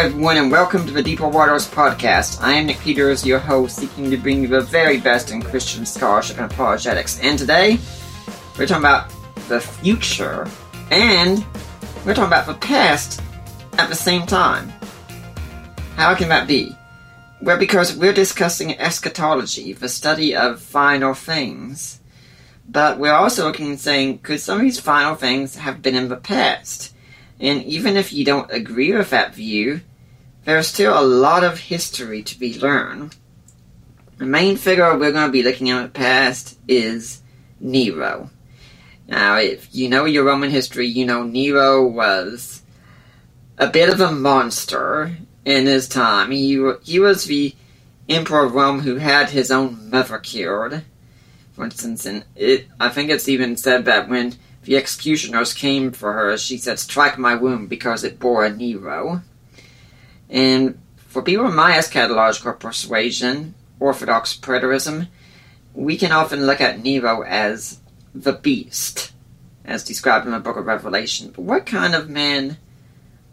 [0.00, 2.40] Everyone, and welcome to the Deeper Waters podcast.
[2.40, 5.84] I am Nick Peters, your host, seeking to bring you the very best in Christian
[5.84, 7.20] scholarship and apologetics.
[7.20, 7.78] And today,
[8.58, 9.12] we're talking about
[9.48, 10.48] the future,
[10.90, 11.44] and
[12.06, 13.20] we're talking about the past
[13.76, 14.72] at the same time.
[15.96, 16.74] How can that be?
[17.42, 22.00] Well, because we're discussing eschatology, the study of final things.
[22.66, 26.08] But we're also looking and saying, could some of these final things have been in
[26.08, 26.94] the past?
[27.38, 29.82] And even if you don't agree with that view,
[30.44, 33.16] there's still a lot of history to be learned.
[34.18, 37.22] The main figure we're going to be looking at in the past is
[37.58, 38.30] Nero.
[39.08, 42.62] Now, if you know your Roman history, you know Nero was
[43.58, 46.30] a bit of a monster in his time.
[46.30, 47.54] He, he was the
[48.08, 50.82] emperor of Rome who had his own mother killed.
[51.52, 56.12] For instance, and it, I think it's even said that when the executioners came for
[56.12, 59.22] her, she said, Strike my womb because it bore a Nero.
[60.30, 65.08] And for people of my eschatological persuasion, Orthodox preterism,
[65.74, 67.80] we can often look at Nero as
[68.14, 69.12] the beast,
[69.64, 71.32] as described in the book of Revelation.
[71.34, 72.58] But what kind of man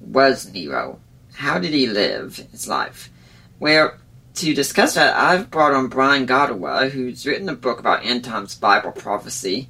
[0.02, 1.00] was Nero?
[1.36, 3.12] How did he live his life?
[3.60, 3.94] Well,
[4.36, 8.56] to discuss that, I've brought on Brian Godawa, who's written a book about end times
[8.56, 9.70] Bible prophecy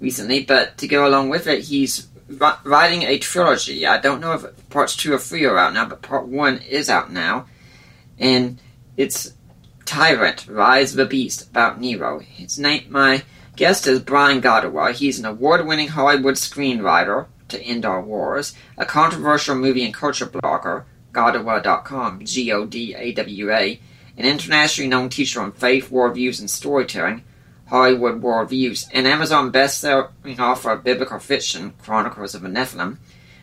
[0.00, 3.86] recently, but to go along with it, he's writing a trilogy.
[3.86, 6.90] I don't know if parts two or three are out now, but part one is
[6.90, 7.46] out now.
[8.18, 8.60] And
[8.96, 9.32] it's
[9.84, 12.18] Tyrant, Rise of the Beast, about Nero.
[12.18, 13.22] His name, my
[13.56, 14.92] guest is Brian Godawa.
[14.92, 20.26] He's an award winning Hollywood screenwriter to End All Wars, a controversial movie and culture
[20.26, 23.80] blogger, Godawa.com, G O D A W A,
[24.16, 27.24] an internationally known teacher on faith, worldviews, and storytelling,
[27.68, 32.96] Hollywood Worldviews, an Amazon best-selling author of biblical fiction, Chronicles of the Nephilim,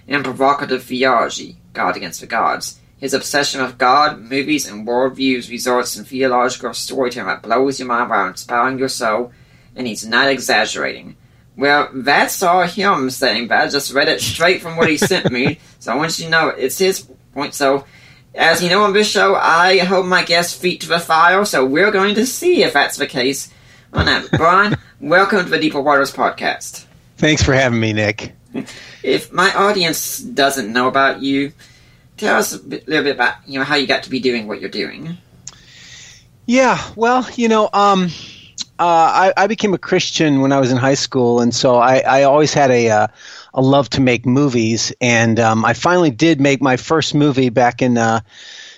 [0.08, 2.80] and provocative theology, God Against the Gods.
[2.98, 8.10] His obsession with God, movies, and worldviews results in theological storytelling that blows your mind
[8.10, 9.32] while inspiring your soul,
[9.76, 11.18] and he's not exaggerating.
[11.58, 13.62] Well, that's all him saying that.
[13.62, 16.32] I just read it straight from what he sent me, so I want you to
[16.32, 17.54] know it's his point.
[17.54, 17.86] So,
[18.34, 21.64] as you know on this show, I hold my guest's feet to the fire, so
[21.66, 23.52] we're going to see if that's the case.
[23.96, 26.84] Well, now, Brian, welcome to the Deeper Waters podcast.
[27.16, 28.34] Thanks for having me, Nick.
[29.02, 31.54] If my audience doesn't know about you,
[32.18, 34.50] tell us a bit, little bit about you know how you got to be doing
[34.50, 35.18] what you're doing.
[36.46, 38.10] Yeah, well, you know, um,
[38.78, 42.00] uh, I, I became a Christian when I was in high school, and so I,
[42.00, 43.08] I always had a uh,
[43.54, 47.82] a love to make movies, and um, I finally did make my first movie back
[47.82, 47.98] in.
[47.98, 48.20] Uh,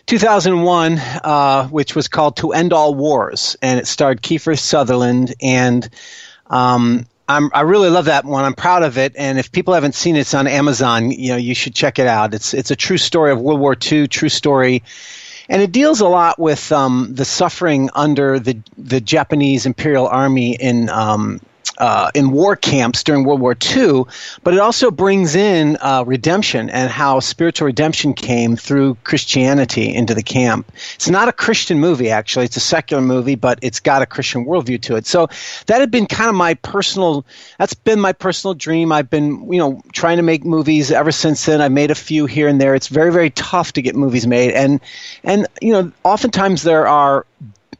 [0.08, 5.36] 2001, uh, which was called To End All Wars, and it starred Kiefer Sutherland.
[5.42, 5.88] And
[6.48, 8.46] um, I really love that one.
[8.46, 9.14] I'm proud of it.
[9.18, 11.12] And if people haven't seen it, it's on Amazon.
[11.12, 12.34] You know, you should check it out.
[12.34, 14.82] It's it's a true story of World War II, true story,
[15.50, 20.56] and it deals a lot with um, the suffering under the the Japanese Imperial Army
[20.56, 20.90] in.
[20.90, 21.42] Um,
[21.78, 24.04] uh, in war camps during World War II,
[24.44, 30.14] but it also brings in uh, redemption and how spiritual redemption came through Christianity into
[30.14, 30.72] the camp.
[30.96, 32.46] It's not a Christian movie, actually.
[32.46, 35.06] It's a secular movie, but it's got a Christian worldview to it.
[35.06, 35.28] So
[35.68, 37.26] that had been kind of my personal,
[37.60, 38.92] that's been my personal dream.
[38.92, 41.62] I've been, you know, trying to make movies ever since then.
[41.62, 42.76] I've made a few here and there.
[42.76, 44.52] It's very, very tough to get movies made.
[44.54, 44.80] And,
[45.24, 47.26] and, you know, oftentimes there are,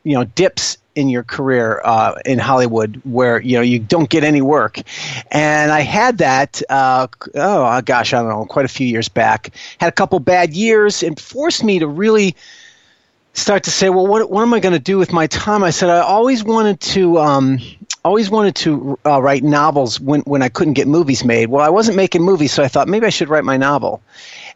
[0.04, 4.24] you know, dips in your career uh, in Hollywood where you know you don't get
[4.24, 4.82] any work,
[5.32, 6.62] and I had that.
[6.68, 9.54] Uh, oh gosh, I don't know, quite a few years back.
[9.80, 12.36] Had a couple bad years, and forced me to really
[13.34, 15.64] start to say, well, what what am I going to do with my time?
[15.64, 17.20] I said I always wanted to.
[17.20, 17.60] Um,
[18.04, 21.50] always wanted to uh, write novels when, when I couldn't get movies made.
[21.50, 24.02] Well, I wasn't making movies, so I thought maybe I should write my novel.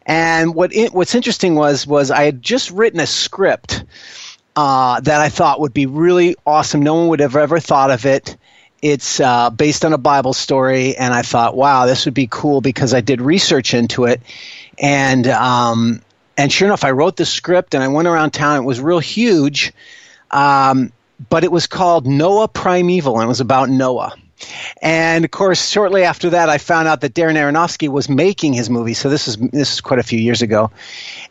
[0.06, 3.84] And what it, what's interesting was was I had just written a script
[4.56, 6.82] uh, that I thought would be really awesome.
[6.82, 8.36] No one would have ever thought of it.
[8.80, 12.60] It's uh, based on a Bible story, and I thought, wow, this would be cool
[12.60, 14.20] because I did research into it,
[14.76, 16.02] and um,
[16.36, 18.56] and sure enough, I wrote the script and I went around town.
[18.56, 19.72] It was real huge,
[20.30, 20.92] um,
[21.28, 24.14] but it was called Noah Primeval and it was about Noah.
[24.80, 28.68] And of course, shortly after that, I found out that Darren Aronofsky was making his
[28.68, 28.94] movie.
[28.94, 30.70] So this is this is quite a few years ago,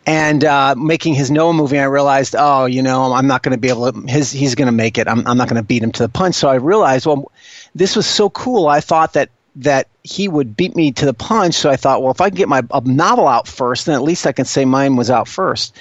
[0.06, 1.80] and uh, making his Noah movie.
[1.80, 4.02] I realized, oh, you know, I'm not going to be able to.
[4.02, 5.08] His he's going to make it.
[5.08, 6.36] I'm I'm not going to beat him to the punch.
[6.36, 7.32] So I realized, well,
[7.76, 8.68] this was so cool.
[8.68, 11.56] I thought that that he would beat me to the punch.
[11.56, 14.26] So I thought, well, if I can get my novel out first, then at least
[14.26, 15.76] I can say mine was out first.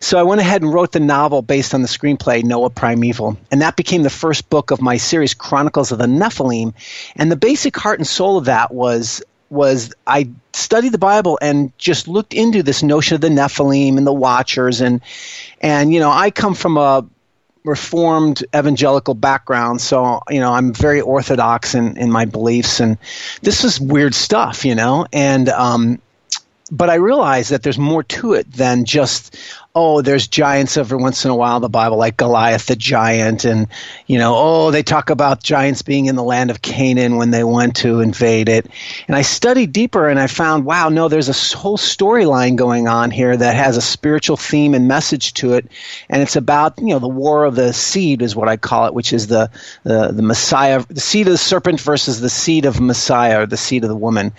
[0.00, 3.62] So I went ahead and wrote the novel based on the screenplay Noah Primeval, and
[3.62, 6.74] that became the first book of my series Chronicles of the Nephilim.
[7.16, 11.76] And the basic heart and soul of that was was I studied the Bible and
[11.76, 15.00] just looked into this notion of the Nephilim and the Watchers and
[15.60, 17.04] and you know I come from a
[17.64, 22.96] reformed evangelical background so you know i'm very orthodox in, in my beliefs and
[23.42, 26.00] this is weird stuff you know and um,
[26.70, 29.36] but I realize that there's more to it than just
[29.72, 33.44] oh, there's giants every once in a while in the Bible, like Goliath the giant,
[33.44, 33.68] and
[34.06, 37.44] you know, oh, they talk about giants being in the land of Canaan when they
[37.44, 38.66] went to invade it.
[39.06, 43.10] And I studied deeper, and I found, wow, no, there's a whole storyline going on
[43.10, 45.70] here that has a spiritual theme and message to it,
[46.08, 48.94] and it's about you know the war of the seed is what I call it,
[48.94, 49.50] which is the
[49.84, 53.56] the, the Messiah, the seed of the serpent versus the seed of Messiah, or the
[53.56, 54.32] seed of the woman.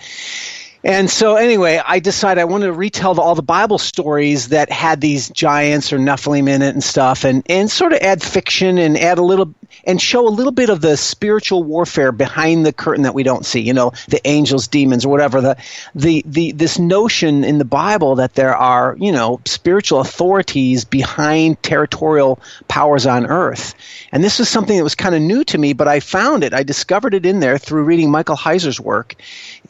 [0.84, 5.00] And so, anyway, I decided I wanted to retell all the Bible stories that had
[5.00, 8.98] these giants or Nephilim in it and stuff, and, and sort of add fiction and
[8.98, 9.54] add a little
[9.84, 13.44] and show a little bit of the spiritual warfare behind the curtain that we don't
[13.44, 13.60] see.
[13.60, 15.40] You know, the angels, demons, or whatever.
[15.40, 15.56] The
[15.94, 21.62] the the this notion in the Bible that there are you know spiritual authorities behind
[21.62, 22.38] territorial
[22.68, 23.74] powers on earth,
[24.12, 26.54] and this is something that was kind of new to me, but I found it.
[26.54, 29.14] I discovered it in there through reading Michael Heiser's work,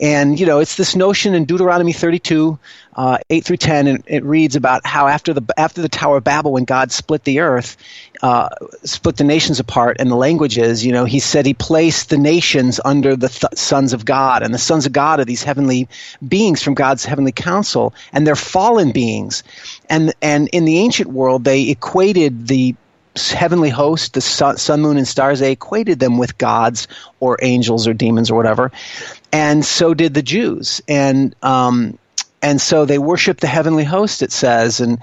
[0.00, 2.58] and you know, it's this notion in Deuteronomy 32
[2.94, 6.24] uh, 8 through 10, and it reads about how after the after the Tower of
[6.24, 7.76] Babel, when God split the earth,
[8.22, 8.48] uh,
[8.84, 12.80] split the nations apart and the languages, you know, He said He placed the nations
[12.84, 15.88] under the th- sons of God, and the sons of God are these heavenly
[16.26, 19.42] beings from God's heavenly council, and they're fallen beings,
[19.90, 22.74] and and in the ancient world, they equated the
[23.16, 26.88] heavenly host, the sun, sun, moon, and stars, they equated them with gods
[27.20, 28.72] or angels or demons or whatever.
[29.32, 30.80] And so did the Jews.
[30.88, 31.98] And um,
[32.40, 34.22] and so they worshiped the heavenly host.
[34.22, 34.98] It says, and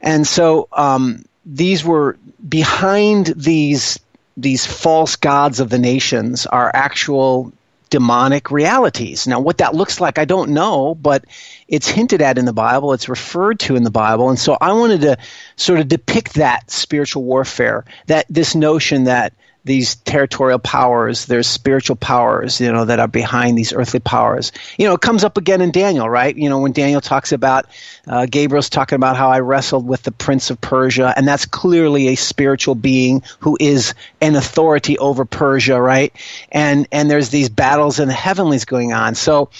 [0.00, 2.16] and so um, these were
[2.48, 3.98] behind these
[4.36, 7.52] these false gods of the nations are actual
[7.90, 9.26] demonic realities.
[9.26, 11.26] Now, what that looks like, I don't know, but
[11.68, 14.30] it's hinted at in the Bible, it's referred to in the Bible.
[14.30, 15.18] And so I wanted to
[15.56, 21.96] sort of depict that spiritual warfare, that this notion that these territorial powers, there's spiritual
[21.96, 24.50] powers, you know, that are behind these earthly powers.
[24.76, 26.36] You know, it comes up again in Daniel, right?
[26.36, 27.66] You know, when Daniel talks about,
[28.06, 32.08] uh, Gabriel's talking about how I wrestled with the prince of Persia, and that's clearly
[32.08, 36.12] a spiritual being who is an authority over Persia, right?
[36.50, 39.14] And, and there's these battles in the heavenlies going on.
[39.14, 39.50] So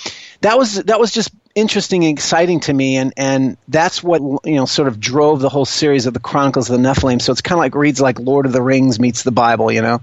[0.40, 4.54] that was, that was just interesting and exciting to me, and and that's what you
[4.54, 7.20] know sort of drove the whole series of the Chronicles of the Nephilim.
[7.20, 9.82] So it's kind of like reads like Lord of the Rings meets the Bible, you
[9.82, 10.00] know.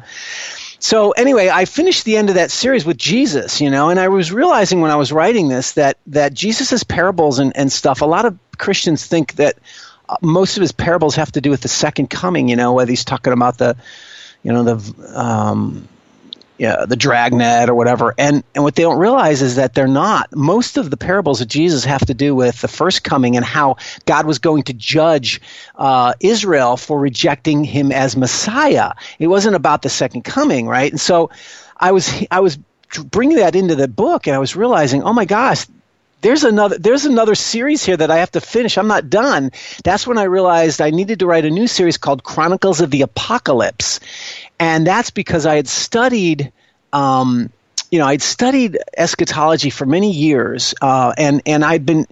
[0.79, 4.07] So anyway, I finished the end of that series with Jesus, you know, and I
[4.07, 8.01] was realizing when I was writing this that that Jesus's parables and, and stuff.
[8.01, 9.57] A lot of Christians think that
[10.07, 12.89] uh, most of his parables have to do with the second coming, you know, whether
[12.89, 13.75] he's talking about the,
[14.41, 15.87] you know, the um,
[16.59, 18.13] yeah, the dragnet or whatever.
[18.17, 20.35] And and what they don't realize is that they're not.
[20.35, 23.77] Most of the parables of Jesus have to do with the first coming and how
[24.05, 25.41] God was going to judge
[25.77, 28.91] uh, Israel for rejecting Him as Messiah.
[29.19, 30.91] It wasn't about the second coming, right?
[30.91, 31.31] And so
[31.77, 32.59] I was I was
[33.05, 35.65] bringing that into the book, and I was realizing, oh my gosh,
[36.21, 38.77] there's another there's another series here that I have to finish.
[38.77, 39.51] I'm not done.
[39.83, 43.03] That's when I realized I needed to write a new series called Chronicles of the
[43.03, 44.01] Apocalypse,
[44.59, 46.51] and that's because I had studied.
[46.91, 47.51] Um,
[47.91, 52.05] you know, I'd studied eschatology for many years, uh, and and I'd been,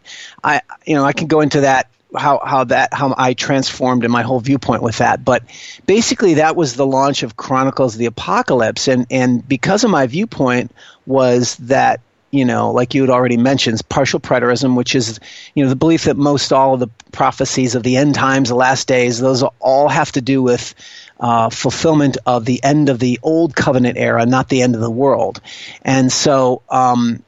[0.44, 4.12] I you know, I can go into that how how that how I transformed in
[4.12, 5.24] my whole viewpoint with that.
[5.24, 5.44] But
[5.86, 10.08] basically, that was the launch of Chronicles of the Apocalypse, and and because of my
[10.08, 10.72] viewpoint
[11.06, 12.02] was that
[12.32, 15.20] you know, like you had already mentioned, partial preterism, which is,
[15.56, 18.56] you know, the belief that most all of the prophecies of the end times, the
[18.56, 20.76] last days, those all have to do with
[21.20, 24.92] uh, fulfillment of the end of the old covenant era, not the end of the
[24.92, 25.42] world.
[25.82, 27.24] And so um,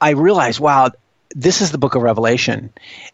[0.00, 0.90] I realized, wow,
[1.30, 2.72] this is the book of Revelation.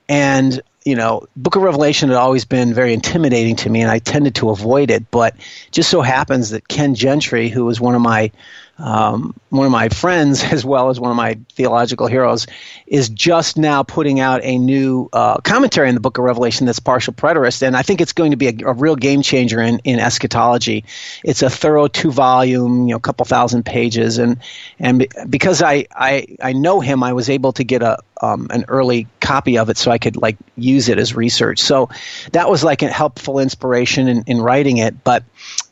[0.09, 3.99] and you know, Book of Revelation had always been very intimidating to me, and I
[3.99, 5.11] tended to avoid it.
[5.11, 5.37] But
[5.71, 8.31] just so happens that Ken Gentry, who was one of my
[8.78, 12.47] um, one of my friends, as well as one of my theological heroes,
[12.87, 16.78] is just now putting out a new uh, commentary in the Book of Revelation that's
[16.78, 19.80] partial preterist, and I think it's going to be a, a real game changer in,
[19.80, 20.85] in eschatology.
[21.25, 24.38] It's a thorough two volume, you know, couple thousand pages, and
[24.78, 28.64] and because I, I I know him, I was able to get a um, an
[28.68, 31.61] early copy of it so I could like use it as research.
[31.61, 31.90] So
[32.32, 35.25] that was like a helpful inspiration in, in writing it, but.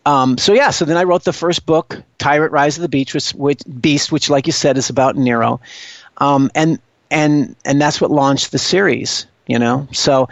[0.07, 3.13] Um, so yeah, so then I wrote the first book, Tyrant Rise of the Beach,
[3.13, 5.61] which, which, Beast, which, like you said, is about Nero,
[6.19, 6.79] um, and
[7.11, 9.27] and and that's what launched the series.
[9.47, 10.29] You know, so.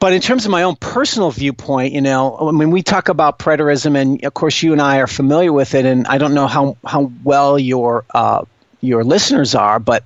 [0.00, 3.40] But in terms of my own personal viewpoint, you know, I mean, we talk about
[3.40, 6.46] preterism, and of course, you and I are familiar with it, and I don't know
[6.46, 8.44] how how well your uh,
[8.80, 10.04] your listeners are, but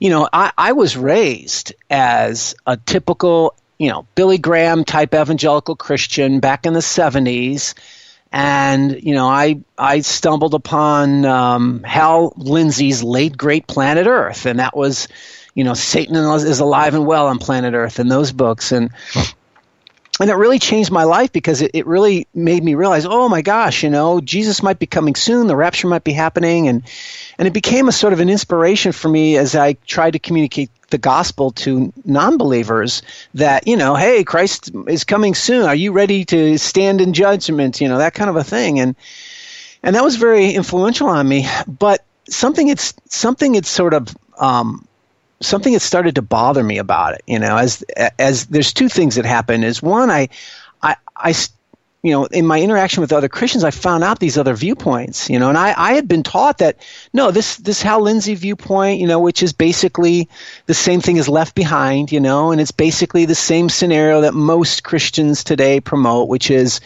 [0.00, 5.76] you know, I, I was raised as a typical you know, Billy Graham type evangelical
[5.76, 7.74] Christian back in the 70s.
[8.32, 14.46] And, you know, I, I stumbled upon um, Hal Lindsey's late great Planet Earth.
[14.46, 15.08] And that was,
[15.54, 18.72] you know, Satan is alive and well on planet Earth and those books.
[18.72, 18.90] And,
[20.20, 23.42] and it really changed my life because it, it really made me realize, oh my
[23.42, 26.82] gosh, you know, Jesus might be coming soon, the rapture might be happening, and
[27.38, 30.70] and it became a sort of an inspiration for me as I tried to communicate
[30.90, 33.02] the gospel to non-believers
[33.34, 35.66] that you know hey christ is coming soon.
[35.66, 37.80] Are you ready to stand in judgment?
[37.80, 38.78] You know that kind of a thing.
[38.80, 38.94] And
[39.82, 41.46] and that was very influential on me.
[41.66, 44.86] But something it's something it's sort of um,
[45.40, 47.82] something that started to bother me about it you know as
[48.18, 50.28] as there's two things that happen is one i
[50.82, 51.34] i i
[52.04, 55.38] you know, in my interaction with other Christians, I found out these other viewpoints, you
[55.38, 56.76] know, and I, I had been taught that,
[57.14, 60.28] no, this, this Hal Lindsey viewpoint, you know, which is basically
[60.66, 64.34] the same thing as left behind, you know, and it's basically the same scenario that
[64.34, 66.82] most Christians today promote, which is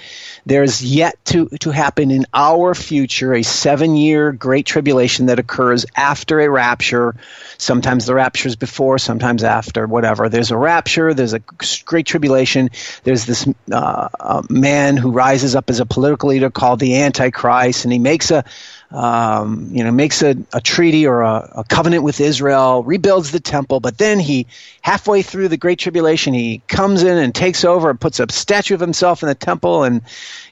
[0.49, 5.85] there's yet to, to happen in our future a seven year great tribulation that occurs
[5.95, 7.15] after a rapture.
[7.59, 10.31] Sometimes the rapture is before, sometimes after, whatever.
[10.31, 11.41] There's a rapture, there's a
[11.85, 12.71] great tribulation,
[13.05, 17.93] there's this uh, man who rises up as a political leader called the Antichrist, and
[17.93, 18.43] he makes a
[18.91, 23.41] um, you know, makes a, a treaty or a, a, covenant with Israel, rebuilds the
[23.41, 24.47] temple, but then he,
[24.81, 28.75] halfway through the Great Tribulation, he comes in and takes over and puts a statue
[28.75, 30.01] of himself in the temple, and,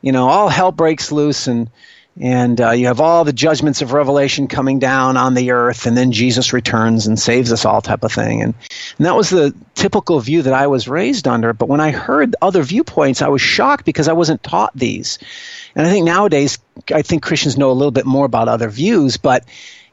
[0.02, 1.70] you know, all hell breaks loose, and,
[2.18, 5.96] and uh, you have all the judgments of Revelation coming down on the earth, and
[5.96, 8.42] then Jesus returns and saves us all, type of thing.
[8.42, 8.54] And,
[8.96, 11.52] and that was the typical view that I was raised under.
[11.52, 15.18] But when I heard other viewpoints, I was shocked because I wasn't taught these.
[15.74, 16.58] And I think nowadays,
[16.92, 19.44] I think Christians know a little bit more about other views, but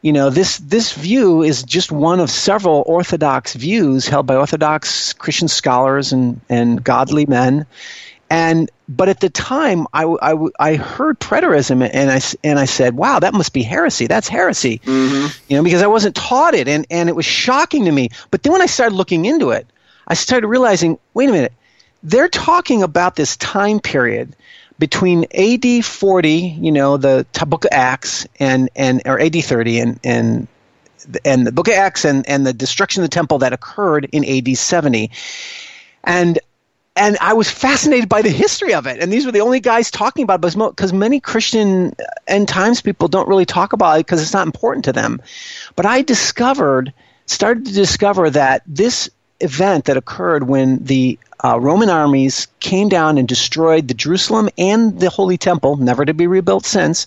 [0.01, 5.13] you know this this view is just one of several orthodox views held by orthodox
[5.13, 7.65] Christian scholars and and godly men.
[8.33, 12.95] And but at the time, I, I, I heard preterism and I, and I said,
[12.95, 14.07] wow, that must be heresy.
[14.07, 14.79] That's heresy.
[14.79, 15.27] Mm-hmm.
[15.47, 18.09] You know, because I wasn't taught it and, and it was shocking to me.
[18.31, 19.67] But then when I started looking into it,
[20.07, 21.53] I started realizing, wait a minute,
[22.01, 24.35] they're talking about this time period
[24.79, 29.99] between AD 40, you know, the book of Acts, and, and or AD 30, and,
[30.03, 30.47] and
[31.23, 34.25] and the book of Acts and, and the destruction of the temple that occurred in
[34.25, 35.11] AD 70.
[36.03, 36.39] And
[36.95, 38.99] and I was fascinated by the history of it.
[38.99, 41.95] And these were the only guys talking about it because many Christian
[42.27, 45.21] end times people don't really talk about it because it's not important to them.
[45.75, 46.93] But I discovered,
[47.25, 49.09] started to discover that this
[49.39, 54.99] event that occurred when the uh, Roman armies came down and destroyed the Jerusalem and
[54.99, 57.05] the Holy Temple, never to be rebuilt since,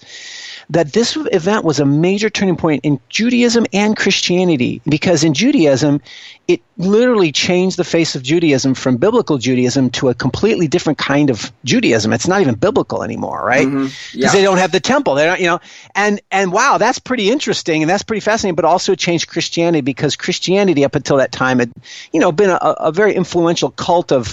[0.70, 6.00] that this event was a major turning point in Judaism and Christianity because in Judaism,
[6.48, 11.30] it literally changed the face of Judaism from biblical Judaism to a completely different kind
[11.30, 12.12] of Judaism.
[12.12, 13.64] It's not even biblical anymore, right?
[13.64, 14.18] Because mm-hmm.
[14.18, 14.30] yeah.
[14.30, 15.14] they don't have the temple.
[15.14, 15.60] They don't, you know,
[15.94, 18.56] and and wow, that's pretty interesting and that's pretty fascinating.
[18.56, 21.72] But also changed Christianity because Christianity up until that time had,
[22.12, 24.25] you know, been a, a very influential cult of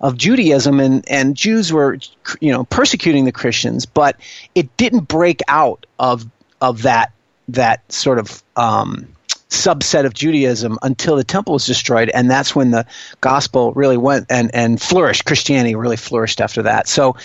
[0.00, 1.98] of Judaism, and, and Jews were,
[2.40, 4.16] you know, persecuting the Christians, but
[4.54, 6.26] it didn't break out of
[6.60, 7.12] of that
[7.48, 9.08] that sort of um,
[9.50, 12.86] subset of Judaism until the temple was destroyed, and that's when the
[13.20, 15.24] gospel really went and and flourished.
[15.24, 16.88] Christianity really flourished after that.
[16.88, 17.16] So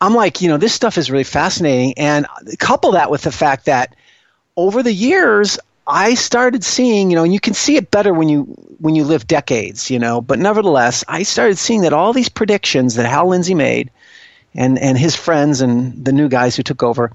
[0.00, 2.26] I'm like, you know, this stuff is really fascinating, and
[2.58, 3.94] couple that with the fact that
[4.56, 5.58] over the years
[5.88, 8.42] I started seeing, you know, and you can see it better when you
[8.78, 12.96] when you live decades, you know, but nevertheless, I started seeing that all these predictions
[12.96, 13.90] that Hal Lindsey made
[14.54, 17.12] and and his friends and the new guys who took over,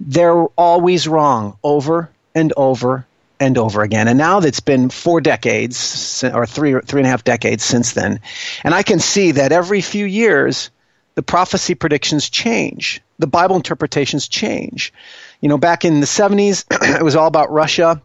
[0.00, 3.06] they're always wrong over and over
[3.38, 4.08] and over again.
[4.08, 8.20] And now that's been four decades or three three and a half decades since then,
[8.64, 10.70] and I can see that every few years
[11.14, 14.92] the prophecy predictions change, the Bible interpretations change.
[15.40, 16.64] You know, back in the 70s,
[16.98, 18.02] it was all about Russia.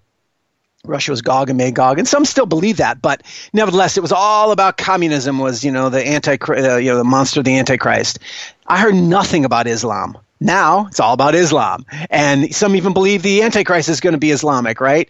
[0.86, 4.52] Russia was Gog and Magog, and some still believe that, but nevertheless, it was all
[4.52, 5.38] about communism.
[5.38, 8.20] Was you know the anti, uh, you know the monster, the Antichrist.
[8.66, 10.18] I heard nothing about Islam.
[10.40, 14.32] Now it's all about Islam, and some even believe the Antichrist is going to be
[14.32, 15.10] Islamic, right?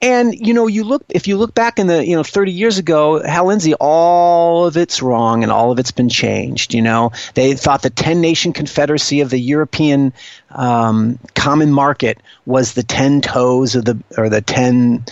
[0.00, 2.78] And you know, you look if you look back in the you know 30 years
[2.78, 6.72] ago, Hal Lindsey, all of it's wrong and all of it's been changed.
[6.72, 10.14] You know, they thought the 10 nation confederacy of the European
[10.50, 15.04] um, common market was the 10 toes of the or the 10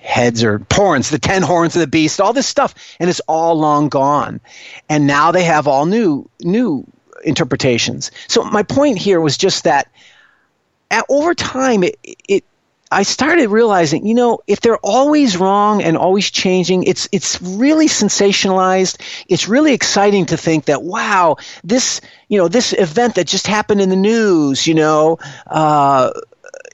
[0.00, 3.58] heads or horns, the 10 horns of the beast, all this stuff, and it's all
[3.58, 4.40] long gone.
[4.88, 6.86] And now they have all new new
[7.24, 8.10] interpretations.
[8.28, 9.90] So my point here was just that
[10.90, 12.44] at, over time it, it
[12.90, 17.86] I started realizing, you know, if they're always wrong and always changing, it's it's really
[17.86, 18.96] sensationalized.
[19.28, 23.82] It's really exciting to think that wow, this you know this event that just happened
[23.82, 26.12] in the news, you know, uh,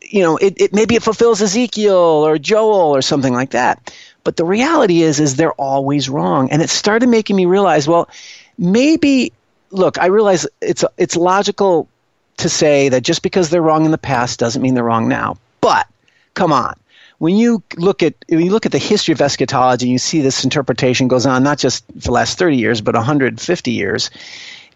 [0.03, 3.93] you know, it, it maybe it fulfills Ezekiel or Joel or something like that.
[4.23, 8.09] But the reality is, is they're always wrong, and it started making me realize, well,
[8.57, 9.33] maybe
[9.75, 11.89] look, I realize it's it's logical
[12.39, 15.37] to say that just because they're wrong in the past doesn't mean they're wrong now.
[15.61, 15.87] But
[16.35, 16.75] come on.
[17.19, 20.45] When you look at when you look at the history of eschatology, you see this
[20.45, 24.11] interpretation goes on not just for the last 30 years, but 150 years,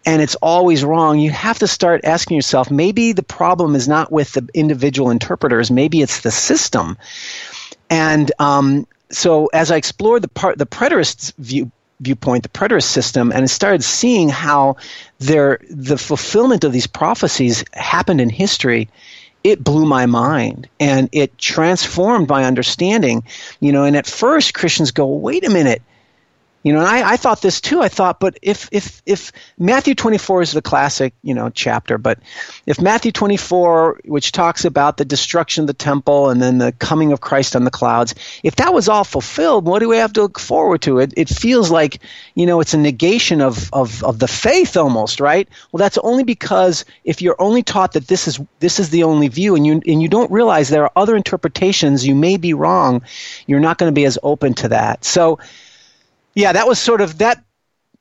[0.05, 1.19] and it's always wrong.
[1.19, 5.69] You have to start asking yourself, maybe the problem is not with the individual interpreters,
[5.69, 6.97] maybe it's the system.
[7.89, 13.31] And um, so, as I explored the part, the preterist view, viewpoint, the preterist system,
[13.31, 14.77] and started seeing how
[15.19, 18.89] there the fulfillment of these prophecies happened in history
[19.43, 20.67] it blew my mind.
[20.79, 23.23] And it transformed my understanding
[23.59, 25.81] you know and at first christians go wait a minute
[26.61, 27.79] you know, and I, I thought this too.
[27.81, 32.19] I thought, but if if if Matthew 24 is the classic, you know, chapter, but
[32.65, 37.13] if Matthew 24, which talks about the destruction of the temple and then the coming
[37.13, 38.13] of Christ on the clouds,
[38.43, 40.99] if that was all fulfilled, what do we have to look forward to?
[40.99, 41.99] It it feels like,
[42.35, 45.47] you know, it's a negation of of of the faith almost, right?
[45.71, 49.29] Well, that's only because if you're only taught that this is this is the only
[49.29, 53.03] view, and you and you don't realize there are other interpretations, you may be wrong.
[53.47, 55.05] You're not going to be as open to that.
[55.05, 55.39] So
[56.33, 57.43] yeah, that was sort of that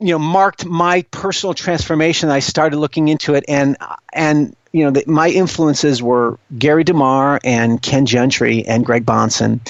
[0.00, 2.30] you know marked my personal transformation.
[2.30, 3.76] I started looking into it, and
[4.12, 9.60] and you know the, my influences were Gary DeMar and Ken Gentry and Greg Bahnsen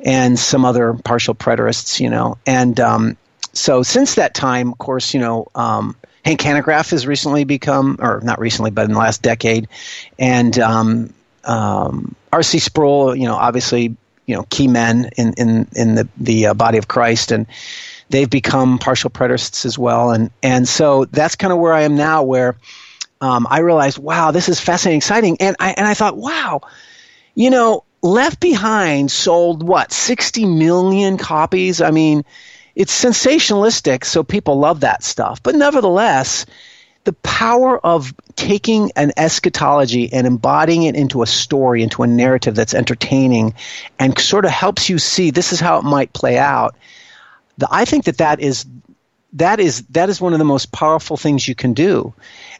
[0.00, 2.00] and some other partial preterists.
[2.00, 3.16] You know, and um,
[3.52, 5.48] so since that time, of course, you know.
[5.54, 9.68] Um, Hank Hanegraaff has recently become, or not recently, but in the last decade,
[10.18, 12.58] and um, um, R.C.
[12.58, 13.96] Sproul, you know, obviously,
[14.26, 17.46] you know, key men in in in the the uh, body of Christ, and
[18.10, 21.96] they've become partial preterists as well, and and so that's kind of where I am
[21.96, 22.56] now, where
[23.20, 26.60] um, I realized, wow, this is fascinating, exciting, and I and I thought, wow,
[27.34, 31.80] you know, Left Behind sold what sixty million copies.
[31.80, 32.24] I mean,
[32.74, 36.46] it's sensationalistic, so people love that stuff, but nevertheless.
[37.04, 42.54] The power of taking an eschatology and embodying it into a story, into a narrative
[42.54, 43.54] that's entertaining,
[43.98, 46.76] and sort of helps you see this is how it might play out
[47.60, 48.66] the, I think that that is
[49.34, 52.12] that is that is one of the most powerful things you can do.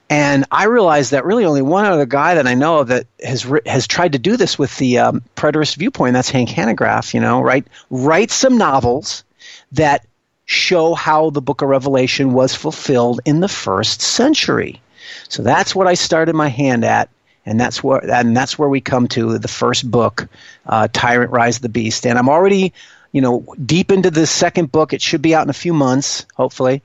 [0.09, 3.87] And I realized that really only one other guy that I know that has has
[3.87, 6.15] tried to do this with the um, preterist viewpoint.
[6.15, 7.15] That's Hank Hanegraaff.
[7.15, 7.67] You know, right?
[7.91, 9.25] Write some novels
[9.73, 10.07] that
[10.47, 14.81] show how the Book of Revelation was fulfilled in the first century.
[15.29, 17.09] So that's what I started my hand at,
[17.47, 20.29] and that's where and that's where we come to the first book,
[20.67, 22.07] uh, Tyrant Rise of the Beast.
[22.07, 22.73] And I'm already
[23.13, 24.93] you know, deep into the second book.
[24.93, 26.83] It should be out in a few months, hopefully.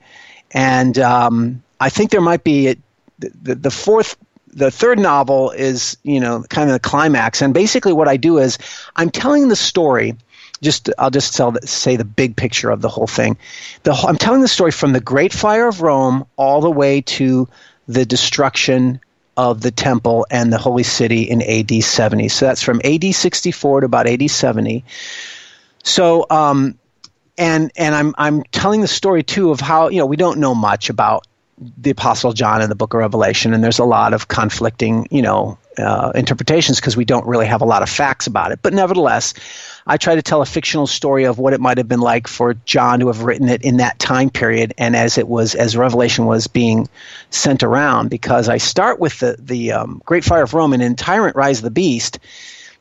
[0.50, 2.76] And um, I think there might be a,
[3.18, 4.16] the, the fourth
[4.56, 7.42] the third novel is you know kind of the climax.
[7.42, 8.58] And basically what i do is
[8.96, 10.16] i'm telling the story.
[10.62, 13.36] Just i'll just tell, say the big picture of the whole thing.
[13.82, 17.48] The, i'm telling the story from the great fire of rome all the way to
[17.86, 19.00] the destruction
[19.36, 23.80] of the temple and the holy city in ad 70 so that's from ad 64
[23.80, 24.82] to about ad 70
[25.86, 26.78] so, um,
[27.38, 30.54] and and I'm I'm telling the story too of how you know we don't know
[30.54, 31.26] much about
[31.78, 35.22] the Apostle John in the Book of Revelation, and there's a lot of conflicting you
[35.22, 38.58] know uh, interpretations because we don't really have a lot of facts about it.
[38.62, 39.32] But nevertheless,
[39.86, 42.54] I try to tell a fictional story of what it might have been like for
[42.64, 46.26] John to have written it in that time period, and as it was as Revelation
[46.26, 46.88] was being
[47.30, 48.10] sent around.
[48.10, 51.58] Because I start with the the um, Great Fire of Rome and in Tyrant Rise
[51.58, 52.18] of the Beast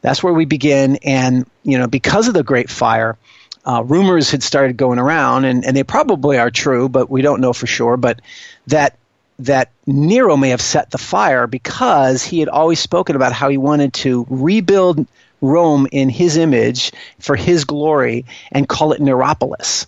[0.05, 0.97] That's where we begin.
[0.97, 3.17] And, you know, because of the Great Fire,
[3.65, 7.41] uh, rumors had started going around, and, and they probably are true, but we don't
[7.41, 7.97] know for sure.
[7.97, 8.21] But
[8.67, 8.99] that
[9.39, 13.57] that Nero may have set the fire because he had always spoken about how he
[13.57, 15.07] wanted to rebuild
[15.41, 19.87] Rome in his image for his glory and call it Neropolis.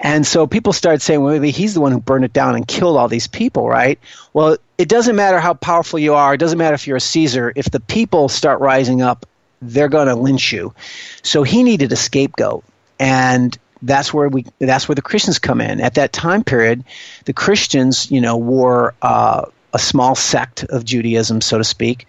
[0.00, 2.66] And so people started saying, well, maybe he's the one who burned it down and
[2.66, 3.98] killed all these people, right?
[4.32, 7.52] Well, it doesn't matter how powerful you are, it doesn't matter if you're a Caesar,
[7.54, 9.24] if the people start rising up,
[9.62, 10.74] they're going to lynch you.
[11.22, 12.64] So he needed a scapegoat.
[12.98, 15.80] And that's where we that's where the Christians come in.
[15.80, 16.84] At that time period,
[17.24, 22.06] the Christians, you know, were uh, a small sect of Judaism, so to speak,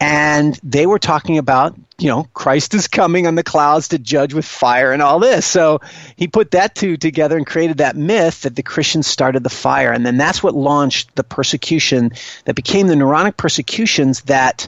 [0.00, 4.32] and they were talking about you know Christ is coming on the clouds to judge
[4.32, 5.44] with fire and all this.
[5.46, 5.80] So
[6.16, 9.92] he put that two together and created that myth that the Christians started the fire,
[9.92, 12.12] and then that's what launched the persecution
[12.46, 14.66] that became the Neronic persecutions that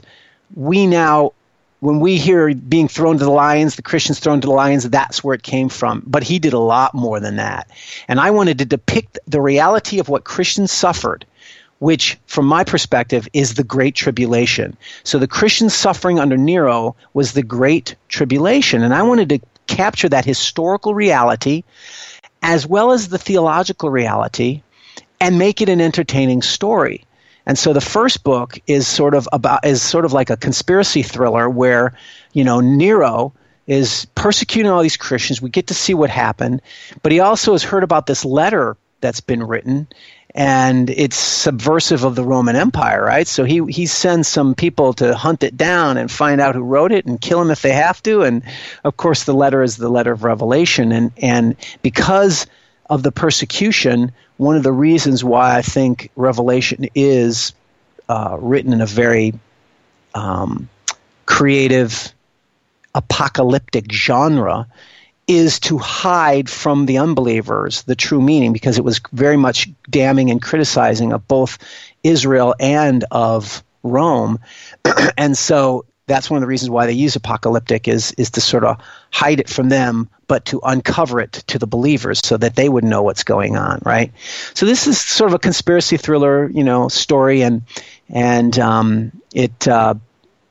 [0.53, 1.33] we now
[1.85, 5.23] when we hear being thrown to the lions, the Christians thrown to the lions, that's
[5.23, 6.01] where it came from.
[6.07, 7.69] But he did a lot more than that.
[8.07, 11.27] And I wanted to depict the reality of what Christians suffered,
[11.77, 14.75] which, from my perspective, is the Great Tribulation.
[15.03, 18.81] So the Christian suffering under Nero was the Great Tribulation.
[18.81, 21.63] And I wanted to capture that historical reality
[22.41, 24.63] as well as the theological reality
[25.21, 27.05] and make it an entertaining story.
[27.45, 31.03] And so the first book is sort of about is sort of like a conspiracy
[31.03, 31.93] thriller where,
[32.33, 33.33] you know, Nero
[33.67, 35.41] is persecuting all these Christians.
[35.41, 36.61] We get to see what happened,
[37.01, 39.87] but he also has heard about this letter that's been written
[40.35, 43.25] and it's subversive of the Roman Empire, right?
[43.25, 46.91] So he he sends some people to hunt it down and find out who wrote
[46.91, 48.23] it and kill him if they have to.
[48.23, 48.43] And
[48.83, 52.47] of course, the letter is the letter of Revelation, and and because
[52.89, 57.53] of the persecution, one of the reasons why I think Revelation is
[58.09, 59.33] uh, written in a very
[60.13, 60.69] um,
[61.25, 62.13] creative,
[62.93, 64.67] apocalyptic genre
[65.27, 70.29] is to hide from the unbelievers the true meaning because it was very much damning
[70.29, 71.57] and criticizing of both
[72.03, 74.39] Israel and of Rome.
[75.17, 78.63] and so that's one of the reasons why they use apocalyptic is is to sort
[78.63, 78.77] of
[79.11, 82.83] hide it from them but to uncover it to the believers so that they would
[82.83, 84.11] know what's going on right?
[84.53, 87.63] So this is sort of a conspiracy thriller you know story and
[88.09, 89.95] and um, it uh,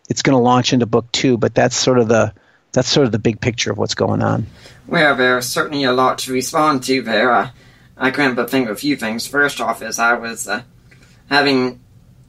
[0.09, 2.33] it's going to launch into book two but that's sort of the
[2.73, 4.47] that's sort of the big picture of what's going on.
[4.87, 7.33] Well there's certainly a lot to respond to there.
[7.33, 7.51] I,
[7.97, 9.27] I couldn't but think of a few things.
[9.27, 10.63] First off is i was uh,
[11.29, 11.81] having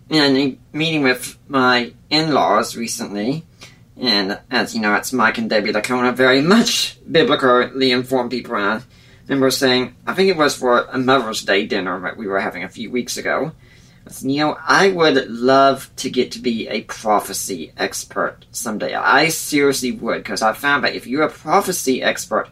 [0.10, 3.44] in a meeting with my in-laws recently,
[4.00, 8.82] and as you know, it's Mike and Debbie Licona, very much biblically informed people, and
[8.82, 8.84] I
[9.28, 12.64] remember saying, I think it was for a Mother's Day dinner that we were having
[12.64, 13.54] a few weeks ago,
[14.08, 18.94] I said, you know, I would love to get to be a prophecy expert someday.
[18.94, 22.50] I seriously would, because I found that if you're a prophecy expert,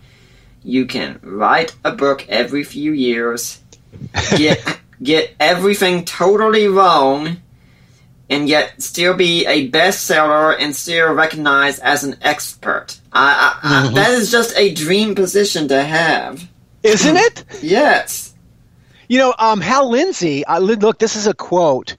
[0.63, 3.61] you can write a book every few years,
[4.35, 7.37] get get everything totally wrong,
[8.33, 12.99] and yet still be a bestseller and still recognized as an expert.
[13.11, 13.89] I, I, mm-hmm.
[13.89, 16.47] I, that is just a dream position to have.
[16.81, 17.45] Isn't it?
[17.61, 18.33] yes.
[19.07, 21.95] You know, um, Hal Lindsey, uh, look, this is a quote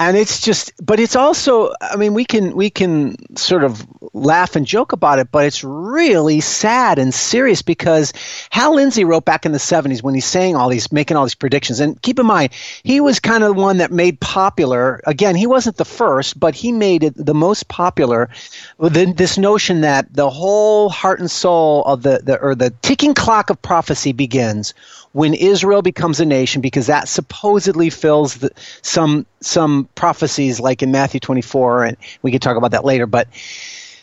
[0.00, 4.56] and it's just but it's also i mean we can we can sort of laugh
[4.56, 8.12] and joke about it but it's really sad and serious because
[8.50, 11.34] hal lindsey wrote back in the 70s when he's saying all these making all these
[11.34, 11.80] predictions.
[11.80, 15.00] And keep in mind he was kind of the one that made popular.
[15.06, 18.30] Again he wasn't the first but he made it the most popular.
[18.78, 23.50] This notion that the whole heart and soul of the, the or the ticking clock
[23.50, 24.74] of prophecy begins
[25.12, 28.50] when Israel becomes a nation, because that supposedly fills the,
[28.82, 33.06] some some prophecies, like in Matthew 24, and we can talk about that later.
[33.06, 33.28] But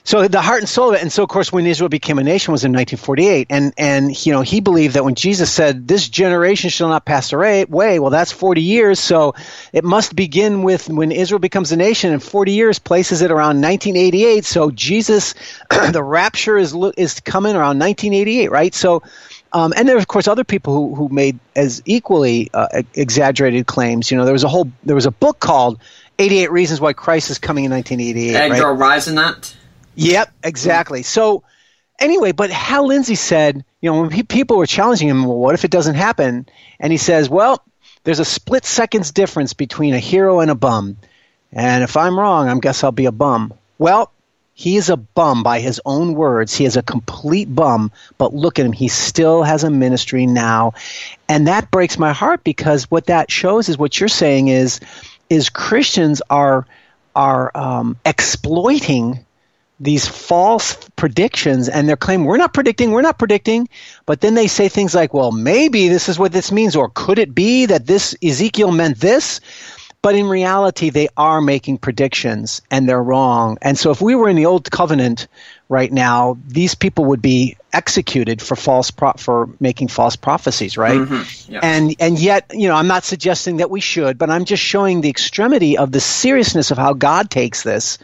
[0.07, 2.23] so the heart and soul of it, and so of course when Israel became a
[2.23, 6.07] nation was in 1948, and and you know he believed that when Jesus said this
[6.07, 9.35] generation shall not pass away, well that's 40 years, so
[9.73, 13.61] it must begin with when Israel becomes a nation, and 40 years places it around
[13.61, 14.45] 1988.
[14.45, 15.35] So Jesus,
[15.91, 18.73] the rapture is is coming around 1988, right?
[18.73, 19.03] So
[19.53, 23.65] um, and there are, of course, other people who, who made as equally uh, exaggerated
[23.67, 24.11] claims.
[24.11, 25.79] You know, there was a whole there was a book called
[26.19, 28.35] 88 Reasons Why Christ is Coming in 1988.
[28.35, 28.95] Edgar right?
[28.95, 29.55] Whisenant?
[29.95, 31.03] Yep, exactly.
[31.03, 31.43] So,
[31.99, 35.55] anyway, but Hal Lindsey said, you know, when he, people were challenging him, well, what
[35.55, 36.47] if it doesn't happen?
[36.79, 37.63] And he says, well,
[38.03, 40.97] there's a split seconds difference between a hero and a bum.
[41.51, 43.53] And if I'm wrong, I guess I'll be a bum.
[43.77, 44.11] Well,
[44.57, 46.55] he is a bum by his own words.
[46.55, 48.73] He is a complete bum, but look at him.
[48.73, 50.73] He still has a ministry now.
[51.29, 54.79] And that breaks my heart because what that shows is what you're saying is
[55.29, 56.65] is Christians are
[57.15, 59.23] are um, exploiting
[59.79, 63.69] these false predictions and they're claiming we're not predicting, we're not predicting,
[64.07, 67.19] but then they say things like, well, maybe this is what this means, or could
[67.19, 69.39] it be that this Ezekiel meant this?
[70.01, 73.57] But in reality, they are making predictions and they're wrong.
[73.61, 75.27] And so if we were in the old covenant
[75.69, 80.99] right now, these people would be executed for false pro- for making false prophecies, right?
[80.99, 81.51] Mm-hmm.
[81.51, 81.59] Yeah.
[81.61, 85.01] And and yet, you know, I'm not suggesting that we should, but I'm just showing
[85.01, 87.97] the extremity of the seriousness of how God takes this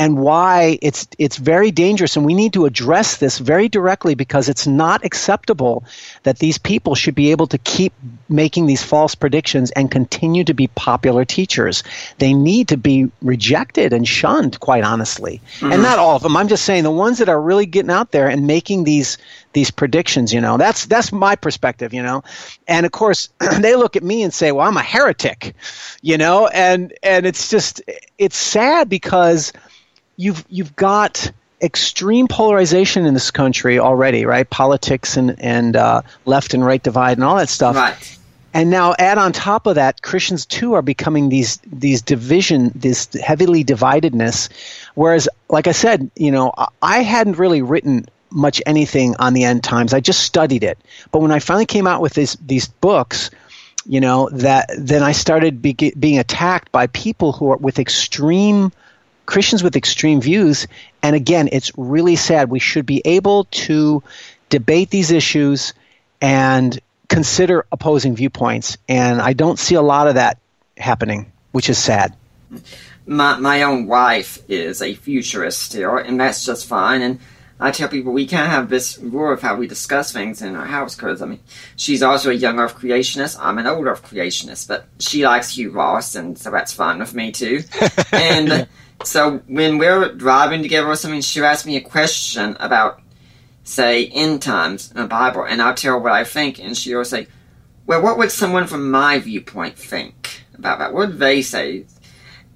[0.00, 2.16] and why it's it's very dangerous.
[2.16, 5.84] And we need to address this very directly because it's not acceptable
[6.22, 7.92] that these people should be able to keep
[8.26, 11.82] making these false predictions and continue to be popular teachers.
[12.16, 15.42] They need to be rejected and shunned quite honestly.
[15.58, 15.72] Mm-hmm.
[15.72, 16.34] and not all of them.
[16.34, 19.18] I'm just saying the ones that are really getting out there and making these
[19.52, 22.24] these predictions you know that's that's my perspective you know.
[22.66, 23.28] And of course
[23.60, 25.54] they look at me and say well i'm a heretic
[26.00, 26.46] you know.
[26.46, 27.82] And and it's just
[28.16, 29.52] it's sad because
[30.20, 34.48] you've you've got extreme polarization in this country already, right?
[34.48, 37.74] Politics and and uh, left and right divide and all that stuff.
[37.74, 38.18] Right.
[38.52, 43.08] And now add on top of that, Christians too are becoming these these division, this
[43.14, 44.50] heavily dividedness.
[44.94, 46.52] Whereas, like I said, you know,
[46.82, 49.94] I hadn't really written much anything on the end times.
[49.94, 50.78] I just studied it.
[51.10, 53.30] But when I finally came out with these these books,
[53.86, 58.72] you know, that then I started be, being attacked by people who are with extreme
[59.30, 60.66] Christians with extreme views.
[61.04, 62.50] And again, it's really sad.
[62.50, 64.02] We should be able to
[64.48, 65.72] debate these issues
[66.20, 68.76] and consider opposing viewpoints.
[68.88, 70.38] And I don't see a lot of that
[70.76, 72.14] happening, which is sad.
[73.06, 77.00] My, my own wife is a futurist still, and that's just fine.
[77.00, 77.20] And
[77.60, 80.66] I tell people we can't have this rule of how we discuss things in our
[80.66, 81.40] house because, I mean,
[81.76, 83.38] she's also a young Earth creationist.
[83.40, 87.14] I'm an old Earth creationist, but she likes Hugh Ross, and so that's fine with
[87.14, 87.62] me too.
[88.12, 88.66] and
[89.04, 93.00] so when we're driving together or something, she'll ask me a question about,
[93.64, 97.04] say, end times in the Bible, and I'll tell her what I think, and she'll
[97.04, 97.26] say,
[97.86, 100.92] well, what would someone from my viewpoint think about that?
[100.92, 101.86] What would they say?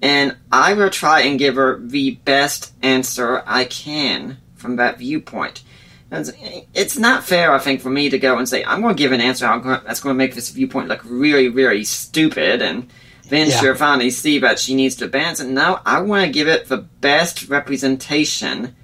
[0.01, 5.63] And I will try and give her the best answer I can from that viewpoint.
[6.11, 9.11] It's not fair, I think, for me to go and say, I'm going to give
[9.11, 9.47] an answer
[9.85, 12.89] that's going to make this viewpoint look really, really stupid and
[13.29, 13.59] then yeah.
[13.59, 15.39] she'll finally see that she needs to advance.
[15.39, 18.75] And now I want to give it the best representation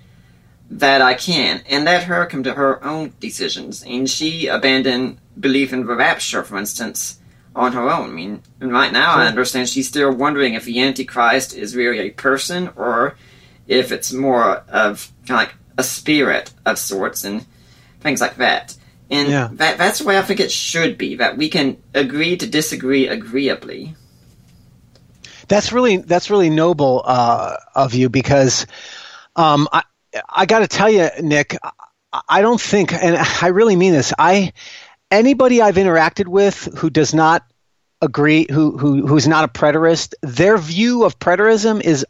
[0.70, 3.84] that I can, and let her come to her own decisions.
[3.84, 7.20] And she abandoned belief in the rapture, for instance,
[7.54, 8.10] on her own.
[8.10, 12.12] I mean, right now I understand she's still wondering if the Antichrist is really a
[12.12, 13.18] person or
[13.68, 17.46] if it's more of kind of like a spirit of sorts and
[18.00, 18.78] things like that.
[19.10, 19.50] And yeah.
[19.52, 23.10] that, that's the way I think it should be, that we can agree to disagree
[23.10, 23.96] agreeably.
[25.52, 28.68] That's really that's really noble uh, of you because
[29.36, 29.84] um, I
[30.30, 31.58] I got to tell you, Nick,
[32.30, 34.14] I don't think, and I really mean this.
[34.18, 34.54] I
[35.12, 37.44] anybody I've interacted with who does not
[38.02, 42.06] agree, who who who's not a preterist, their view of preterism is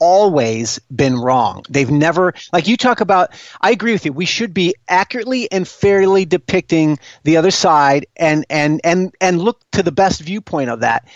[0.00, 1.62] always been wrong.
[1.68, 4.12] They've never, like you talk about, I agree with you.
[4.12, 9.60] We should be accurately and fairly depicting the other side and, and, and, and look
[9.72, 11.06] to the best viewpoint of that.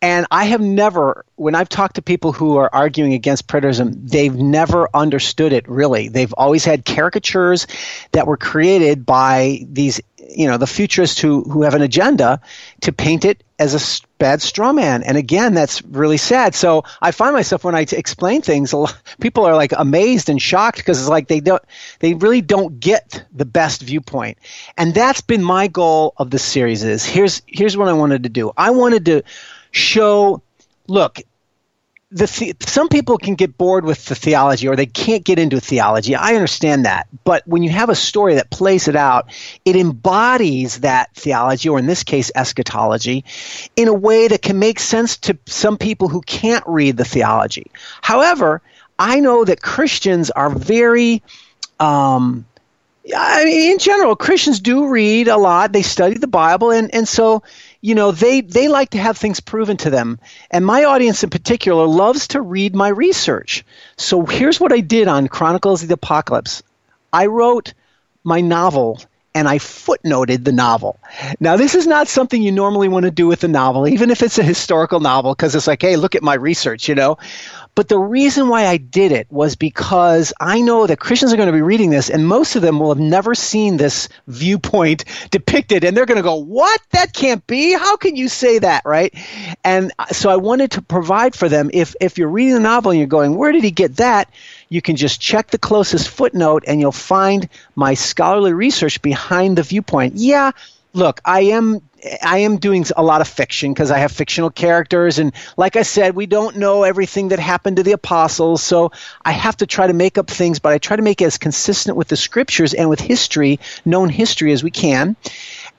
[0.00, 4.34] And I have never, when I've talked to people who are arguing against preterism, they've
[4.34, 6.08] never understood it really.
[6.08, 7.66] They've always had caricatures
[8.12, 12.40] that were created by these, you know, the futurists who, who have an agenda
[12.82, 15.02] to paint it as a bad straw man.
[15.02, 16.54] And again, that's really sad.
[16.54, 20.78] So I find myself when I explain things, lot, people are like amazed and shocked
[20.78, 21.62] because it's like they don't,
[21.98, 24.38] they really don't get the best viewpoint.
[24.76, 28.28] And that's been my goal of the series is here's, here's what I wanted to
[28.28, 28.52] do.
[28.56, 29.24] I wanted to,
[29.70, 30.42] show
[30.86, 31.20] look
[32.10, 36.14] the, some people can get bored with the theology or they can't get into theology.
[36.14, 37.06] I understand that.
[37.24, 39.30] But when you have a story that plays it out,
[39.64, 43.24] it embodies that theology, or in this case, eschatology,
[43.76, 47.70] in a way that can make sense to some people who can't read the theology.
[48.00, 48.62] However,
[48.98, 51.22] I know that Christians are very,
[51.78, 52.46] um,
[53.14, 55.72] I mean, in general, Christians do read a lot.
[55.72, 57.42] They study the Bible, and, and so
[57.80, 60.18] you know they they like to have things proven to them
[60.50, 63.64] and my audience in particular loves to read my research
[63.96, 66.62] so here's what i did on chronicles of the apocalypse
[67.12, 67.74] i wrote
[68.24, 69.00] my novel
[69.34, 70.98] and I footnoted the novel.
[71.38, 74.22] Now, this is not something you normally want to do with a novel, even if
[74.22, 77.18] it's a historical novel, because it's like, hey, look at my research, you know.
[77.78, 81.46] But the reason why I did it was because I know that Christians are going
[81.46, 85.84] to be reading this, and most of them will have never seen this viewpoint depicted,
[85.84, 86.80] and they're going to go, What?
[86.90, 87.74] That can't be.
[87.74, 89.14] How can you say that, right?
[89.62, 92.90] And uh, so I wanted to provide for them if, if you're reading the novel
[92.90, 94.28] and you're going, Where did he get that?
[94.68, 99.62] you can just check the closest footnote and you'll find my scholarly research behind the
[99.62, 100.14] viewpoint.
[100.16, 100.50] Yeah,
[100.92, 101.80] look, I am
[102.22, 105.18] I am doing a lot of fiction because I have fictional characters.
[105.18, 108.62] And like I said, we don't know everything that happened to the apostles.
[108.62, 108.92] So
[109.24, 111.38] I have to try to make up things, but I try to make it as
[111.38, 115.16] consistent with the scriptures and with history, known history as we can.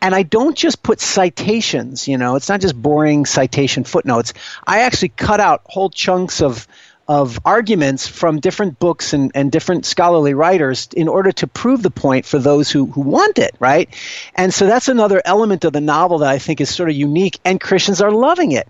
[0.01, 4.34] And I don't just put citations, you know, it's not just boring citation footnotes.
[4.65, 6.67] I actually cut out whole chunks of
[7.10, 11.89] of arguments from different books and, and different scholarly writers in order to prove the
[11.89, 13.89] point for those who, who want it, right?
[14.36, 17.39] And so that's another element of the novel that I think is sort of unique,
[17.43, 18.67] and Christians are loving it.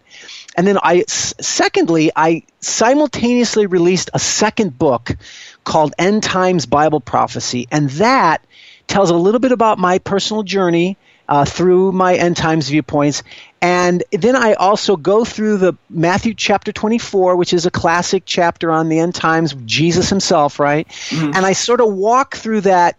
[0.56, 5.17] And then I, secondly, I simultaneously released a second book
[5.65, 8.41] called End Times Bible Prophecy, and that
[8.88, 10.97] tells a little bit about my personal journey
[11.29, 13.21] uh, through my end times viewpoints.
[13.61, 18.71] And then I also go through the Matthew chapter 24, which is a classic chapter
[18.71, 20.87] on the end times, Jesus himself, right?
[20.87, 21.31] Mm-hmm.
[21.35, 22.97] And I sort of walk through that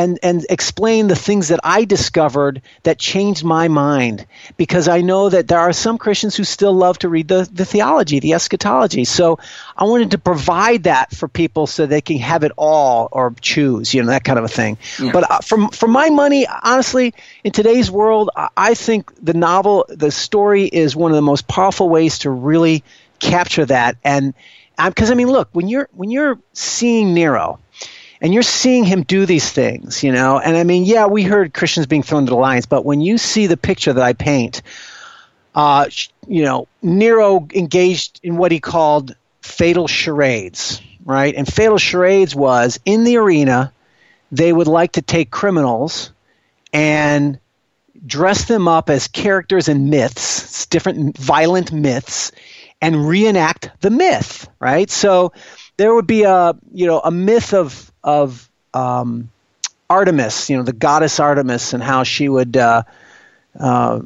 [0.00, 5.28] and and explain the things that I discovered that changed my mind because I know
[5.28, 9.04] that there are some Christians who still love to read the, the theology, the eschatology.
[9.04, 9.38] So
[9.76, 13.92] I wanted to provide that for people so they can have it all or choose,
[13.92, 14.78] you know, that kind of a thing.
[14.98, 15.12] Yeah.
[15.12, 17.12] But uh, for for my money, honestly,
[17.44, 21.90] in today's world, I think the novel, the story is one of the most powerful
[21.90, 22.84] ways to really
[23.18, 24.32] capture that and
[24.82, 27.58] because I mean, look, when you're when you're seeing Nero,
[28.20, 30.38] and you're seeing him do these things, you know.
[30.38, 33.18] And I mean, yeah, we heard Christians being thrown to the lions, but when you
[33.18, 34.62] see the picture that I paint,
[35.54, 35.86] uh,
[36.28, 41.34] you know, Nero engaged in what he called fatal charades, right?
[41.34, 43.72] And fatal charades was in the arena,
[44.30, 46.12] they would like to take criminals
[46.72, 47.38] and
[48.06, 52.32] dress them up as characters in myths, different violent myths,
[52.80, 54.90] and reenact the myth, right?
[54.90, 55.32] So
[55.76, 59.30] there would be a you know a myth of of um,
[59.88, 62.56] Artemis, you know, the goddess Artemis, and how she would.
[62.56, 62.84] Uh,
[63.58, 64.00] uh,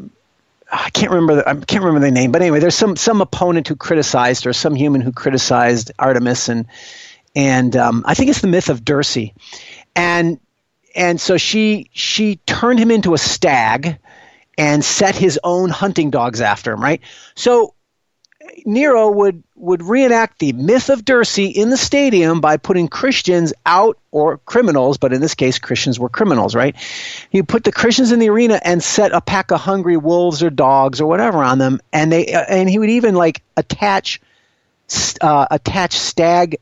[0.73, 1.37] I can't remember.
[1.37, 4.53] The, I can't remember the name, but anyway, there's some some opponent who criticized, or
[4.53, 6.67] some human who criticized Artemis, and
[7.37, 9.31] and um, I think it's the myth of Dirce,
[9.95, 10.41] and
[10.97, 13.99] and so she she turned him into a stag,
[14.57, 16.83] and set his own hunting dogs after him.
[16.83, 17.03] Right.
[17.35, 17.75] So
[18.64, 23.98] Nero would would reenact the myth of Dirce in the stadium by putting Christians out
[24.11, 26.74] or criminals, but in this case, Christians were criminals, right?
[27.31, 30.50] He put the Christians in the arena and set a pack of hungry wolves or
[30.50, 34.20] dogs or whatever on them, and they uh, and he would even like attach
[35.20, 36.59] uh, attach stag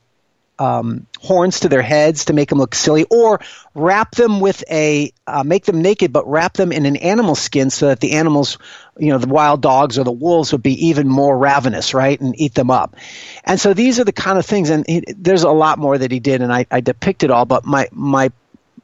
[0.63, 3.41] um, horns to their heads to make them look silly, or
[3.75, 7.69] wrap them with a uh, make them naked, but wrap them in an animal skin
[7.71, 8.59] so that the animals,
[8.97, 12.41] you know, the wild dogs or the wolves would be even more ravenous, right, and
[12.41, 12.95] eat them up.
[13.43, 16.13] And so these are the kind of things, and he, there's a lot more that
[16.13, 17.45] he did, and I, I depict it all.
[17.45, 18.31] But my my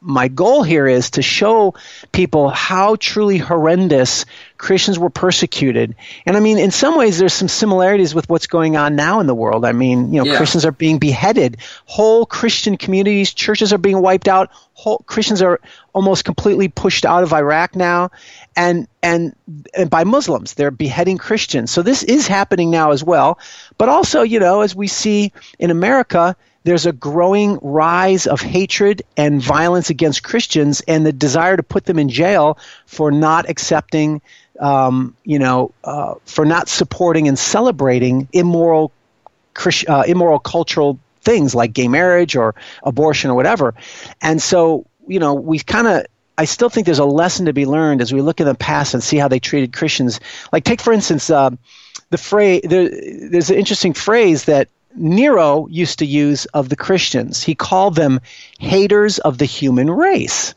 [0.00, 1.74] my goal here is to show
[2.12, 5.96] people how truly horrendous Christians were persecuted.
[6.24, 9.26] And I mean, in some ways, there's some similarities with what's going on now in
[9.26, 9.64] the world.
[9.64, 10.36] I mean, you know, yeah.
[10.36, 11.58] Christians are being beheaded.
[11.84, 14.50] Whole Christian communities, churches are being wiped out.
[14.72, 15.60] Whole Christians are
[15.92, 18.10] almost completely pushed out of Iraq now.
[18.56, 19.34] And, and,
[19.74, 21.70] and by Muslims, they're beheading Christians.
[21.70, 23.38] So this is happening now as well.
[23.78, 26.36] But also, you know, as we see in America,
[26.68, 31.86] there's a growing rise of hatred and violence against Christians and the desire to put
[31.86, 34.20] them in jail for not accepting,
[34.60, 38.92] um, you know, uh, for not supporting and celebrating immoral,
[39.88, 43.74] uh, immoral cultural things like gay marriage or abortion or whatever.
[44.20, 47.64] And so, you know, we kind of I still think there's a lesson to be
[47.64, 50.20] learned as we look in the past and see how they treated Christians.
[50.52, 51.50] Like, take for instance, uh,
[52.10, 52.60] the phrase.
[52.62, 57.42] There, there's an interesting phrase that Nero used to use of the Christians.
[57.42, 58.20] He called them
[58.58, 60.54] haters of the human race.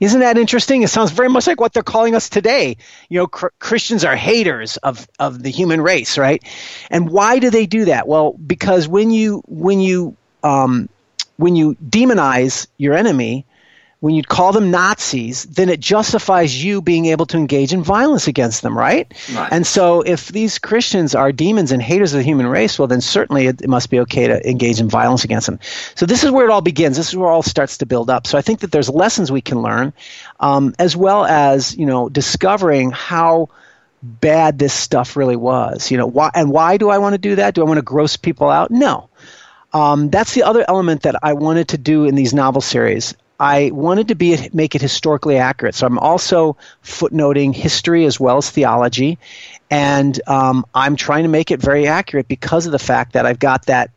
[0.00, 0.82] Isn't that interesting?
[0.82, 2.76] It sounds very much like what they're calling us today.
[3.08, 6.42] You know, cr- Christians are haters of, of the human race, right?
[6.90, 8.08] And why do they do that?
[8.08, 10.88] Well, because when you when you um,
[11.36, 13.46] when you demonize your enemy,
[14.04, 18.28] when you call them Nazis, then it justifies you being able to engage in violence
[18.28, 19.10] against them, right?
[19.32, 19.50] right?
[19.50, 23.00] And so if these Christians are demons and haters of the human race, well, then
[23.00, 25.58] certainly it, it, must be okay to engage in violence against them.
[25.94, 26.98] So this is where it all begins.
[26.98, 28.26] This is where it all starts to build up.
[28.26, 29.94] So I think that there's lessons we can learn,
[30.38, 33.48] um, as well as, you know, discovering how
[34.02, 35.90] bad this stuff really was.
[35.90, 37.54] You know, why, and why do I want to do that?
[37.54, 38.70] Do I want to gross people out?
[38.70, 39.08] No.
[39.72, 43.14] Um, that's the other element that I wanted to do in these novel series.
[43.44, 45.74] I wanted to be make it historically accurate.
[45.74, 49.18] So I'm also footnoting history as well as theology,
[49.70, 53.38] and um, I'm trying to make it very accurate because of the fact that I've
[53.38, 53.90] got that,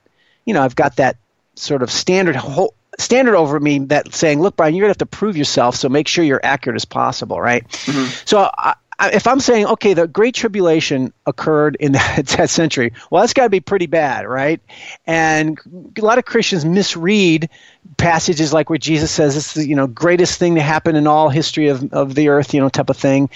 [0.43, 1.15] you know, I've got that
[1.55, 5.05] sort of standard ho- standard over me that saying, "Look, Brian, you're gonna have to
[5.05, 7.65] prove yourself, so make sure you're accurate as possible." Right.
[7.69, 8.11] Mm-hmm.
[8.25, 13.21] So I, if I'm saying, okay, the Great Tribulation occurred in that, that century, well,
[13.21, 14.59] that's got to be pretty bad, right?
[15.05, 15.59] And
[15.97, 17.49] a lot of Christians misread
[17.97, 21.29] passages like where Jesus says it's the you know greatest thing to happen in all
[21.29, 23.29] history of, of the earth, you know, type of thing.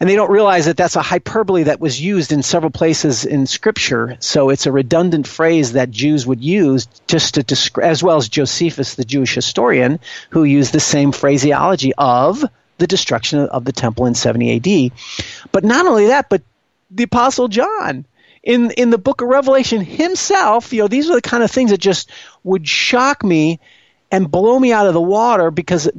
[0.00, 3.46] And they don't realize that that's a hyperbole that was used in several places in
[3.46, 4.16] Scripture.
[4.18, 8.28] So it's a redundant phrase that Jews would use just to describe, as well as
[8.28, 12.44] Josephus, the Jewish historian, who used the same phraseology of
[12.78, 14.92] the destruction of the temple in 70 AD.
[15.52, 16.42] But not only that, but
[16.90, 18.06] the Apostle John
[18.42, 21.70] in in the book of Revelation himself, you know, these are the kind of things
[21.70, 22.10] that just
[22.44, 23.58] would shock me
[24.10, 25.90] and blow me out of the water because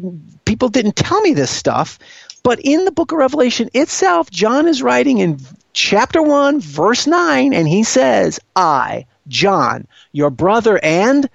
[0.45, 1.99] people didn't tell me this stuff.
[2.43, 5.39] But in the book of Revelation itself, John is writing in
[5.73, 11.28] chapter 1, verse 9, and he says, I, John, your brother and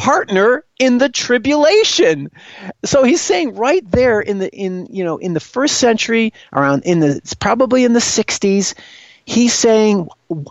[0.00, 2.30] partner in the tribulation.
[2.86, 6.84] So he's saying right there in the in you know in the first century around
[6.84, 8.74] in the probably in the 60s
[9.26, 10.08] he's saying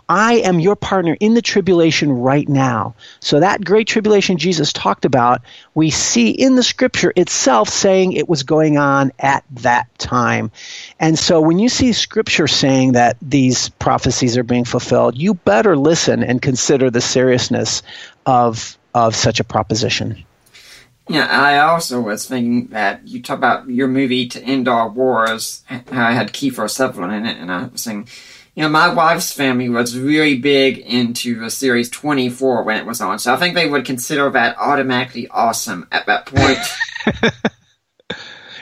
[0.08, 2.94] I am your partner in the tribulation right now.
[3.18, 5.42] So that great tribulation Jesus talked about,
[5.74, 10.52] we see in the scripture itself saying it was going on at that time.
[11.00, 15.76] And so when you see scripture saying that these prophecies are being fulfilled, you better
[15.76, 17.82] listen and consider the seriousness
[18.24, 20.24] of of such a proposition.
[21.08, 25.64] Yeah, I also was thinking that you talk about your movie to end all wars,
[25.68, 28.08] how I had Kiefer Sutherland in it, and I was saying,
[28.54, 33.00] you know, my wife's family was really big into the series 24 when it was
[33.00, 36.58] on, so I think they would consider that automatically awesome at that point.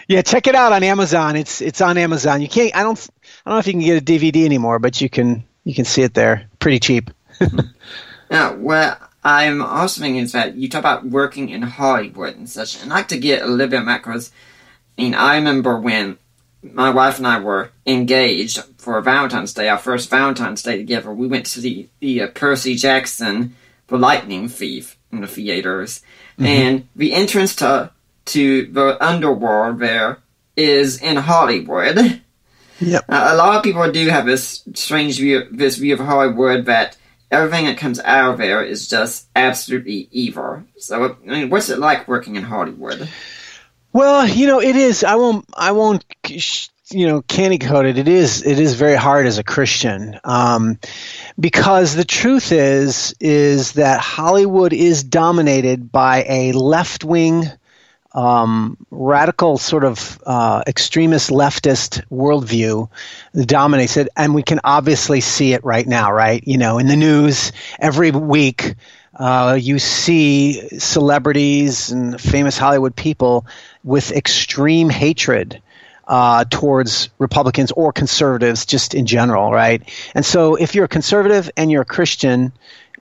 [0.09, 1.37] yeah, check it out on Amazon.
[1.37, 2.41] It's it's on Amazon.
[2.41, 2.75] You can't.
[2.75, 2.99] I don't.
[3.45, 5.45] I don't know if you can get a DVD anymore, but you can.
[5.65, 7.11] You can see it there, pretty cheap.
[8.31, 12.81] yeah, well, I'm also thinking is that you talk about working in Hollywood and such,
[12.81, 14.31] and I'd like to get a little bit back because,
[14.97, 16.19] I mean, I remember when
[16.63, 21.13] my wife and I were engaged for Valentine's Day, our first Valentine's Day together.
[21.13, 23.57] We went to the, the uh, Percy Jackson,
[23.89, 26.03] The Lightning Thief in the theaters,
[26.33, 26.45] mm-hmm.
[26.47, 27.91] and the entrance to
[28.27, 30.19] to the underworld there
[30.55, 32.21] is in Hollywood.
[32.81, 33.05] Yep.
[33.09, 36.97] Uh, a lot of people do have this strange view, this view of Hollywood that
[37.31, 40.63] everything that comes out of there is just absolutely evil.
[40.79, 43.09] So, I mean, what's it like working in Hollywood?
[43.93, 45.05] Well, you know, it is.
[45.05, 45.47] I won't.
[45.57, 46.05] I won't.
[46.91, 47.99] You know, candy coated.
[47.99, 48.47] It is.
[48.47, 50.79] It is very hard as a Christian, um,
[51.39, 57.51] because the truth is, is that Hollywood is dominated by a left wing
[58.13, 62.89] um, radical sort of uh, extremist leftist worldview
[63.35, 66.43] dominates it, and we can obviously see it right now, right?
[66.47, 68.75] You know, in the news every week,
[69.15, 73.47] uh, you see celebrities and famous Hollywood people
[73.85, 75.63] with extreme hatred.
[76.11, 79.83] Uh, towards Republicans or conservatives, just in general, right?
[80.15, 82.51] And so, if you're a conservative and you're a Christian,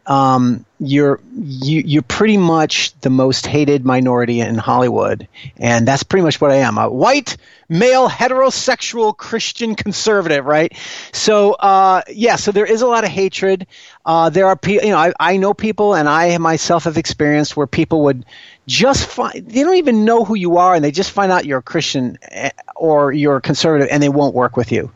[0.05, 6.23] um, you're you, you're pretty much the most hated minority in Hollywood, and that's pretty
[6.23, 6.77] much what I am.
[6.77, 7.37] A white
[7.69, 10.73] male heterosexual Christian conservative, right?
[11.13, 13.67] So uh, yeah, so there is a lot of hatred.
[14.05, 17.57] Uh, there are people, you know, I, I know people, and I myself have experienced
[17.57, 18.25] where people would
[18.67, 21.59] just find they don't even know who you are, and they just find out you're
[21.59, 24.91] a Christian eh, or you're a conservative, and they won't work with you.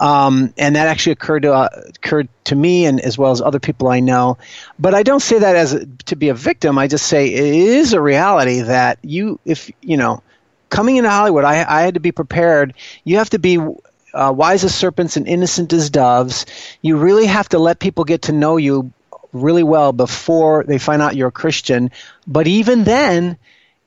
[0.00, 3.60] Um, and that actually occurred to uh, occurred to me and as well as other
[3.60, 4.38] people I know.
[4.78, 6.78] But I don't say that as a, to be a victim.
[6.78, 10.22] I just say it is a reality that you, if you know,
[10.70, 12.72] coming into Hollywood, I, I had to be prepared.
[13.04, 16.46] You have to be uh, wise as serpents and innocent as doves.
[16.80, 18.92] You really have to let people get to know you
[19.32, 21.90] really well before they find out you're a Christian.
[22.26, 23.36] But even then,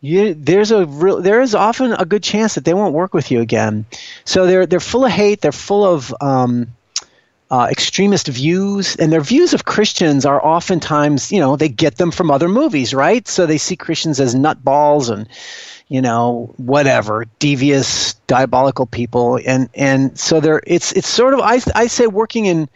[0.04, 3.32] you, there's a real, there is often a good chance that they won't work with
[3.32, 3.86] you again.
[4.26, 5.40] So they're they're full of hate.
[5.40, 6.68] They're full of um,
[7.50, 12.12] uh, extremist views, and their views of Christians are oftentimes, you know, they get them
[12.12, 13.26] from other movies, right?
[13.26, 15.30] So they see Christians as nutballs and,
[15.88, 21.62] you know, whatever, devious, diabolical people, and and so they're it's it's sort of I
[21.74, 22.68] I say working in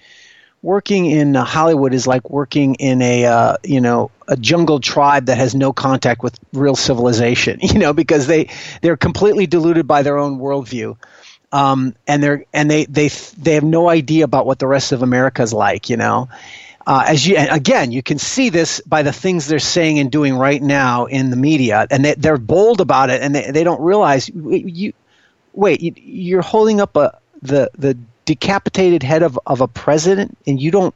[0.67, 5.37] working in Hollywood is like working in a uh, you know a jungle tribe that
[5.37, 7.59] has no contact with real civilization.
[7.67, 8.49] You know because they
[8.81, 10.97] they're completely deluded by their own worldview,
[11.51, 13.07] um, and they're and they they
[13.37, 15.89] they have no idea about what the rest of America is like.
[15.89, 16.29] You know.
[16.85, 20.33] Uh, as you again, you can see this by the things they're saying and doing
[20.35, 23.81] right now in the media, and they, they're bold about it, and they, they don't
[23.81, 24.93] realize you.
[25.51, 27.97] Wait, you, are holding up a the the
[28.27, 30.93] decapitated head of, of a president and you don't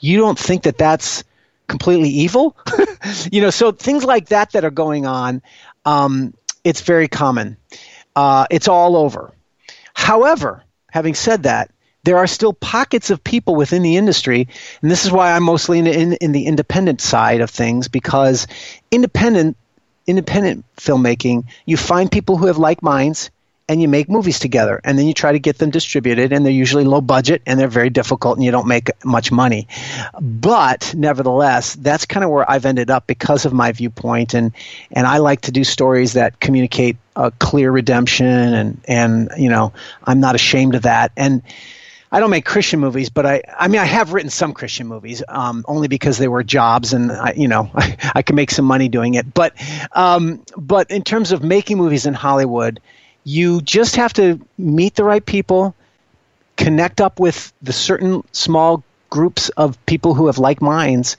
[0.00, 1.24] you don't think that that's
[1.66, 2.54] completely evil.
[3.32, 5.40] you know, so things like that that are going on,
[5.86, 7.56] um, it's very common.
[8.14, 9.32] Uh, it's all over.
[9.94, 11.70] However, having said that,
[12.02, 14.46] there are still pockets of people within the industry,
[14.82, 18.46] and this is why I'm mostly in, in, in the independent side of things because
[18.90, 19.56] independent
[20.06, 23.30] independent filmmaking, you find people who have like minds
[23.68, 26.52] and you make movies together and then you try to get them distributed and they're
[26.52, 29.66] usually low budget and they're very difficult and you don't make much money
[30.20, 34.52] but nevertheless that's kind of where i've ended up because of my viewpoint and
[34.90, 39.72] and i like to do stories that communicate a clear redemption and and you know
[40.04, 41.42] i'm not ashamed of that and
[42.12, 45.20] I don't make Christian movies, but I, I mean, I have written some Christian movies,
[45.26, 48.64] um, only because they were jobs and I, you know, I, I can make some
[48.64, 49.34] money doing it.
[49.34, 49.54] But,
[49.90, 52.80] um, but in terms of making movies in Hollywood,
[53.24, 55.74] you just have to meet the right people,
[56.56, 61.16] connect up with the certain small groups of people who have like minds,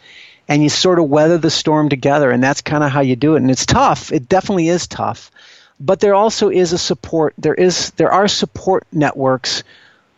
[0.48, 2.30] and you sort of weather the storm together.
[2.30, 3.42] And that's kind of how you do it.
[3.42, 4.12] And it's tough.
[4.12, 5.32] It definitely is tough.
[5.80, 7.34] But there also is a support.
[7.38, 9.64] There is there are support networks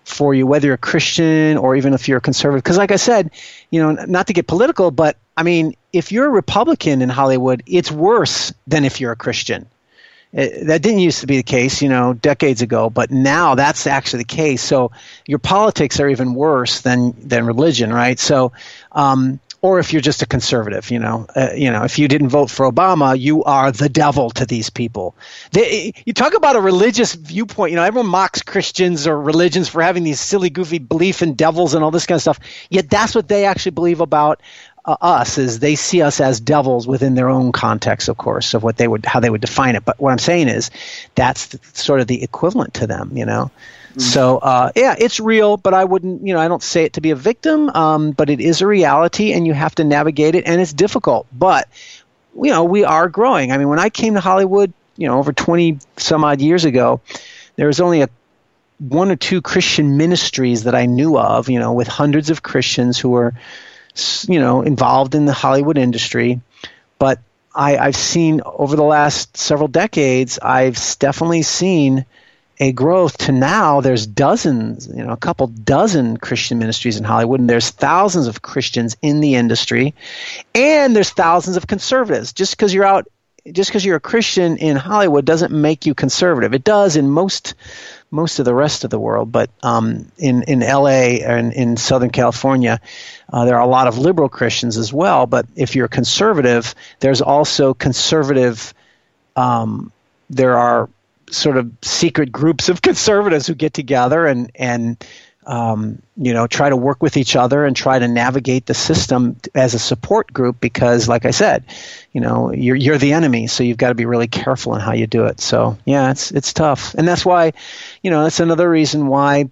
[0.04, 2.64] for you, whether you're a Christian or even if you're a conservative.
[2.64, 3.32] Because, like I said,
[3.72, 7.64] you know, not to get political, but I mean, if you're a Republican in Hollywood,
[7.66, 9.68] it's worse than if you're a Christian.
[10.34, 13.88] It, that didn't used to be the case, you know, decades ago, but now that's
[13.88, 14.62] actually the case.
[14.62, 14.92] So
[15.26, 18.20] your politics are even worse than than religion, right?
[18.20, 18.52] So,
[18.92, 22.30] um, or if you're just a conservative, you know, uh, you know, if you didn't
[22.30, 25.16] vote for Obama, you are the devil to these people.
[25.52, 27.72] They, you talk about a religious viewpoint.
[27.72, 31.74] You know, everyone mocks Christians or religions for having these silly, goofy belief in devils
[31.74, 32.40] and all this kind of stuff.
[32.70, 34.42] Yet that's what they actually believe about
[34.88, 35.38] uh, us.
[35.38, 38.88] Is they see us as devils within their own context, of course, of what they
[38.88, 39.86] would, how they would define it.
[39.86, 40.72] But what I'm saying is,
[41.16, 43.12] that's the, sort of the equivalent to them.
[43.16, 43.52] You know.
[43.90, 44.00] Mm-hmm.
[44.00, 47.02] So uh, yeah, it's real, but I wouldn't, you know, I don't say it to
[47.02, 50.46] be a victim, um, but it is a reality, and you have to navigate it,
[50.46, 51.28] and it's difficult.
[51.32, 51.68] But
[52.36, 53.52] you know, we are growing.
[53.52, 57.02] I mean, when I came to Hollywood, you know, over twenty some odd years ago,
[57.56, 58.10] there was only a
[58.80, 63.00] one or two Christian ministries that I knew of, you know, with hundreds of Christians
[63.00, 63.34] who were,
[64.28, 66.42] you know, involved in the Hollywood industry.
[67.00, 67.20] But
[67.54, 72.06] I, I've seen over the last several decades, I've definitely seen
[72.60, 77.40] a growth to now there's dozens, you know, a couple dozen Christian ministries in Hollywood,
[77.40, 79.94] and there's thousands of Christians in the industry,
[80.56, 82.34] and there's thousands of conservatives.
[82.34, 83.08] Just because you're out,
[83.52, 86.54] just because you're a Christian in Hollywood doesn't make you conservative.
[86.54, 87.54] It does in most
[88.12, 91.22] most of the rest of the world, but um, in in L.A.
[91.22, 92.80] and in Southern California,
[93.32, 95.26] uh, there are a lot of liberal Christians as well.
[95.26, 98.74] But if you're conservative, there's also conservative.
[99.36, 99.92] Um,
[100.30, 100.90] there are
[101.30, 105.04] sort of secret groups of conservatives who get together and and
[105.48, 109.38] um, you know try to work with each other and try to navigate the system
[109.56, 111.64] as a support group because like I said
[112.12, 114.94] you know you're you're the enemy so you've got to be really careful in how
[114.94, 115.40] you do it.
[115.40, 116.94] So yeah it's it's tough.
[116.96, 117.54] And that's why
[118.04, 119.50] you know that's another reason why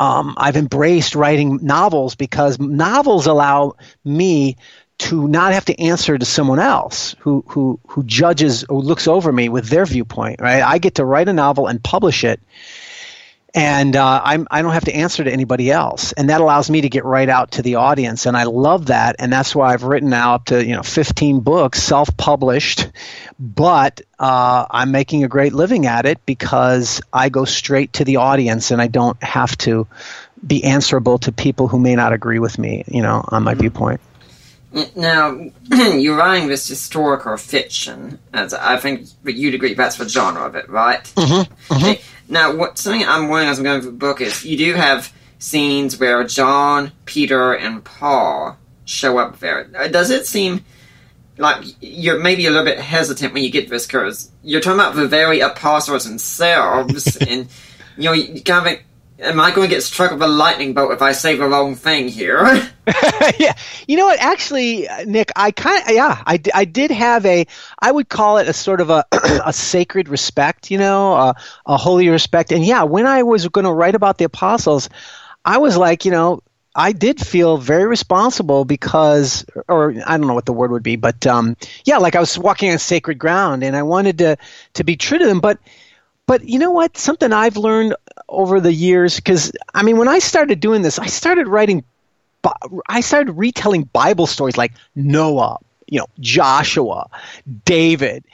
[0.00, 4.56] um, I've embraced writing novels because novels allow me
[4.98, 9.30] to not have to answer to someone else who who who judges or looks over
[9.30, 10.62] me with their viewpoint right?
[10.62, 12.40] I get to write a novel and publish it
[13.58, 16.82] and uh, I'm, I don't have to answer to anybody else, and that allows me
[16.82, 19.82] to get right out to the audience, and I love that, and that's why I've
[19.82, 22.88] written now up to you know 15 books, self-published,
[23.40, 28.16] but uh, I'm making a great living at it because I go straight to the
[28.16, 29.88] audience, and I don't have to
[30.46, 33.60] be answerable to people who may not agree with me, you know, on my mm-hmm.
[33.60, 34.00] viewpoint.
[34.94, 35.36] Now,
[35.72, 40.54] you're writing this historical fiction, as I think but you'd agree that's the genre of
[40.54, 41.02] it, right?
[41.02, 41.74] Mm-hmm, mm-hmm.
[41.74, 42.00] Okay.
[42.28, 45.12] Now, what something I'm wondering as I'm going through the book is you do have
[45.38, 49.70] scenes where John, Peter, and Paul show up there.
[49.76, 50.64] Uh, does it seem
[51.38, 54.94] like you're maybe a little bit hesitant when you get this because you're talking about
[54.94, 57.48] the very apostles themselves, and
[57.96, 58.82] you know, you kind of
[59.20, 61.74] Am I going to get struck with a lightning bolt if I say the wrong
[61.74, 62.44] thing here?
[63.38, 63.54] yeah,
[63.86, 64.20] you know what?
[64.20, 67.46] Actually, Nick, I kind of yeah, I, I did have a
[67.78, 71.34] I would call it a sort of a a sacred respect, you know, a,
[71.66, 72.52] a holy respect.
[72.52, 74.88] And yeah, when I was going to write about the apostles,
[75.44, 76.42] I was like, you know,
[76.74, 80.96] I did feel very responsible because, or I don't know what the word would be,
[80.96, 84.36] but um, yeah, like I was walking on sacred ground, and I wanted to
[84.74, 85.58] to be true to them, but
[86.28, 86.98] but you know what?
[86.98, 87.96] Something I've learned
[88.28, 91.84] over the years, because I mean, when I started doing this, I started writing,
[92.86, 95.56] I started retelling Bible stories like Noah,
[95.86, 97.08] you know, Joshua,
[97.64, 98.24] David.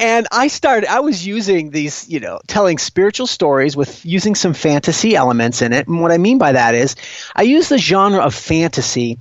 [0.00, 4.52] And I started, I was using these, you know, telling spiritual stories with using some
[4.52, 5.86] fantasy elements in it.
[5.86, 6.96] And what I mean by that is
[7.36, 9.20] I use the genre of fantasy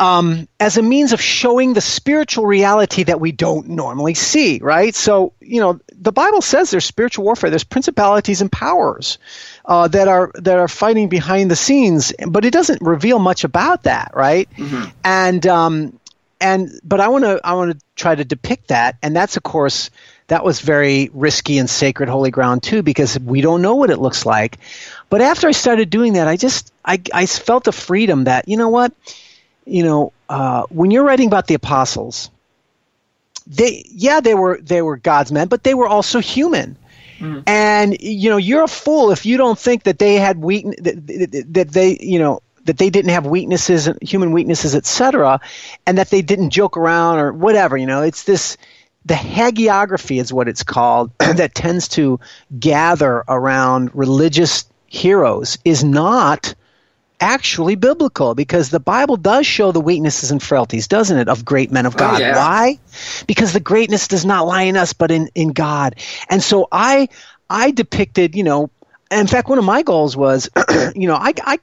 [0.00, 4.94] um, as a means of showing the spiritual reality that we don't normally see, right?
[4.94, 9.18] So, you know, the Bible says there's spiritual warfare, there's principalities and powers
[9.64, 13.84] uh, that are that are fighting behind the scenes, but it doesn't reveal much about
[13.84, 14.48] that, right?
[14.56, 14.90] Mm-hmm.
[15.04, 15.98] And um,
[16.40, 19.42] and but I want to I want to try to depict that, and that's of
[19.42, 19.90] course
[20.28, 23.98] that was very risky and sacred holy ground too because we don't know what it
[23.98, 24.58] looks like.
[25.10, 28.56] But after I started doing that, I just I I felt a freedom that you
[28.56, 28.92] know what
[29.68, 32.30] you know, uh, when you're writing about the apostles,
[33.46, 36.76] they yeah they were they were God's men, but they were also human.
[37.18, 37.42] Mm.
[37.46, 41.46] And you know, you're a fool if you don't think that they had weak that,
[41.50, 45.40] that they you know that they didn't have weaknesses, human weaknesses, etc.,
[45.86, 47.76] and that they didn't joke around or whatever.
[47.76, 48.56] You know, it's this
[49.04, 52.20] the hagiography is what it's called that tends to
[52.58, 56.54] gather around religious heroes is not
[57.20, 61.70] actually biblical because the Bible does show the weaknesses and frailties, doesn't it, of great
[61.70, 62.16] men of oh, God?
[62.16, 62.36] Oh, yeah.
[62.36, 62.78] Why?
[63.26, 65.96] Because the greatness does not lie in us, but in, in God.
[66.28, 67.08] And so I
[67.50, 68.70] I depicted, you know,
[69.10, 70.50] in fact, one of my goals was,
[70.94, 71.58] you know, I, I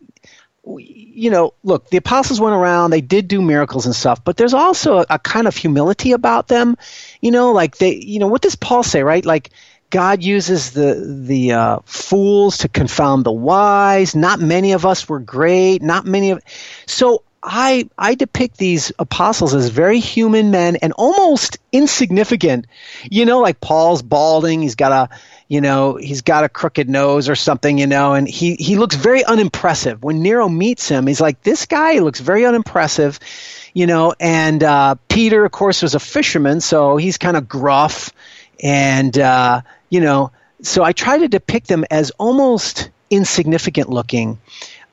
[0.66, 4.54] you know, look, the apostles went around, they did do miracles and stuff, but there's
[4.54, 6.76] also a, a kind of humility about them.
[7.22, 9.24] You know, like they, you know, what does Paul say, right?
[9.24, 9.52] Like,
[9.90, 14.16] God uses the the uh, fools to confound the wise.
[14.16, 15.82] Not many of us were great.
[15.82, 16.42] Not many of
[16.86, 22.66] so I I depict these apostles as very human men and almost insignificant.
[23.10, 24.64] You know, like Paul's balding.
[24.64, 25.16] He's got a
[25.48, 27.78] you know he's got a crooked nose or something.
[27.78, 30.04] You know, and he he looks very unimpressive.
[30.04, 33.20] When Nero meets him, he's like this guy looks very unimpressive.
[33.74, 38.12] You know, and uh, Peter, of course, was a fisherman, so he's kind of gruff
[38.62, 40.32] and uh, you know,
[40.62, 44.40] so I try to depict them as almost insignificant looking,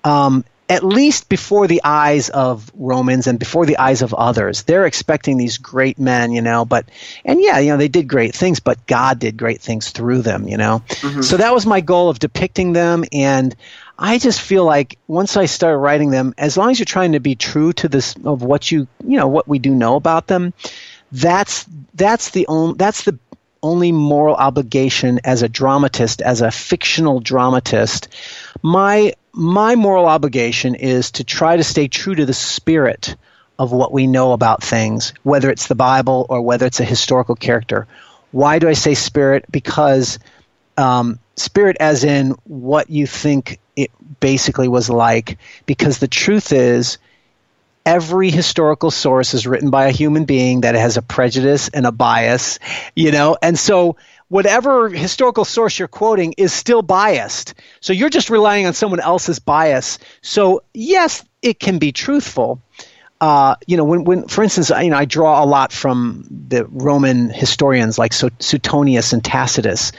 [0.05, 4.63] um, at least before the eyes of Romans and before the eyes of others.
[4.63, 6.89] They're expecting these great men, you know, but,
[7.25, 10.49] and yeah, you know, they did great things, but God did great things through them,
[10.49, 10.83] you know.
[10.89, 11.23] Mm-hmm.
[11.23, 13.05] So that was my goal of depicting them.
[13.13, 13.55] And
[13.99, 17.21] I just feel like once I start writing them, as long as you're trying to
[17.21, 20.55] be true to this, of what you, you know, what we do know about them,
[21.11, 23.19] that's, that's the only, that's the
[23.63, 28.09] only moral obligation as a dramatist, as a fictional dramatist.
[28.63, 33.17] My my moral obligation is to try to stay true to the spirit
[33.59, 37.35] of what we know about things, whether it's the Bible or whether it's a historical
[37.35, 37.87] character.
[38.31, 39.45] Why do I say spirit?
[39.51, 40.19] Because
[40.77, 43.91] um, spirit, as in what you think it
[44.21, 46.99] basically was like, because the truth is
[47.85, 51.93] every historical source is written by a human being that has a prejudice and a
[51.93, 52.59] bias,
[52.95, 53.97] you know, and so
[54.29, 57.55] whatever historical source you're quoting is still biased.
[57.81, 59.99] So you're just relying on someone else's bias.
[60.23, 62.63] So yes, it can be truthful.
[63.21, 66.65] Uh, you know, when, when, for instance, you know, I draw a lot from the
[66.65, 69.93] Roman historians like Suetonius and Tacitus.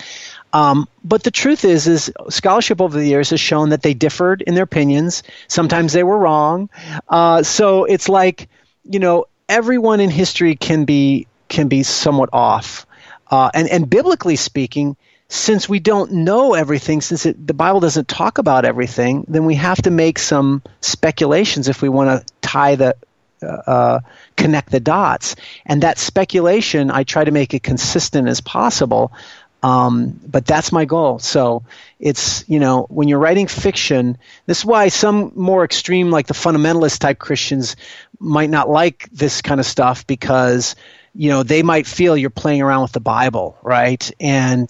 [0.54, 4.43] Um, but the truth is, is scholarship over the years has shown that they differed
[4.43, 5.24] in their opinions.
[5.47, 6.70] Sometimes they were wrong.
[7.10, 8.47] Uh, so it's like,
[8.84, 12.86] you know, everyone in history can be can be somewhat off.
[13.30, 14.95] Uh, and and biblically speaking,
[15.28, 19.56] since we don't know everything, since it, the Bible doesn't talk about everything, then we
[19.56, 22.95] have to make some speculations if we want to tie the
[23.43, 23.99] uh, uh,
[24.38, 25.36] connect the dots.
[25.66, 29.12] And that speculation, I try to make it consistent as possible.
[29.64, 31.20] Um, but that's my goal.
[31.20, 31.64] So
[31.97, 36.34] it's, you know, when you're writing fiction, this is why some more extreme, like the
[36.34, 37.78] fundamentalist type Christians,
[38.20, 40.76] might not like this kind of stuff because,
[41.16, 44.11] you know, they might feel you're playing around with the Bible, right?
[44.20, 44.70] And,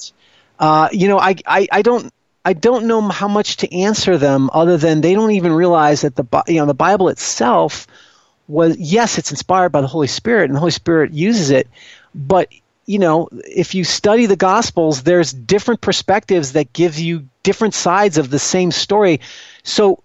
[0.60, 2.14] uh, you know, I, I, I don't.
[2.46, 6.18] I don't know how much to answer them other than they don't even realize that
[6.18, 7.88] the you know the Bible itself
[8.50, 11.70] was yes it's inspired by the Holy Spirit and the Holy Spirit uses it
[12.14, 12.50] but
[12.86, 18.18] you know, if you study the Gospels, there's different perspectives that give you different sides
[18.18, 19.22] of the same story.
[19.64, 20.04] So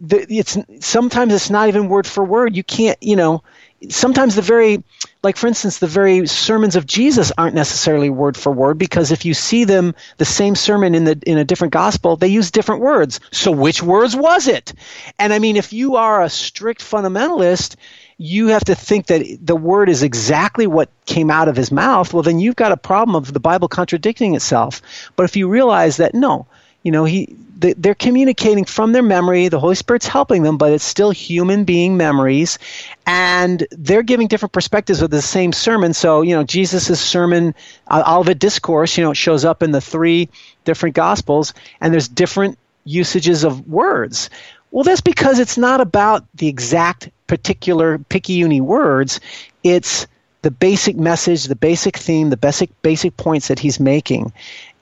[0.00, 2.56] the, it's sometimes it's not even word for word.
[2.56, 3.42] You can't, you know,
[3.90, 4.82] sometimes the very,
[5.22, 9.24] like for instance, the very sermons of Jesus aren't necessarily word for word because if
[9.24, 12.82] you see them, the same sermon in the in a different gospel, they use different
[12.82, 13.20] words.
[13.32, 14.72] So which words was it?
[15.18, 17.76] And I mean, if you are a strict fundamentalist
[18.16, 22.12] you have to think that the word is exactly what came out of his mouth,
[22.12, 24.82] well, then you've got a problem of the Bible contradicting itself.
[25.16, 26.46] But if you realize that, no,
[26.82, 29.48] you know, he, they're communicating from their memory.
[29.48, 32.58] The Holy Spirit's helping them, but it's still human being memories,
[33.06, 35.94] and they're giving different perspectives of the same sermon.
[35.94, 37.54] So, you know, Jesus' sermon,
[37.88, 40.28] uh, Olivet Discourse, you know, it shows up in the three
[40.64, 44.28] different Gospels, and there's different usages of words.
[44.70, 49.20] Well, that's because it's not about the exact particular picayune words.
[49.62, 50.06] It's
[50.42, 54.32] the basic message, the basic theme, the basic basic points that he's making,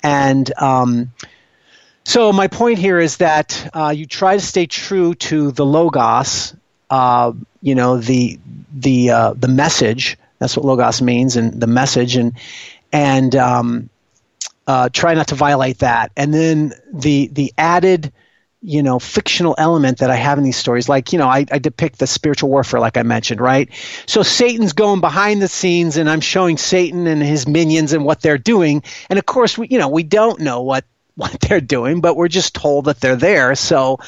[0.02, 1.12] and um,
[2.04, 6.54] so my point here is that uh, you try to stay true to the logos,
[6.90, 8.38] uh, you know the
[8.72, 10.18] the uh, the message.
[10.38, 12.32] That's what logos means, and the message, and
[12.92, 13.88] and um,
[14.66, 16.10] uh, try not to violate that.
[16.16, 18.12] And then the the added
[18.62, 20.88] you know fictional element that i have in these stories.
[20.88, 23.68] Like you know I, I, depict the spiritual warfare like i mentioned right?
[24.06, 28.20] So satan's going behind the scenes and i'm showing satan and his minions and what
[28.20, 28.82] they're doing.
[29.10, 30.84] And of course we you know we don't know what
[31.14, 33.54] what they're doing but we're just told that they're there.
[33.54, 33.98] So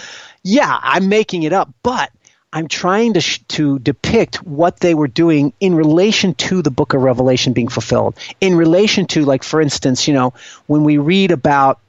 [0.43, 2.11] yeah i'm making it up but
[2.53, 6.95] i'm trying to sh- to depict what they were doing in relation to the book
[6.95, 8.17] of revelation being fulfilled.
[8.41, 10.33] In relation to like for instance you know
[10.67, 11.81] when we read about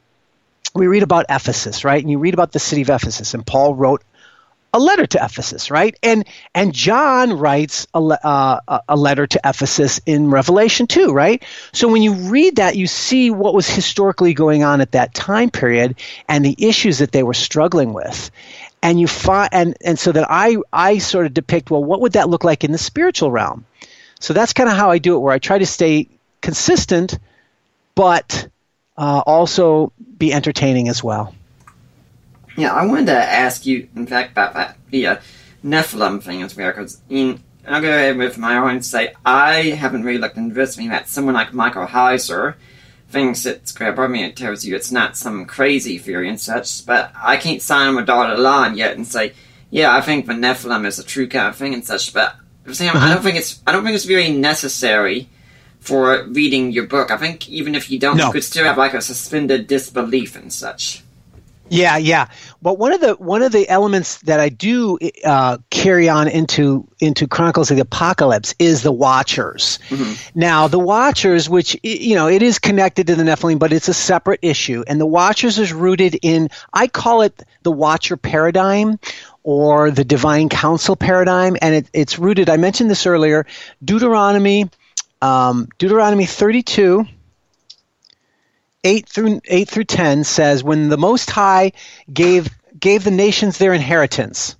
[0.76, 2.02] we read about Ephesus, right?
[2.02, 4.02] And you read about the city of Ephesus, and Paul wrote
[4.72, 5.96] a letter to Ephesus, right?
[6.02, 11.42] And and John writes a, uh, a letter to Ephesus in Revelation 2, right?
[11.72, 15.50] So when you read that, you see what was historically going on at that time
[15.50, 15.96] period
[16.28, 18.30] and the issues that they were struggling with.
[18.82, 22.12] And you find and and so that I I sort of depict well, what would
[22.12, 23.64] that look like in the spiritual realm?
[24.20, 26.08] So that's kind of how I do it, where I try to stay
[26.42, 27.18] consistent,
[27.94, 28.48] but
[28.96, 31.34] uh, also be entertaining as well.
[32.56, 35.16] Yeah, I wanted to ask you, in fact, about that the uh,
[35.64, 40.18] Nephilim thing as well, because I'll go ahead with my own say I haven't really
[40.18, 40.78] looked into this.
[40.78, 42.54] I mean, that someone like Michael Heiser
[43.08, 43.98] thinks it's crap.
[43.98, 47.62] I mean, it tells you it's not some crazy theory and such, but I can't
[47.62, 49.32] sign on a dotted line yet and say,
[49.70, 52.14] yeah, I think the Nephilim is a true kind of thing and such.
[52.14, 52.36] But
[52.72, 55.28] Sam, I don't think it's I don't think it's very necessary
[55.86, 57.10] for reading your book.
[57.10, 58.26] I think even if you don't, no.
[58.26, 61.02] you could still have like a suspended disbelief and such.
[61.68, 62.28] Yeah, yeah.
[62.62, 66.86] But one of the one of the elements that I do uh, carry on into
[67.00, 69.78] into Chronicles of the Apocalypse is the Watchers.
[69.88, 70.38] Mm-hmm.
[70.38, 73.94] Now, the Watchers, which you know, it is connected to the Nephilim, but it's a
[73.94, 74.84] separate issue.
[74.86, 78.98] And the Watchers is rooted in I call it the Watcher paradigm
[79.42, 82.50] or the Divine Council paradigm, and it, it's rooted.
[82.50, 83.46] I mentioned this earlier.
[83.84, 84.68] Deuteronomy
[85.22, 87.06] um, Deuteronomy 32,
[88.84, 91.72] 8 through, 8 through 10 says, When the Most High
[92.12, 92.48] gave,
[92.78, 94.56] gave the nations their inheritance,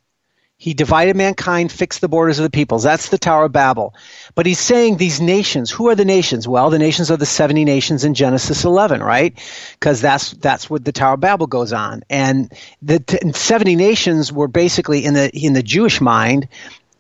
[0.59, 2.83] he divided mankind, fixed the borders of the peoples.
[2.83, 3.95] That's the Tower of Babel.
[4.35, 6.49] But he's saying these nations, who are the nations?
[6.49, 9.39] Well, the nations are the 70 nations in Genesis 11, right?
[9.75, 12.05] Because that's, that's what the Tower of Babel goes on.
[12.09, 12.51] And
[12.81, 16.49] the t- 70 nations were basically in the, in the Jewish mind,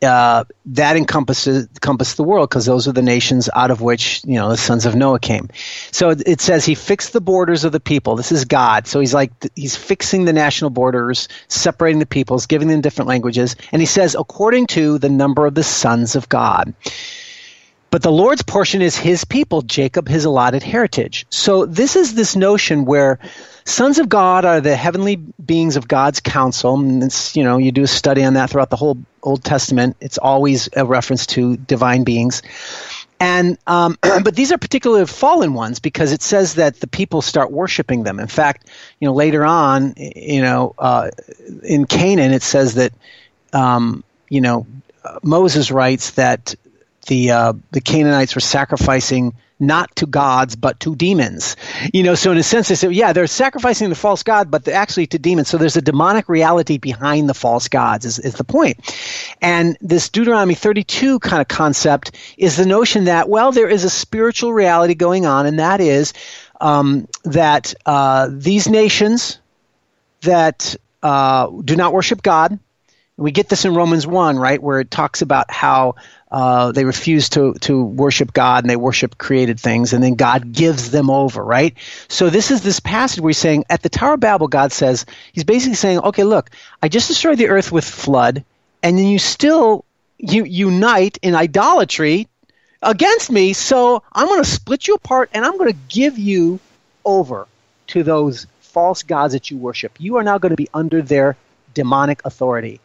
[0.03, 4.34] uh, that encompasses encompass the world because those are the nations out of which you
[4.34, 5.49] know the sons of Noah came.
[5.90, 8.16] So it, it, says he fixed the borders of the people.
[8.16, 8.86] This is God.
[8.86, 13.57] So he's like he's fixing the national borders, separating the peoples, giving them different languages,
[13.72, 16.74] and he says according to the number of the sons of God.
[17.90, 21.24] But the Lord's portion is his people, Jacob his allotted heritage.
[21.30, 23.18] So this is this notion where
[23.67, 26.77] Sons of God are the heavenly beings of God's council.
[26.77, 29.97] And it's, you know, you do a study on that throughout the whole Old Testament.
[30.01, 32.43] It's always a reference to divine beings.
[33.19, 37.51] And um, but these are particularly fallen ones because it says that the people start
[37.51, 38.21] worshiping them.
[38.21, 38.69] In fact,
[39.01, 41.11] you know, later on, you know, uh,
[41.64, 42.93] in Canaan, it says that,
[43.53, 44.64] um, you know,
[45.25, 46.55] Moses writes that
[47.09, 51.57] the uh, the Canaanites were sacrificing not to gods but to demons.
[51.93, 54.69] You know, so in a sense, they say, yeah, they're sacrificing the false god, but
[54.69, 55.49] actually to demons.
[55.49, 58.79] So there's a demonic reality behind the false gods, is, is the point.
[59.41, 63.91] And this Deuteronomy 32 kind of concept is the notion that, well, there is a
[63.91, 66.13] spiritual reality going on, and that is
[66.61, 69.39] um, that uh, these nations
[70.23, 72.59] that uh, do not worship God,
[73.17, 75.95] we get this in Romans 1, right, where it talks about how
[76.37, 80.53] uh, they refuse to, to worship God and they worship created things, and then God
[80.53, 81.74] gives them over, right?
[82.09, 85.07] So this is this passage where he's saying, at the Tower of Babel, God says,
[85.32, 86.51] he's basically saying, okay, look,
[86.82, 88.45] I just destroyed the earth with flood,
[88.82, 89.87] and then you still
[90.18, 92.28] you unite in idolatry
[92.82, 96.61] against me, so I'm going to split you apart and I'm going to give you
[97.03, 97.49] over
[97.89, 99.93] to those false gods that you worship.
[99.99, 101.34] You are now going to be under their
[101.72, 102.78] demonic authority.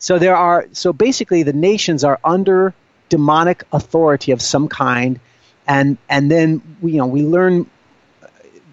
[0.00, 2.74] So there are so basically the nations are under
[3.08, 5.20] demonic authority of some kind,
[5.66, 7.68] and and then we, you know we learn.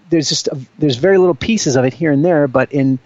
[0.10, 3.00] There's just a, there's very little pieces of it here and there, but in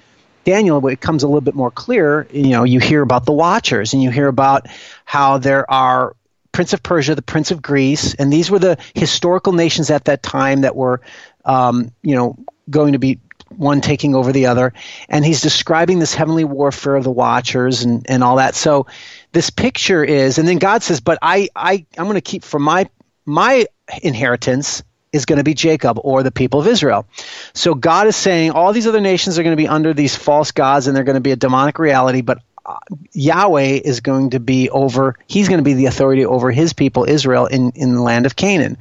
[0.43, 2.28] Daniel, it comes a little bit more clear.
[2.32, 4.67] You know, you hear about the Watchers, and you hear about
[5.05, 6.15] how there are
[6.51, 10.23] Prince of Persia, the Prince of Greece, and these were the historical nations at that
[10.23, 11.01] time that were,
[11.45, 12.38] um, you know,
[12.69, 13.19] going to be
[13.58, 14.74] one taking over the other,
[15.10, 18.55] and he's describing this heavenly warfare of the Watchers and and all that.
[18.55, 18.88] So
[19.32, 22.60] this picture is, and then God says, "But I I I'm going to keep for
[22.60, 22.89] my
[23.26, 23.66] my
[24.01, 24.84] inheritance."
[25.14, 27.08] Is going to be Jacob or the people of Israel.
[27.53, 30.51] So God is saying all these other nations are going to be under these false
[30.51, 32.76] gods and they're going to be a demonic reality, but uh,
[33.14, 37.05] Yahweh is going to be over, he's going to be the authority over his people,
[37.05, 38.78] Israel, in, in the land of Canaan.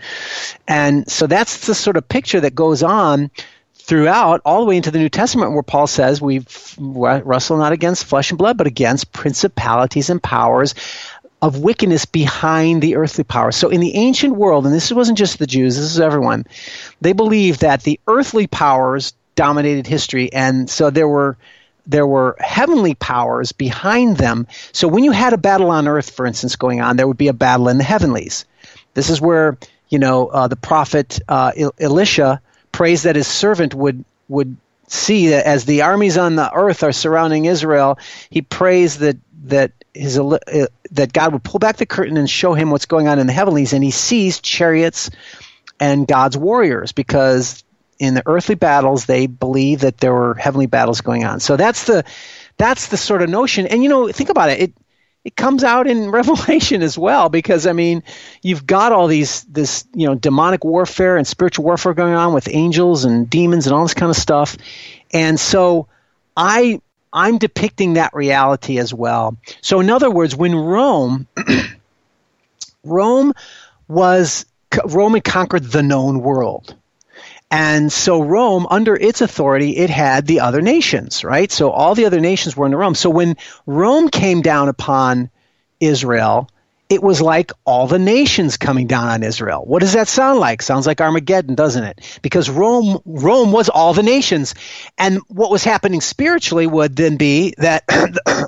[0.67, 3.31] And so that's the sort of picture that goes on
[3.87, 6.45] throughout, all the way into the New Testament, where Paul says we
[6.77, 10.75] wrestle not against flesh and blood, but against principalities and powers
[11.41, 13.55] of wickedness behind the earthly powers.
[13.55, 16.47] So in the ancient world, and this wasn't just the Jews, this is everyone,
[17.01, 21.37] they believed that the earthly powers dominated history, and so there were
[21.89, 24.49] there were heavenly powers behind them.
[24.73, 27.29] So when you had a battle on earth, for instance, going on, there would be
[27.29, 28.45] a battle in the heavenlies.
[28.95, 29.57] This is where
[29.89, 32.43] you know uh, the prophet uh, Elisha
[32.77, 34.55] prays that his servant would would
[34.87, 37.99] see that as the armies on the earth are surrounding Israel,
[38.29, 40.39] he prays that that his uh,
[40.91, 43.33] that God would pull back the curtain and show him what's going on in the
[43.33, 45.09] heavenlies, and he sees chariots
[45.81, 47.65] and God's warriors because
[47.99, 51.41] in the earthly battles they believe that there were heavenly battles going on.
[51.41, 52.05] So that's the
[52.59, 53.67] that's the sort of notion.
[53.67, 54.61] And you know think about it.
[54.61, 54.73] It
[55.27, 58.03] it comes out in revelation as well because i mean
[58.43, 62.49] you've got all these this you know demonic warfare and spiritual warfare going on with
[62.49, 64.57] angels and demons and all this kind of stuff.
[65.13, 65.89] And so
[66.37, 66.81] i
[67.13, 69.37] i'm depicting that reality as well.
[69.61, 71.27] So in other words when rome
[72.85, 73.35] rome
[73.89, 74.47] was
[74.85, 76.75] rome conquered the known world
[77.51, 81.51] and so Rome, under its authority, it had the other nations, right?
[81.51, 82.95] So all the other nations were under Rome.
[82.95, 83.37] So when
[83.67, 85.31] Rome came down upon
[85.79, 86.51] Israel,
[86.89, 89.65] it was like all the nations coming down on Israel.
[89.65, 90.63] What does that sound like?
[90.63, 92.19] Sounds like Armageddon, doesn't it?
[92.23, 94.55] Because Rome Rome was all the nations.
[94.97, 97.85] And what was happening spiritually would then be that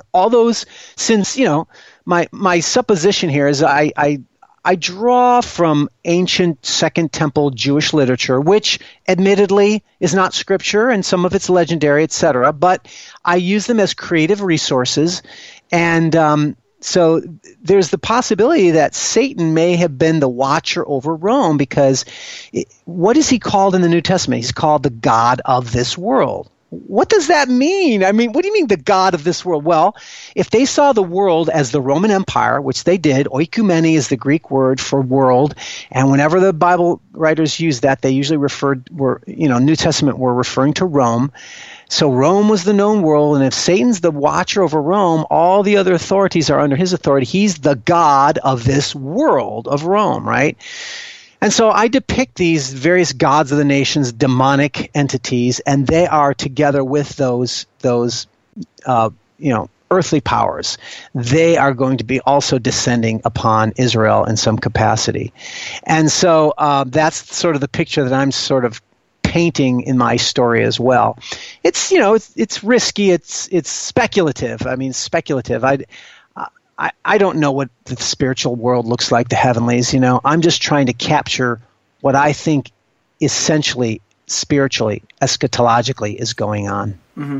[0.13, 1.67] all those since, you know,
[2.05, 4.21] my my supposition here is I, I
[4.69, 11.25] I draw from ancient Second Temple Jewish literature, which admittedly is not scripture and some
[11.25, 12.53] of it's legendary, etc.
[12.53, 12.87] But
[13.25, 15.23] I use them as creative resources,
[15.71, 17.19] and um, so
[17.63, 22.05] there's the possibility that Satan may have been the watcher over Rome because
[22.53, 24.43] it, what is he called in the New Testament?
[24.43, 26.47] He's called the God of this world.
[26.69, 28.03] What does that mean?
[28.03, 29.63] I mean, what do you mean the God of this world?
[29.63, 29.95] Well,
[30.35, 34.17] if they saw the world as the Roman Empire, which they did, oikumene is the
[34.17, 35.55] Greek word for world,
[35.91, 40.19] and whenever the Bible writers use that, they usually referred were you know New Testament
[40.19, 41.31] were referring to Rome.
[41.89, 45.77] So Rome was the known world, and if Satan's the watcher over Rome, all the
[45.77, 47.25] other authorities are under his authority.
[47.25, 50.55] He's the God of this world of Rome, right?
[51.41, 56.33] And so I depict these various gods of the nations, demonic entities, and they are
[56.33, 58.27] together with those those
[58.85, 60.77] uh, you know earthly powers.
[61.15, 65.33] They are going to be also descending upon Israel in some capacity,
[65.83, 68.81] and so uh, that's sort of the picture that I'm sort of
[69.23, 71.17] painting in my story as well.
[71.63, 73.11] It's you know it's it's risky.
[73.11, 74.67] It's it's speculative.
[74.67, 75.63] I mean speculative.
[75.63, 75.85] I
[76.79, 80.21] I, I don't know what the spiritual world looks like, the heavenlies, you know.
[80.23, 81.59] I'm just trying to capture
[81.99, 82.71] what I think
[83.21, 86.97] essentially, spiritually, eschatologically is going on.
[87.17, 87.39] Mm-hmm.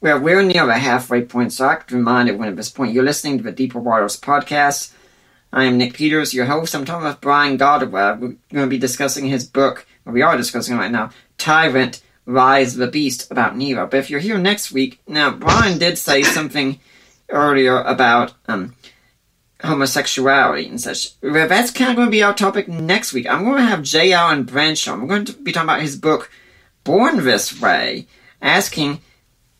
[0.00, 3.02] Well, we're near the halfway point, so I to remind everyone at this point you're
[3.02, 4.92] listening to the Deeper Waters podcast.
[5.52, 6.74] I am Nick Peters, your host.
[6.74, 8.20] I'm talking with Brian Godawa.
[8.20, 12.74] We're going to be discussing his book, or we are discussing right now, Tyrant Rise
[12.74, 13.88] of the Beast about Nero.
[13.88, 16.78] But if you're here next week, now, Brian did say something
[17.28, 18.74] earlier about um,
[19.62, 21.18] homosexuality and such.
[21.20, 23.26] That's kind of going to be our topic next week.
[23.26, 24.12] I'm going to have J.
[24.12, 24.88] Alan Branch.
[24.88, 26.30] I'm going to be talking about his book,
[26.84, 28.06] Born This Way,
[28.40, 29.00] asking,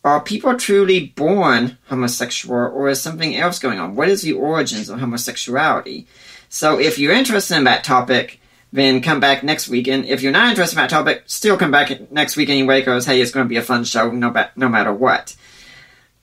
[0.05, 3.97] are people truly born homosexual or is something else going on?
[3.97, 6.07] What is the origins of homosexuality?
[6.49, 8.41] So if you're interested in that topic,
[8.73, 9.89] then come back next week.
[9.89, 13.07] And if you're not interested in that topic, still come back next week anyway, because
[13.07, 15.37] hey, it's going to be a fun show no, ba- no matter what.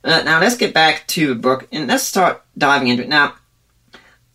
[0.05, 3.09] Uh, now let's get back to the book and let's start diving into it.
[3.09, 3.33] Now,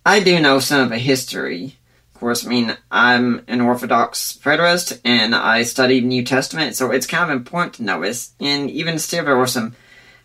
[0.05, 1.77] I do know some of the history.
[2.12, 7.07] Of course, I mean, I'm an Orthodox preterist and I studied New Testament, so it's
[7.07, 8.33] kind of important to know this.
[8.41, 9.77] And even still, there were some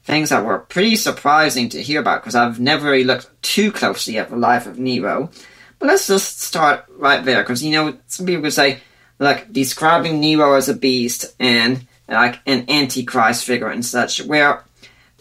[0.03, 4.17] things that were pretty surprising to hear about because I've never really looked too closely
[4.17, 5.29] at the life of Nero.
[5.77, 8.79] But let's just start right there because, you know, some people would say,
[9.19, 14.63] like, describing Nero as a beast and like an antichrist figure and such, where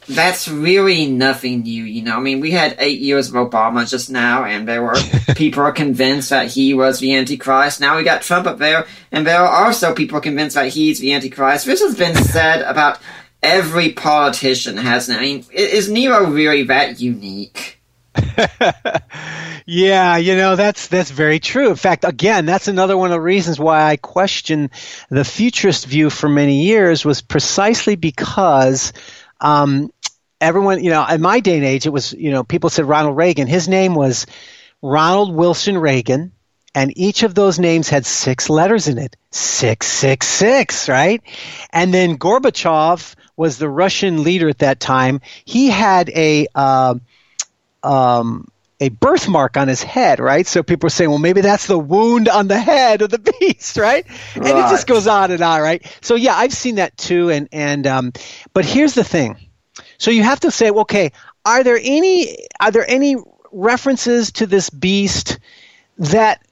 [0.08, 2.16] that's really nothing new, you know.
[2.16, 4.96] I mean, we had eight years of Obama just now, and there were
[5.36, 7.80] people are convinced that he was the Antichrist.
[7.80, 11.12] Now we got Trump up there, and there are also people convinced that he's the
[11.12, 11.66] Antichrist.
[11.66, 12.98] This has been said about
[13.42, 15.20] every politician, hasn't it?
[15.20, 17.80] I mean, is Nero really that unique?
[19.66, 21.70] yeah, you know that's that's very true.
[21.70, 24.70] In fact, again, that's another one of the reasons why I question
[25.08, 28.92] the futurist view for many years was precisely because
[29.40, 29.92] um,
[30.44, 33.16] everyone, you know, in my day and age, it was you know people said Ronald
[33.16, 33.48] Reagan.
[33.48, 34.26] His name was
[34.82, 36.32] Ronald Wilson Reagan,
[36.74, 39.16] and each of those names had six letters in it.
[39.30, 41.22] Six, six, six, right?
[41.70, 45.20] And then Gorbachev was the Russian leader at that time.
[45.44, 46.96] He had a uh,
[47.82, 48.48] um,
[48.80, 50.46] a birthmark on his head, right?
[50.46, 53.76] So people are saying, well, maybe that's the wound on the head of the beast,
[53.76, 54.04] right?
[54.06, 54.36] right.
[54.36, 55.84] And it just goes on and on, right?
[56.02, 57.30] So yeah, I've seen that too.
[57.30, 58.12] And and um,
[58.52, 59.43] but here's the thing.
[59.98, 61.12] So you have to say, okay,
[61.44, 63.16] are there any are there any
[63.52, 65.38] references to this beast
[65.98, 66.44] that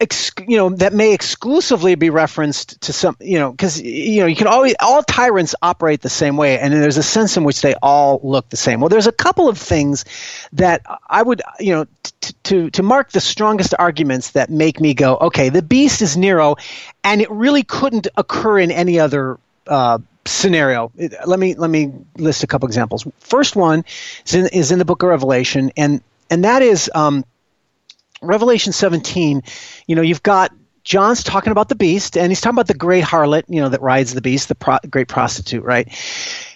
[0.00, 4.26] ex, you know that may exclusively be referenced to some you know because you know
[4.26, 7.60] you can always all tyrants operate the same way and there's a sense in which
[7.62, 8.80] they all look the same.
[8.80, 10.04] Well there's a couple of things
[10.54, 11.86] that i would you know
[12.20, 16.16] t- to to mark the strongest arguments that make me go okay the beast is
[16.16, 16.56] nero
[17.04, 20.92] and it really couldn't occur in any other uh, scenario.
[21.26, 23.06] Let me let me list a couple examples.
[23.20, 23.84] First one
[24.26, 27.24] is in, is in the book of Revelation, and and that is um,
[28.22, 29.42] Revelation 17,
[29.86, 30.52] you know, you've got
[30.84, 33.82] John's talking about the beast, and he's talking about the great harlot, you know, that
[33.82, 35.88] rides the beast, the pro- great prostitute, right?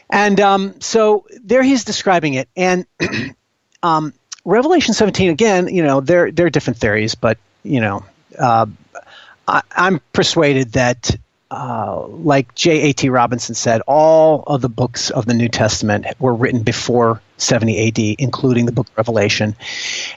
[0.08, 2.48] And um, so there he's describing it.
[2.56, 2.86] And
[3.82, 4.14] um,
[4.44, 8.04] Revelation 17, again, you know, there, there are different theories, but, you know,
[8.38, 8.66] uh,
[9.46, 11.16] I, am persuaded that
[11.50, 13.08] uh, like J.A.T.
[13.08, 18.16] Robinson said, all of the books of the New Testament were written before 70 AD,
[18.18, 19.54] including the book of Revelation.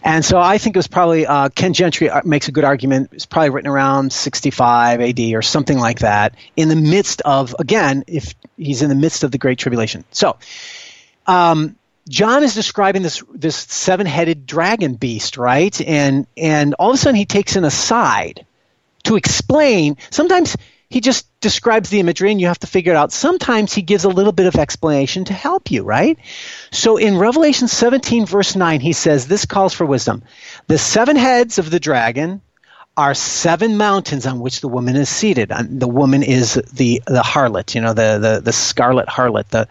[0.03, 3.11] And so I think it was probably, uh, Ken Gentry uh, makes a good argument,
[3.13, 8.05] it's probably written around 65 AD or something like that, in the midst of, again,
[8.07, 10.05] if he's in the midst of the Great Tribulation.
[10.11, 10.37] So,
[11.27, 11.75] um,
[12.07, 15.79] John is describing this this seven headed dragon beast, right?
[15.79, 18.47] And and all of a sudden he takes an aside
[19.03, 19.97] to explain.
[20.09, 20.57] Sometimes
[20.89, 23.11] he just describes the imagery and you have to figure it out.
[23.11, 26.17] Sometimes he gives a little bit of explanation to help you, right?
[26.71, 30.23] So in Revelation 17, verse 9, he says, This calls for wisdom.
[30.67, 32.41] The seven heads of the dragon
[32.97, 35.51] are seven mountains on which the woman is seated.
[35.69, 39.67] The woman is the, the harlot, you know, the, the, the scarlet harlot, the,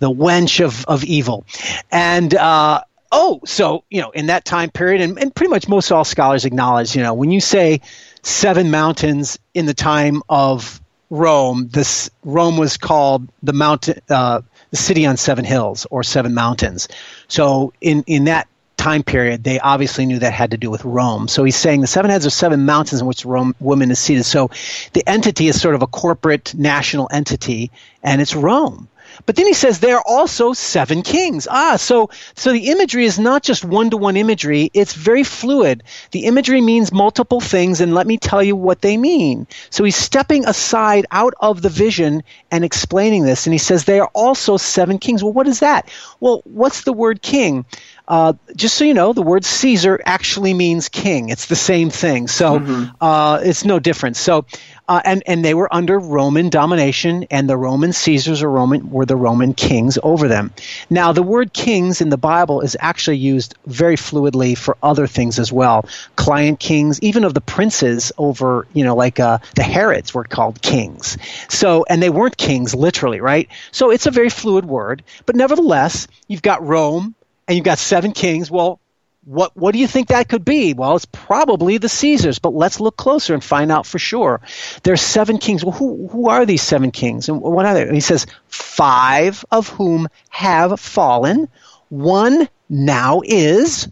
[0.00, 1.46] the wench of, of evil.
[1.90, 5.90] And, uh, oh, so, you know, in that time period, and, and pretty much most
[5.90, 7.80] all scholars acknowledge, you know, when you say
[8.22, 11.68] seven mountains in the time of Rome.
[11.68, 16.88] This Rome was called the mountain, uh, the city on seven hills or seven mountains.
[17.28, 21.28] So in in that time period, they obviously knew that had to do with Rome.
[21.28, 24.24] So he's saying the seven heads are seven mountains in which Rome woman is seated.
[24.24, 24.50] So
[24.92, 27.70] the entity is sort of a corporate national entity,
[28.02, 28.88] and it's Rome.
[29.26, 31.48] But then he says there are also seven kings.
[31.50, 35.82] Ah, so so the imagery is not just one-to-one imagery, it's very fluid.
[36.10, 39.46] The imagery means multiple things and let me tell you what they mean.
[39.70, 44.02] So he's stepping aside out of the vision and explaining this and he says there
[44.02, 45.22] are also seven kings.
[45.22, 45.88] Well, what is that?
[46.20, 47.64] Well, what's the word king?
[48.12, 51.30] Uh, just so you know, the word Caesar actually means king.
[51.30, 52.28] It's the same thing.
[52.28, 52.94] So mm-hmm.
[53.00, 54.20] uh, it's no difference.
[54.20, 54.44] So
[54.86, 59.06] uh, and and they were under Roman domination, and the Roman Caesars or Roman were
[59.06, 60.52] the Roman kings over them.
[60.90, 65.38] Now, the word kings in the Bible is actually used very fluidly for other things
[65.38, 65.88] as well.
[66.14, 70.60] Client kings, even of the princes over, you know, like uh, the Herods were called
[70.60, 71.16] kings.
[71.48, 73.48] So, and they weren't kings literally, right?
[73.70, 77.14] So it's a very fluid word, but nevertheless, you've got Rome
[77.52, 78.50] and you've got seven kings.
[78.50, 78.80] Well,
[79.26, 80.72] what what do you think that could be?
[80.72, 84.40] Well, it's probably the Caesars, but let's look closer and find out for sure.
[84.84, 85.62] There's seven kings.
[85.62, 87.28] Well, who who are these seven kings?
[87.28, 87.82] And what are they?
[87.82, 91.48] And he says, five of whom have fallen.
[91.90, 93.86] One now is.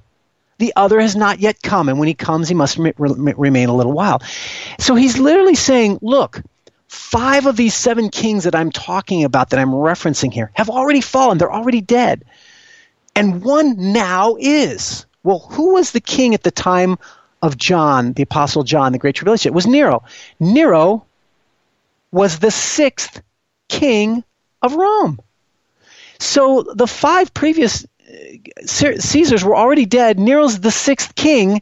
[0.57, 3.69] The other has not yet come, and when he comes, he must re- re- remain
[3.69, 4.23] a little while.
[4.79, 6.43] So he's literally saying, look,
[6.89, 11.03] five of these seven kings that I'm talking about, that I'm referencing here, have already
[11.03, 11.37] fallen.
[11.37, 12.25] They're already dead.
[13.21, 15.05] And one now is.
[15.23, 16.99] Well, who was the king at the time
[17.43, 19.51] of John, the Apostle John, the Great Tribulation?
[19.51, 20.05] It was Nero.
[20.41, 21.05] Nero
[22.11, 23.21] was the sixth
[23.69, 24.25] king
[24.63, 25.21] of Rome.
[26.19, 30.19] So the five previous uh, Caesars were already dead.
[30.19, 31.61] Nero's the sixth king,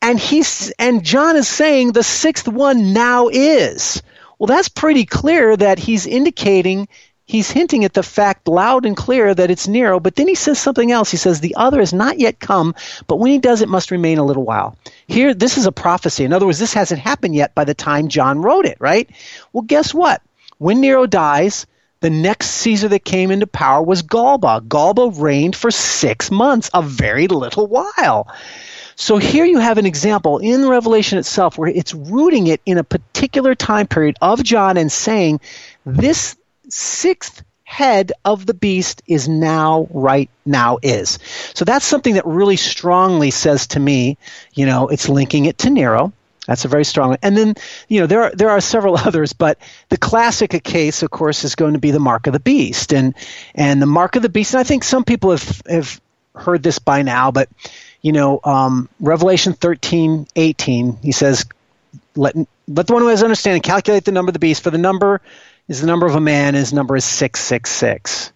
[0.00, 4.02] and he's and John is saying the sixth one now is.
[4.38, 6.88] Well, that's pretty clear that he's indicating
[7.28, 10.58] he's hinting at the fact loud and clear that it's Nero, but then he says
[10.58, 11.10] something else.
[11.10, 12.74] He says, The other has not yet come,
[13.06, 14.76] but when he does, it must remain a little while.
[15.06, 16.24] Here, this is a prophecy.
[16.24, 19.08] In other words, this hasn't happened yet by the time John wrote it, right?
[19.52, 20.22] Well, guess what?
[20.56, 21.66] When Nero dies,
[22.00, 24.62] the next Caesar that came into power was Galba.
[24.66, 28.28] Galba reigned for six months, a very little while.
[28.96, 32.84] So here you have an example in Revelation itself where it's rooting it in a
[32.84, 35.40] particular time period of John and saying
[35.86, 36.34] this
[36.68, 41.18] sixth head of the beast is now right now is.
[41.52, 44.16] So that's something that really strongly says to me,
[44.54, 46.12] you know, it's linking it to Nero.
[46.46, 47.18] That's a very strong one.
[47.22, 47.54] And then,
[47.88, 49.58] you know, there are there are several others, but
[49.90, 52.94] the classic case, of course, is going to be the mark of the beast.
[52.94, 53.14] And
[53.54, 56.00] and the mark of the beast, and I think some people have have
[56.34, 57.50] heard this by now, but
[58.00, 61.44] you know, um, Revelation 13, 18, he says,
[62.14, 62.36] let,
[62.68, 65.20] let the one who has understanding calculate the number of the beast, for the number
[65.68, 68.32] is the number of a man, his number is 666.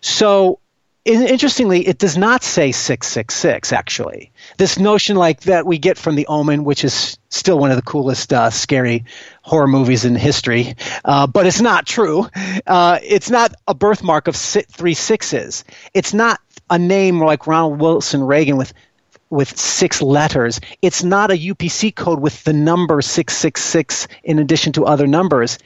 [0.00, 0.60] So,
[1.04, 4.30] interestingly, it does not say 666, actually.
[4.58, 7.82] This notion like that we get from The Omen, which is still one of the
[7.82, 9.04] coolest uh, scary
[9.42, 12.28] horror movies in history, uh, but it's not true.
[12.66, 15.64] Uh, it's not a birthmark of three sixes.
[15.94, 16.40] It's not
[16.70, 18.72] a name like Ronald Wilson Reagan with
[19.30, 20.60] with six letters.
[20.80, 25.58] It's not a UPC code with the number 666 in addition to other numbers.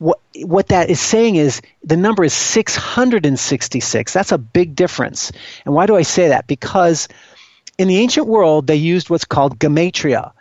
[0.00, 4.14] What, what that is saying is the number is 666.
[4.14, 5.30] That's a big difference.
[5.66, 6.46] And why do I say that?
[6.46, 7.06] Because
[7.76, 10.32] in the ancient world, they used what's called gematria,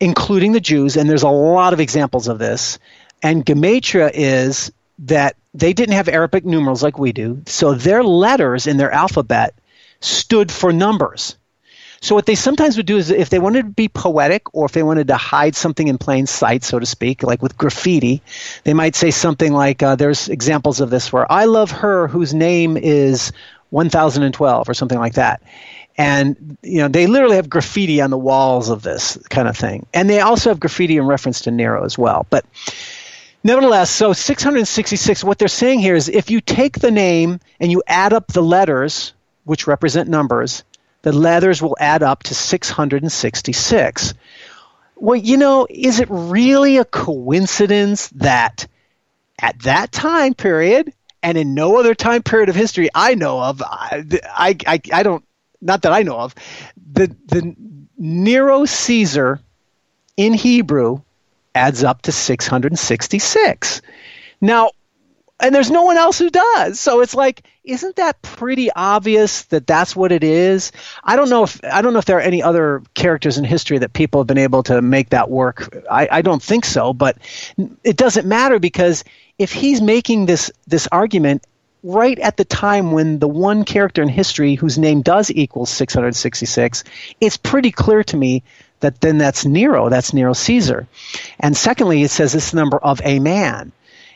[0.00, 2.80] including the Jews, and there's a lot of examples of this.
[3.22, 8.66] And gematria is that they didn't have Arabic numerals like we do, so their letters
[8.66, 9.54] in their alphabet
[10.00, 11.36] stood for numbers.
[12.04, 14.72] So what they sometimes would do is if they wanted to be poetic or if
[14.72, 18.20] they wanted to hide something in plain sight, so to speak, like with graffiti,
[18.64, 22.34] they might say something like, uh, there's examples of this where I love her whose
[22.34, 23.32] name is
[23.70, 25.40] 1012 or something like that.
[25.96, 29.86] And you know they literally have graffiti on the walls of this kind of thing,
[29.94, 32.26] and they also have graffiti in reference to Nero as well.
[32.28, 32.44] But
[33.44, 35.24] nevertheless, so 666.
[35.24, 38.42] What they're saying here is if you take the name and you add up the
[38.42, 40.64] letters, which represent numbers,
[41.04, 44.14] the leathers will add up to 666.
[44.96, 48.66] Well, you know, is it really a coincidence that
[49.38, 53.60] at that time period and in no other time period of history I know of,
[53.60, 54.02] I,
[54.34, 55.22] I, I, I don't,
[55.60, 56.34] not that I know of,
[56.92, 57.54] the, the
[57.98, 59.40] Nero Caesar
[60.16, 61.02] in Hebrew
[61.54, 63.82] adds up to 666.
[64.40, 64.70] Now,
[65.44, 66.80] and there's no one else who does.
[66.80, 70.72] So it's like, isn't that pretty obvious that that's what it is?
[71.02, 73.76] I don't know if I don't know if there are any other characters in history
[73.78, 75.84] that people have been able to make that work.
[75.90, 77.18] I, I don't think so, but
[77.84, 79.04] it doesn't matter because
[79.38, 81.44] if he's making this this argument
[81.82, 86.84] right at the time when the one character in history whose name does equal 666,
[87.20, 88.42] it's pretty clear to me
[88.80, 90.86] that then that's Nero, that's Nero Caesar.
[91.38, 93.72] And secondly, it says this number of a man.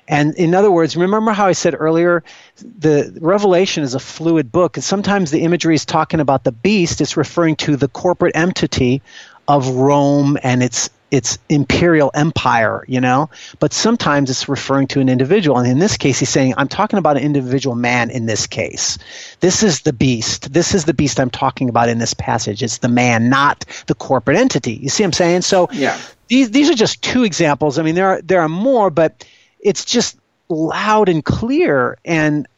[0.09, 2.24] And in other words, remember how I said earlier,
[2.56, 4.78] the Revelation is a fluid book.
[4.78, 7.00] And sometimes the imagery is talking about the beast.
[7.02, 9.02] It's referring to the corporate entity
[9.46, 13.30] of Rome and its its imperial empire, you know.
[13.61, 15.56] But sometimes it's referring to an individual.
[15.59, 18.98] And in this case, he's saying, I'm talking about an individual man in this case.
[19.40, 20.52] This is the beast.
[20.52, 22.62] This is the beast I'm talking about in this passage.
[22.62, 24.74] It's the man, not the corporate entity.
[24.74, 25.42] You see what I'm saying?
[25.42, 25.98] So yeah.
[26.28, 27.78] these these are just two examples.
[27.78, 29.24] I mean, there are there are more, but
[29.68, 31.98] it's just loud and clear.
[32.04, 32.48] And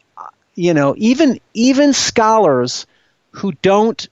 [0.55, 2.85] you know even even scholars
[3.31, 4.07] who don't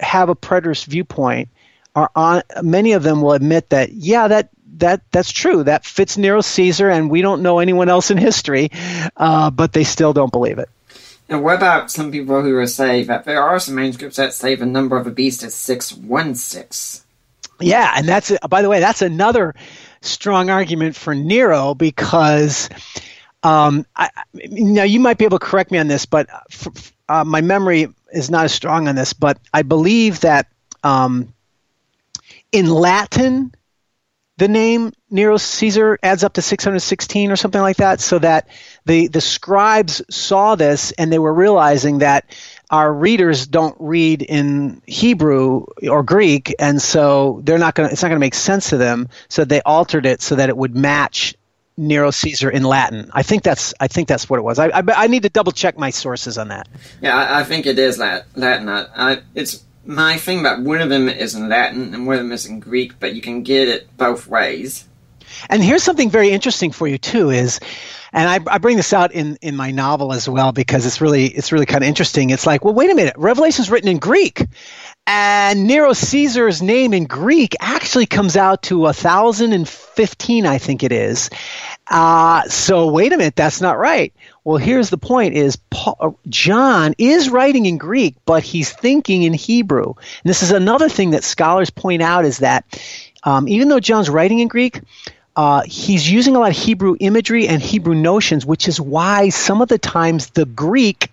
[0.00, 1.48] have a preterist viewpoint
[1.94, 4.48] are on many of them will admit that yeah that
[4.78, 5.62] that that's true.
[5.64, 8.70] That fits Nero Caesar and we don't know anyone else in history
[9.16, 10.68] uh, but they still don't believe it.
[11.28, 14.54] And what about some people who will say that there are some manuscripts that say
[14.56, 17.06] the number of a beast is 616
[17.60, 19.54] yeah and that's by the way that's another
[20.02, 22.68] strong argument for Nero because
[23.42, 26.28] um, I, now you might be able to correct me on this, but
[27.08, 29.12] uh, my memory is not as strong on this.
[29.12, 30.48] But I believe that
[30.82, 31.32] um,
[32.52, 33.54] in Latin,
[34.36, 38.48] the name Nero Caesar adds up to 616 or something like that, so that
[38.86, 42.24] the the scribes saw this and they were realizing that
[42.70, 47.90] our readers don't read in Hebrew or Greek, and so they're not going.
[47.90, 49.08] It's not going to make sense to them.
[49.28, 51.34] So they altered it so that it would match
[51.76, 53.10] Nero Caesar in Latin.
[53.12, 53.74] I think that's.
[53.80, 54.58] I think that's what it was.
[54.58, 56.68] I I, I need to double check my sources on that.
[57.02, 58.68] Yeah, I, I think it is Latin.
[58.68, 62.32] I, it's my thing about one of them is in Latin and one of them
[62.32, 64.86] is in Greek, but you can get it both ways.
[65.48, 67.58] And here's something very interesting for you too: is
[68.12, 71.26] and I, I, bring this out in, in my novel as well because it's really
[71.26, 72.30] it's really kind of interesting.
[72.30, 74.46] It's like, well, wait a minute, Revelation is written in Greek,
[75.06, 80.58] and Nero Caesar's name in Greek actually comes out to a thousand and fifteen, I
[80.58, 81.30] think it is.
[81.88, 84.12] Uh, so wait a minute, that's not right.
[84.44, 89.22] Well, here's the point: is Paul, uh, John is writing in Greek, but he's thinking
[89.22, 89.94] in Hebrew.
[89.94, 92.64] And this is another thing that scholars point out is that
[93.22, 94.80] um, even though John's writing in Greek,
[95.36, 99.62] uh, he's using a lot of Hebrew imagery and Hebrew notions, which is why some
[99.62, 101.10] of the times the Greek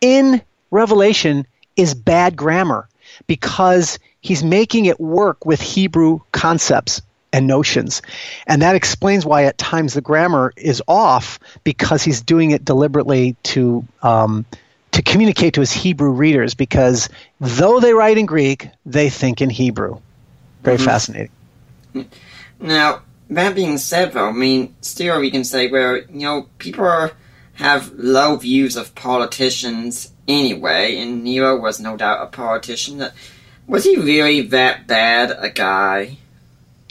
[0.00, 1.46] in Revelation
[1.76, 2.88] is bad grammar
[3.26, 7.02] because he's making it work with Hebrew concepts
[7.32, 8.02] and notions.
[8.46, 13.36] And that explains why at times the grammar is off because he's doing it deliberately
[13.44, 14.44] to um,
[14.92, 17.08] to communicate to his Hebrew readers because
[17.40, 20.00] though they write in Greek, they think in Hebrew.
[20.62, 20.84] Very mm-hmm.
[20.84, 21.30] fascinating.
[22.58, 27.10] Now, that being said, though, I mean, still we can say, well, you know, people
[27.54, 33.04] have low views of politicians anyway, and Nero was no doubt a politician.
[33.66, 36.18] Was he really that bad a guy?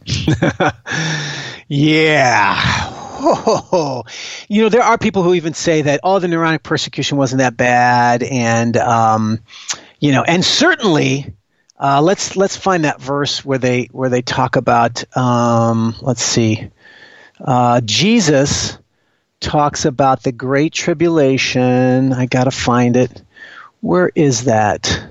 [1.67, 2.95] yeah.
[4.47, 7.57] You know, there are people who even say that, oh, the Neronic persecution wasn't that
[7.57, 9.39] bad, and um,
[9.99, 11.33] you know, and certainly,
[11.79, 15.03] uh, let's let's find that verse where they where they talk about.
[15.15, 16.69] Um, let's see,
[17.39, 18.77] uh, Jesus
[19.39, 22.11] talks about the great tribulation.
[22.11, 23.23] I gotta find it.
[23.79, 25.09] Where is that?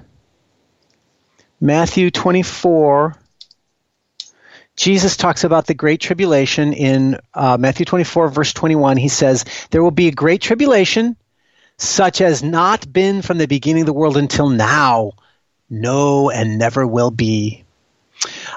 [1.61, 3.16] Matthew twenty four.
[4.77, 8.97] Jesus talks about the great tribulation in uh, Matthew 24, verse 21.
[8.97, 11.16] He says, There will be a great tribulation,
[11.78, 15.15] such as not been from the beginning of the world until now,
[15.70, 17.65] no, and never will be.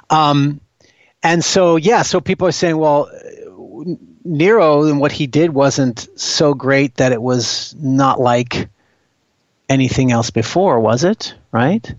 [0.09, 0.61] Um,
[1.23, 3.09] and so, yeah, so people are saying, well,
[4.23, 8.69] Nero and what he did wasn't so great that it was not like
[9.69, 11.33] anything else before, was it?
[11.51, 11.93] Right?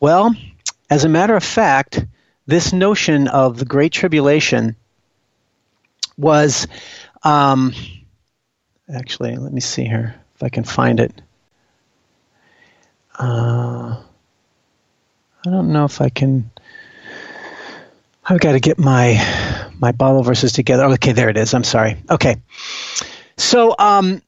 [0.00, 0.34] Well,
[0.90, 2.04] as a matter of fact,
[2.46, 4.76] this notion of the Great Tribulation
[6.16, 6.66] was
[7.22, 7.74] um,
[8.92, 11.20] actually, let me see here if I can find it.
[13.18, 14.02] Uh,
[15.44, 16.50] I don't know if I can.
[18.24, 20.84] I've got to get my my Bible verses together.
[20.84, 21.54] Okay, there it is.
[21.54, 21.96] I'm sorry.
[22.08, 22.36] Okay,
[23.36, 24.22] so um,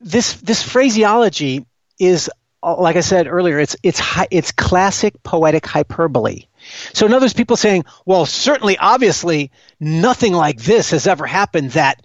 [0.00, 1.66] this this phraseology
[1.98, 2.30] is,
[2.62, 6.44] like I said earlier, it's it's it's classic poetic hyperbole.
[6.92, 11.72] So, in other words, people saying, well, certainly, obviously, nothing like this has ever happened
[11.72, 12.02] that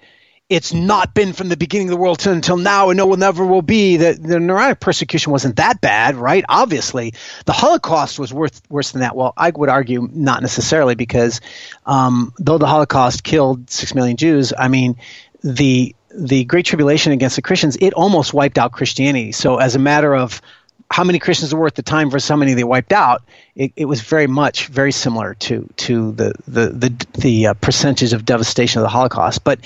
[0.48, 3.44] it's not been from the beginning of the world until now and no one ever
[3.44, 3.98] will be.
[3.98, 6.46] That the Neronic persecution wasn't that bad, right?
[6.48, 7.14] Obviously.
[7.46, 9.16] The Holocaust was worth, worse than that.
[9.16, 11.42] Well, I would argue not necessarily because
[11.86, 14.98] um, though the Holocaust killed six million Jews, I mean,
[15.44, 19.32] the the Great Tribulation against the Christians, it almost wiped out Christianity.
[19.34, 20.42] So, as a matter of
[20.90, 23.24] how many Christians were at the time versus how many they wiped out,
[23.56, 28.14] it, it was very much very similar to to the the the, the uh, percentage
[28.14, 29.44] of devastation of the Holocaust.
[29.44, 29.60] But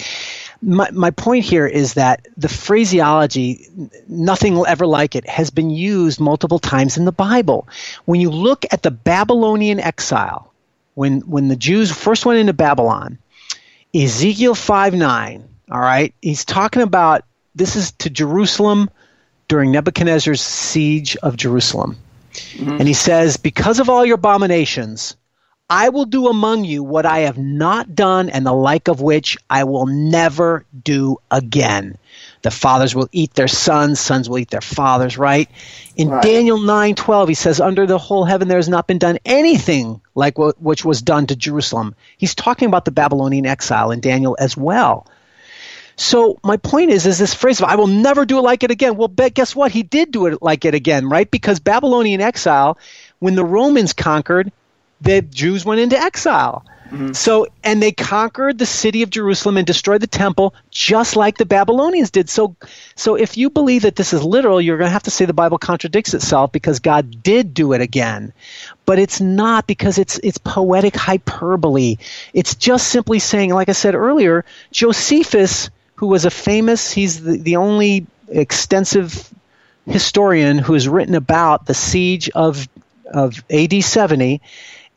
[0.61, 3.67] my my point here is that the phraseology,
[4.07, 7.67] nothing will ever like it, has been used multiple times in the Bible.
[8.05, 10.53] When you look at the Babylonian exile,
[10.95, 13.17] when when the Jews first went into Babylon,
[13.93, 17.23] Ezekiel five nine, all right, he's talking about
[17.55, 18.89] this is to Jerusalem
[19.47, 21.97] during Nebuchadnezzar's siege of Jerusalem.
[22.31, 22.71] Mm-hmm.
[22.71, 25.15] And he says, Because of all your abominations,
[25.69, 29.37] I will do among you what I have not done, and the like of which
[29.49, 31.97] I will never do again.
[32.41, 35.47] The fathers will eat their sons, sons will eat their fathers, right?
[35.95, 36.23] In right.
[36.23, 40.39] Daniel 9:12 he says under the whole heaven there has not been done anything like
[40.39, 41.93] what which was done to Jerusalem.
[42.17, 45.05] He's talking about the Babylonian exile in Daniel as well.
[45.97, 48.71] So my point is, is this phrase of "I will never do it like it
[48.71, 49.71] again." Well, bet guess what?
[49.71, 51.29] He did do it like it again, right?
[51.29, 52.79] Because Babylonian exile,
[53.19, 54.51] when the Romans conquered,
[55.01, 56.65] the Jews went into exile.
[56.91, 57.13] Mm-hmm.
[57.13, 61.45] So, and they conquered the city of Jerusalem and destroyed the temple, just like the
[61.45, 62.29] Babylonians did.
[62.29, 62.55] So,
[62.95, 65.33] so if you believe that this is literal, you're going to have to say the
[65.33, 68.33] Bible contradicts itself because God did do it again.
[68.85, 71.97] But it's not because it's it's poetic hyperbole.
[72.33, 75.69] It's just simply saying, like I said earlier, Josephus
[75.99, 79.29] who was a famous, he's the, the only extensive
[79.85, 82.69] historian who has written about the siege of,
[83.13, 84.41] of AD 70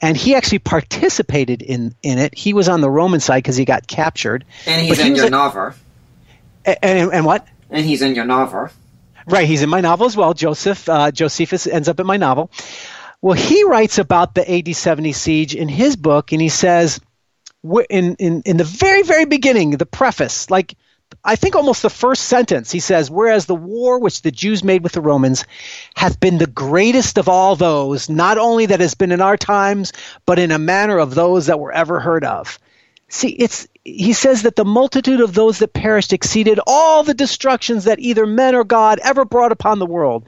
[0.02, 2.36] and he actually participated in, in it.
[2.36, 4.44] He was on the Roman side because he got captured.
[4.66, 5.72] And he's in he your novel.
[6.64, 7.46] And, and, and, what?
[7.70, 8.68] And he's in your novel.
[9.26, 10.34] Right, he's in my novel as well.
[10.34, 12.50] Joseph uh, Josephus ends up in my novel.
[13.20, 17.00] Well, he writes about the AD 70 siege in his book, and he says,
[17.88, 20.74] in, in, in the very, very beginning, the preface, like
[21.24, 22.70] I think almost the first sentence.
[22.70, 25.44] He says, Whereas the war which the Jews made with the Romans
[25.94, 29.92] hath been the greatest of all those, not only that has been in our times,
[30.26, 32.58] but in a manner of those that were ever heard of.
[33.08, 37.84] See, it's he says that the multitude of those that perished exceeded all the destructions
[37.84, 40.24] that either men or God ever brought upon the world.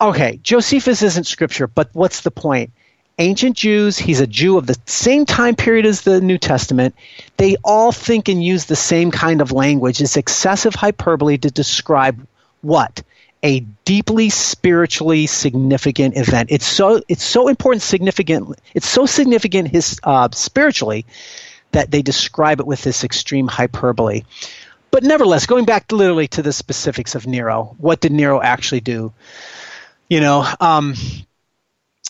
[0.00, 2.72] Okay, Josephus isn't scripture, but what's the point?
[3.18, 6.94] Ancient Jews, he's a Jew of the same time period as the New Testament.
[7.36, 10.00] They all think and use the same kind of language.
[10.00, 12.26] It's excessive hyperbole to describe
[12.62, 13.02] what?
[13.42, 16.50] A deeply spiritually significant event.
[16.52, 18.58] It's so it's so important, significant.
[18.74, 21.04] It's so significant his uh, spiritually
[21.72, 24.22] that they describe it with this extreme hyperbole.
[24.92, 29.12] But nevertheless, going back literally to the specifics of Nero, what did Nero actually do?
[30.08, 30.94] You know, um,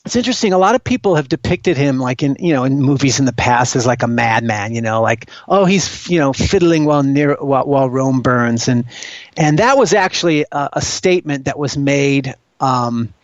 [0.05, 0.53] it's interesting.
[0.53, 3.33] A lot of people have depicted him like in you know in movies in the
[3.33, 4.75] past as like a madman.
[4.75, 8.85] You know, like oh he's you know fiddling while near while, while Rome burns, and
[9.37, 13.15] and that was actually a, a statement that was made um,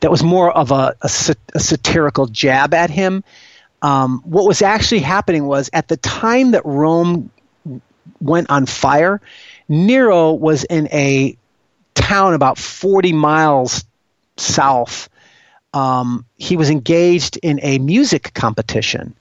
[0.00, 1.10] that was more of a, a,
[1.54, 3.24] a satirical jab at him.
[3.80, 7.30] Um, what was actually happening was at the time that Rome
[8.20, 9.22] went on fire,
[9.68, 11.36] Nero was in a
[11.94, 13.84] town about 40 miles
[14.36, 15.08] south
[15.76, 19.14] um, he was engaged in a music competition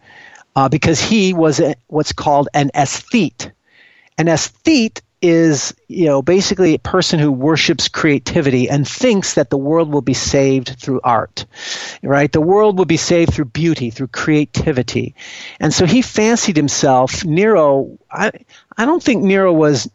[0.55, 3.51] uh, because he was a, what's called an aesthete.
[4.17, 9.57] An aesthete is, you know, basically a person who worships creativity and thinks that the
[9.57, 11.45] world will be saved through art,
[12.01, 12.31] right?
[12.31, 15.13] The world will be saved through beauty, through creativity.
[15.59, 18.31] And so he fancied himself, Nero, I,
[18.77, 19.89] I don't think Nero was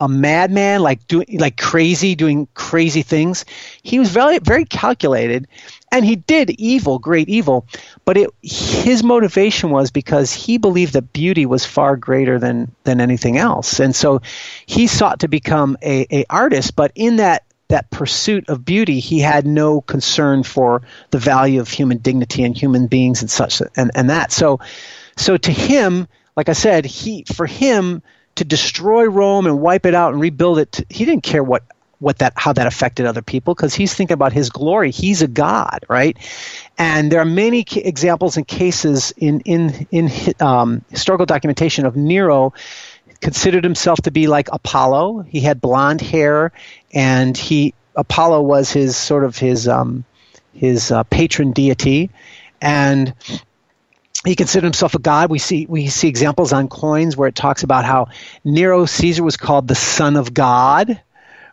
[0.00, 3.44] a madman, like doing like crazy, doing crazy things.
[3.82, 5.46] He was very very calculated,
[5.92, 7.66] and he did evil, great evil.
[8.04, 13.00] But it, his motivation was because he believed that beauty was far greater than than
[13.00, 14.22] anything else, and so
[14.66, 16.74] he sought to become a, a artist.
[16.74, 21.68] But in that that pursuit of beauty, he had no concern for the value of
[21.68, 24.32] human dignity and human beings and such and, and that.
[24.32, 24.60] So
[25.16, 28.02] so to him, like I said, he for him
[28.40, 30.86] to destroy Rome and wipe it out and rebuild it.
[30.88, 31.62] he didn't care what
[31.98, 34.90] what that how that affected other people because he's thinking about his glory.
[34.90, 36.16] He's a god, right?
[36.78, 40.10] And there are many examples and cases in in in
[40.40, 42.54] um, historical documentation of Nero
[43.20, 45.26] considered himself to be like Apollo.
[45.28, 46.52] He had blonde hair,
[46.94, 50.06] and he Apollo was his sort of his um,
[50.54, 52.08] his uh, patron deity,
[52.62, 53.12] and
[54.24, 55.30] he considered himself a god.
[55.30, 58.08] We see we see examples on coins where it talks about how
[58.44, 61.00] Nero Caesar was called the son of God,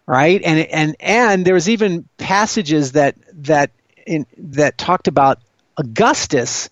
[0.06, 0.42] right?
[0.44, 3.72] And and and there's even passages that that
[4.06, 5.40] in, that talked about
[5.78, 6.70] Augustus,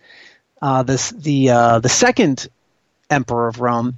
[0.62, 2.48] uh, this the uh, the second
[3.10, 3.98] emperor of Rome,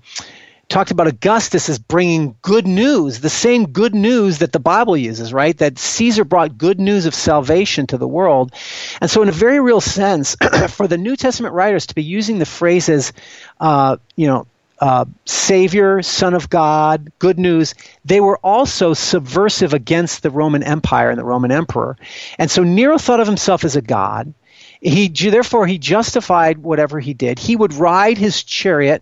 [0.70, 5.32] talked about Augustus as bringing good news, the same good news that the Bible uses,
[5.32, 5.58] right?
[5.58, 8.52] That Caesar brought good news of salvation to the world.
[9.00, 10.36] And so, in a very real sense,
[10.70, 13.14] for the New Testament writers to be using the phrases,
[13.60, 14.48] uh, you know,
[14.80, 17.74] uh, Savior, Son of God, good news,
[18.06, 21.98] they were also subversive against the Roman Empire and the Roman Emperor.
[22.38, 24.34] And so Nero thought of himself as a god.
[24.80, 27.40] He therefore he justified whatever he did.
[27.40, 29.02] He would ride his chariot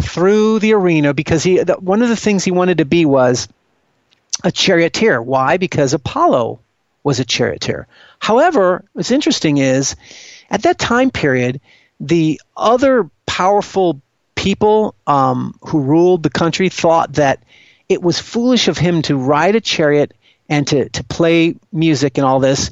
[0.00, 3.48] through the arena because he the, one of the things he wanted to be was
[4.44, 5.20] a charioteer.
[5.20, 5.56] Why?
[5.56, 6.60] Because Apollo
[7.02, 7.86] was a charioteer.
[8.18, 9.96] However, what's interesting is
[10.50, 11.60] at that time period,
[12.00, 14.00] the other powerful
[14.34, 17.42] people um, who ruled the country thought that
[17.88, 20.14] it was foolish of him to ride a chariot
[20.48, 22.70] and to, to play music and all this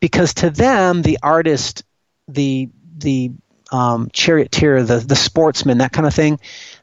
[0.00, 1.84] because to them the artist
[2.28, 2.68] the
[2.98, 3.32] the
[3.70, 6.40] um, charioteer, the, the sportsman, that kind of thing,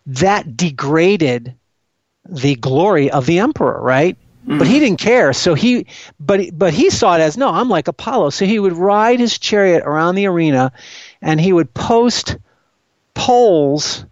[0.07, 1.55] that degraded
[2.27, 4.17] the glory of the emperor, right?
[4.45, 4.59] Mm-hmm.
[4.59, 5.33] But he didn't care.
[5.33, 5.87] So he,
[6.19, 8.31] but but he saw it as no, I'm like Apollo.
[8.31, 10.71] So he would ride his chariot around the arena,
[11.21, 12.37] and he would post
[13.15, 14.05] poles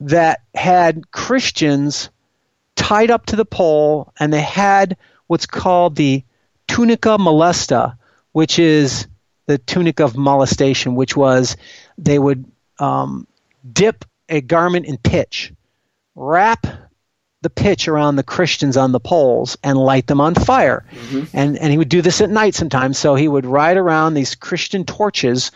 [0.00, 2.08] that had Christians
[2.76, 4.96] tied up to the pole, and they had
[5.26, 6.24] what's called the
[6.66, 7.96] tunica molesta,
[8.32, 9.06] which is
[9.46, 11.56] the tunic of molestation, which was
[11.98, 12.44] they would
[12.78, 13.26] um,
[13.70, 15.52] dip a garment in pitch,
[16.14, 16.66] wrap
[17.42, 20.84] the pitch around the Christians on the poles and light them on fire.
[20.92, 21.36] Mm-hmm.
[21.36, 22.98] And and he would do this at night sometimes.
[22.98, 25.50] So he would ride around these Christian torches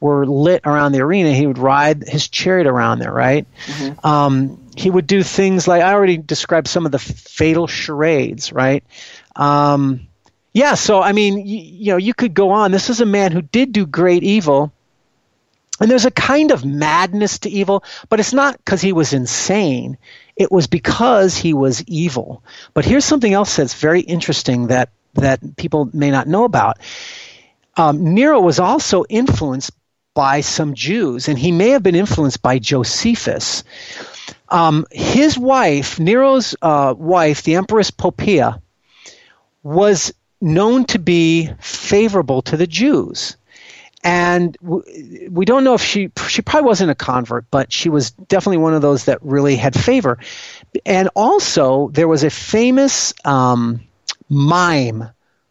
[0.00, 1.32] were lit around the arena.
[1.32, 3.46] He would ride his chariot around there, right?
[3.66, 4.06] Mm-hmm.
[4.06, 8.84] Um, he would do things like I already described some of the fatal charades, right?
[9.34, 10.08] Um,
[10.52, 12.70] yeah, so I mean, you, you know, you could go on.
[12.70, 14.72] This is a man who did do great evil,
[15.80, 19.96] And there's a kind of madness to evil, but it's not because he was insane.
[20.36, 22.44] It was because he was evil.
[22.74, 26.78] But here's something else that's very interesting that, that people may not know about.
[27.76, 29.72] Um, Nero was also influenced
[30.14, 33.64] by some Jews, and he may have been influenced by Josephus.
[34.50, 38.60] Um, his wife, Nero's uh, wife, the Empress Poppaea,
[39.62, 43.36] was known to be favorable to the Jews
[44.02, 48.58] and we don't know if she she probably wasn't a convert, but she was definitely
[48.58, 50.18] one of those that really had favor.
[50.86, 53.82] And also, there was a famous um,
[54.30, 55.04] mime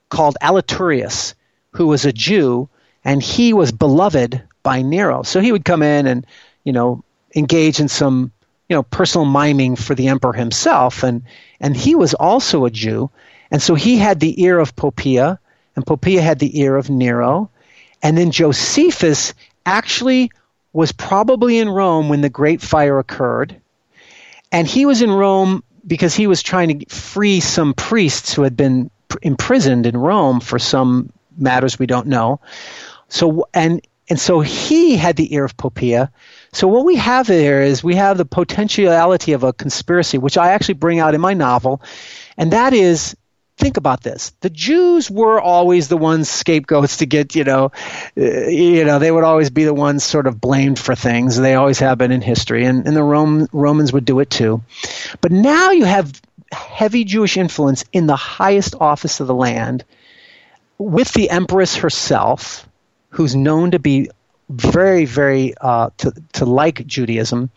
[0.10, 1.36] called Alitorius,
[1.72, 2.70] who was a Jew,
[3.06, 5.22] and he was beloved by Nero.
[5.22, 6.26] So he would come in and
[6.64, 7.04] you know
[7.36, 8.32] engage in some
[8.68, 11.22] you know personal miming for the emperor himself, and
[11.60, 13.12] and he was also a Jew,
[13.52, 15.38] and so he had the ear of Poppaea,
[15.76, 17.52] and Poppaea had the ear of Nero
[18.02, 19.34] and then Josephus
[19.66, 20.32] actually
[20.74, 23.60] was probably in Rome when the Great Fire occurred.
[24.52, 28.56] And he was in Rome because he was trying to free some priests who had
[28.56, 28.90] been
[29.22, 32.40] imprisoned in Rome for some matters we don't know.
[33.08, 36.10] So and and so he had the ear of Poppaea.
[36.52, 40.52] So what we have there is we have the potentiality of a conspiracy, which I
[40.52, 41.82] actually bring out in my novel,
[42.38, 43.16] and that is
[43.60, 44.32] think about this.
[44.40, 47.72] The Jews were always the ones scapegoats to get, you know,
[48.18, 51.38] uh, you know, they would always be the ones sort of blamed for things.
[51.38, 54.64] They always have been in history, and, and the Rome, Romans would do it too.
[55.20, 56.20] But now you have
[56.52, 59.84] heavy Jewish influence in the highest office of the land
[60.78, 62.68] with the empress herself,
[63.10, 64.10] who's known to be
[64.50, 67.52] very, very uh, to, to like Judaism,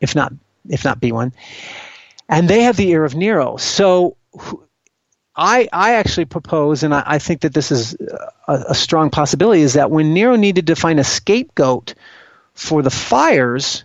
[0.00, 0.32] if not
[0.68, 1.32] if not be one.
[2.28, 3.56] And they have the ear of Nero.
[3.56, 4.16] So
[5.40, 7.96] I, I actually propose, and I, I think that this is
[8.46, 11.94] a, a, strong possibility, is that when Nero needed to find a scapegoat
[12.52, 13.84] for the fires,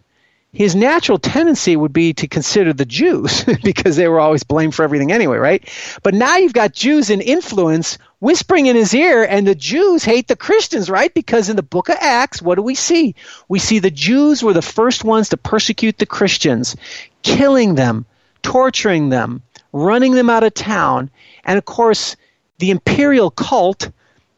[0.51, 4.83] his natural tendency would be to consider the Jews because they were always blamed for
[4.83, 5.63] everything anyway, right?
[6.03, 10.27] But now you've got Jews in influence whispering in his ear, and the Jews hate
[10.27, 11.13] the Christians, right?
[11.13, 13.15] Because in the book of Acts, what do we see?
[13.47, 16.75] We see the Jews were the first ones to persecute the Christians,
[17.21, 18.05] killing them,
[18.41, 19.41] torturing them,
[19.75, 21.11] running them out of town.
[21.43, 22.15] And of course,
[22.59, 23.91] the imperial cult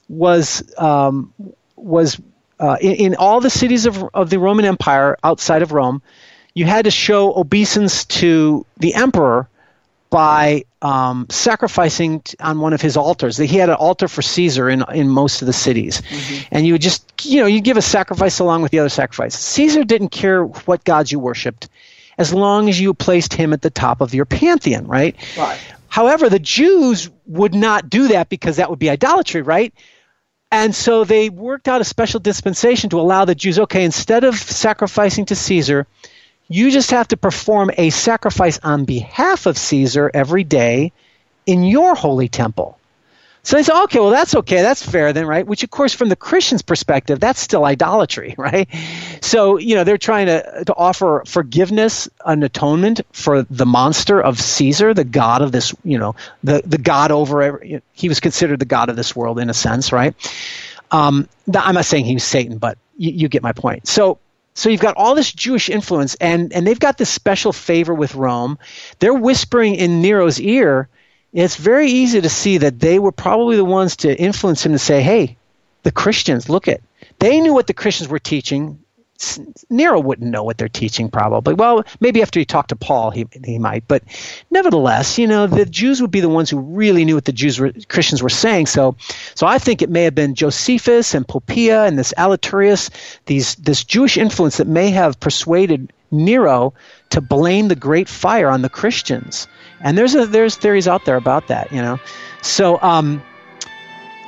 [0.10, 1.34] was um,
[1.76, 2.20] was
[2.60, 6.02] uh, in, in, all the cities of, of the Roman Empire outside of Rome.
[6.56, 9.48] You had to show obeisance to the emperor
[10.10, 13.38] by um, sacrificing on one of his altars.
[13.38, 16.48] He had an altar for Caesar in in most of the cities, mm-hmm.
[16.50, 19.40] and you would just you know you'd give a sacrifice along with the other sacrifices.
[19.40, 21.70] Caesar didn't care what gods you worshipped
[22.18, 25.16] as long as you placed him at the top of your pantheon, right?
[25.38, 25.60] Right.
[25.88, 29.74] However, the Jews would not do that because that would be idolatry, right?
[30.52, 34.36] And so they worked out a special dispensation to allow the Jews, okay, instead of
[34.36, 35.88] sacrificing to Caesar,
[36.48, 40.94] you just have to perform a sacrifice on behalf of Caesar every day
[41.46, 42.77] in your holy temple.
[43.48, 44.62] So they say, okay, well, that's okay.
[44.62, 45.48] That's fair then, right?
[45.48, 48.68] Which, of course, from the Christian's perspective, that's still idolatry, right?
[49.22, 54.38] So, you know, they're trying to, to offer forgiveness, an atonement for the monster of
[54.38, 56.14] Caesar, the god of this, you know,
[56.44, 57.64] the, the god over,
[57.94, 60.14] he was considered the god of this world in a sense, right?
[60.92, 63.88] Um, I'm not saying he was Satan, but you, you get my point.
[63.88, 64.20] So,
[64.56, 68.14] so you've got all this Jewish influence, and, and they've got this special favor with
[68.14, 68.60] Rome.
[69.00, 70.90] They're whispering in Nero's ear,
[71.34, 74.80] it's very easy to see that they were probably the ones to influence him to
[74.80, 75.38] say, hey,
[75.84, 76.82] the Christians, look at.
[77.20, 78.80] They knew what the Christians were teaching.
[79.70, 81.56] Nero wouldn't know what they're teaching, probably.
[81.56, 83.88] Well, maybe after he talked to Paul, he, he might.
[83.88, 84.04] But
[84.52, 87.60] nevertheless, you know, the Jews would be the ones who really knew what the Jews
[87.60, 88.68] were, Christians were saying.
[88.68, 88.96] So,
[89.34, 92.92] so I think it may have been Josephus and Poppaea and this Alitorius,
[93.26, 96.74] these this Jewish influence that may have persuaded Nero
[97.10, 99.48] to blame the Great Fire on the Christians.
[99.82, 102.00] And there's a, there's theories out there about that, you know.
[102.42, 103.22] So um,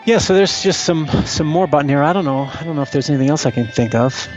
[0.06, 2.02] yeah, so there's just some some more about here.
[2.04, 2.44] I don't know.
[2.46, 4.28] I don't know if there's anything else I can think of.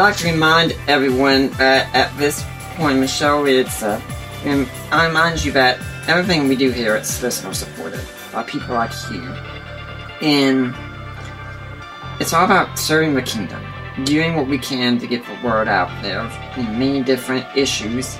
[0.00, 2.42] Well, I like to remind everyone uh, at this
[2.76, 4.00] point Michelle it's uh,
[4.46, 5.78] I remind you that
[6.08, 8.00] everything we do here at listener supported
[8.32, 9.20] by people like you.
[10.22, 10.74] And
[12.18, 13.62] it's all about serving the kingdom,
[14.04, 16.22] doing what we can to get the word out there
[16.56, 18.16] in many different issues.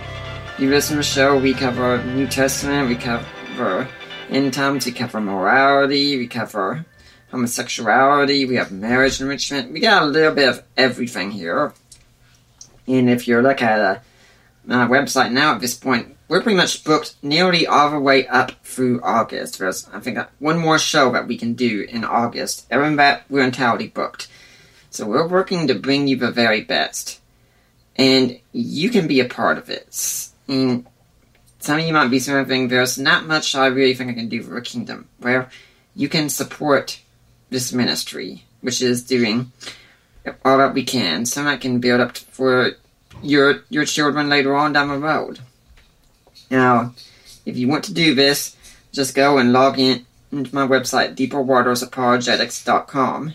[0.58, 3.88] You listen to the show, we cover New Testament, we cover
[4.28, 6.84] end times, we cover morality, we cover
[7.30, 9.72] homosexuality, we have marriage enrichment.
[9.72, 11.72] We got a little bit of everything here.
[12.86, 13.98] And if you're looking at uh,
[14.68, 18.26] a, a website now at this point, we're pretty much booked nearly all the way
[18.26, 19.58] up through August.
[19.58, 22.66] There's, I think, uh, one more show that we can do in August.
[22.70, 24.28] Other than that, we're entirely booked.
[24.90, 27.20] So we're working to bring you the very best.
[27.96, 30.30] And you can be a part of it.
[30.48, 30.86] And
[31.58, 34.42] some of you might be saying, there's not much I really think I can do
[34.42, 35.08] for a kingdom.
[35.20, 35.48] Well,
[35.94, 37.00] you can support
[37.50, 39.50] this ministry, which is doing
[40.44, 42.72] all that we can so that can build up for
[43.22, 45.40] your your children later on down the road.
[46.50, 46.94] Now,
[47.44, 48.56] if you want to do this,
[48.92, 53.34] just go and log in into my website, deeperwatersapologetics.com.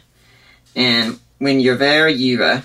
[0.75, 2.61] And when you're there, you uh,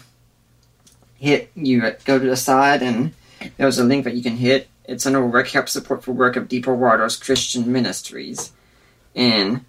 [1.18, 3.12] hit, you uh, go to the side, and
[3.56, 4.68] there's a link that you can hit.
[4.84, 8.52] It's under Work Help Support for Work of Deeper Waters Christian Ministries.
[9.14, 9.64] And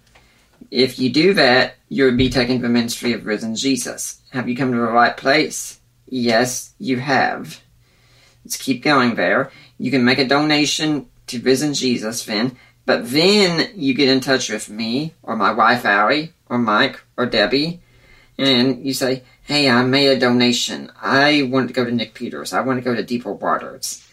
[0.72, 4.22] if you do that, you'll be taken to the ministry of risen Jesus.
[4.30, 5.78] Have you come to the right place?
[6.08, 7.60] Yes, you have.
[8.42, 9.50] Let's keep going there.
[9.78, 14.48] You can make a donation to Risen Jesus, Finn, but then you get in touch
[14.48, 17.82] with me, or my wife, Allie, or Mike, or Debbie,
[18.38, 20.90] and you say, Hey, I made a donation.
[21.00, 22.54] I want to go to Nick Peters.
[22.54, 24.08] I want to go to Deeper Waters.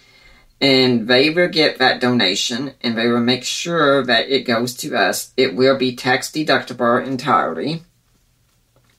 [0.61, 4.95] And they will get that donation, and they will make sure that it goes to
[4.95, 5.31] us.
[5.38, 7.84] It will be tax deductible entirely.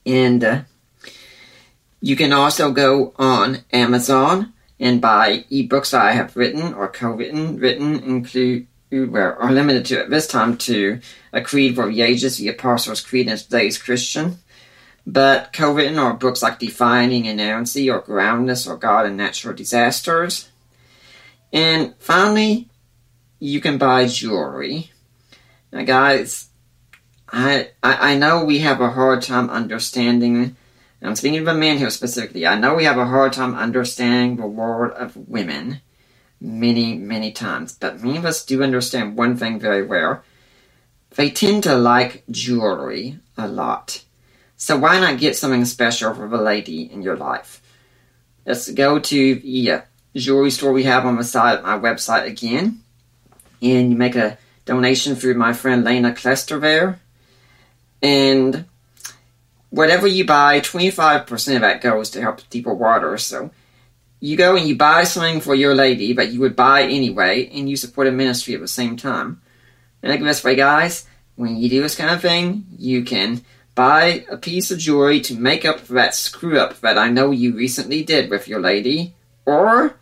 [0.05, 0.61] And uh,
[2.01, 7.99] you can also go on Amazon and buy ebooks I have written or co-written, written
[7.99, 10.99] include well, are limited to at this time to
[11.31, 14.39] a creed for the ages, the Apostles' Creed, and today's Christian.
[15.07, 20.49] But co-written are books like Defining Inerrancy or Groundless or God and Natural Disasters.
[21.53, 22.69] And finally,
[23.39, 24.91] you can buy jewelry.
[25.71, 26.49] Now, guys,
[27.29, 30.55] I, I I know we have a hard time understanding
[31.01, 32.45] and I'm speaking of a man here specifically.
[32.45, 35.81] I know we have a hard time understanding the world of women
[36.39, 40.21] many, many times, but many of us do understand one thing very well.
[41.15, 44.03] They tend to like jewelry a lot.
[44.57, 47.61] So why not get something special for the lady in your life?
[48.45, 49.81] Let's go to uh,
[50.15, 52.81] jewelry store we have on the side of my website again.
[53.61, 56.97] And you make a donation through my friend Lena Klester.
[58.01, 58.65] And
[59.69, 63.17] whatever you buy, 25% of that goes to help deeper water.
[63.17, 63.51] So
[64.19, 67.69] you go and you buy something for your lady, but you would buy anyway, and
[67.69, 69.41] you support a ministry at the same time.
[70.03, 73.43] And like this way, guys, when you do this kind of thing, you can
[73.73, 77.31] buy a piece of jewelry to make up for that screw up that I know
[77.31, 79.15] you recently did with your lady,
[79.45, 79.95] or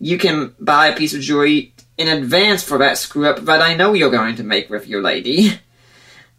[0.00, 3.74] you can buy a piece of jewelry in advance for that screw up that I
[3.74, 5.58] know you're going to make with your lady.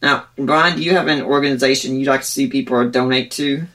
[0.01, 3.67] Now, Brian, do you have an organization you'd like to see people donate to?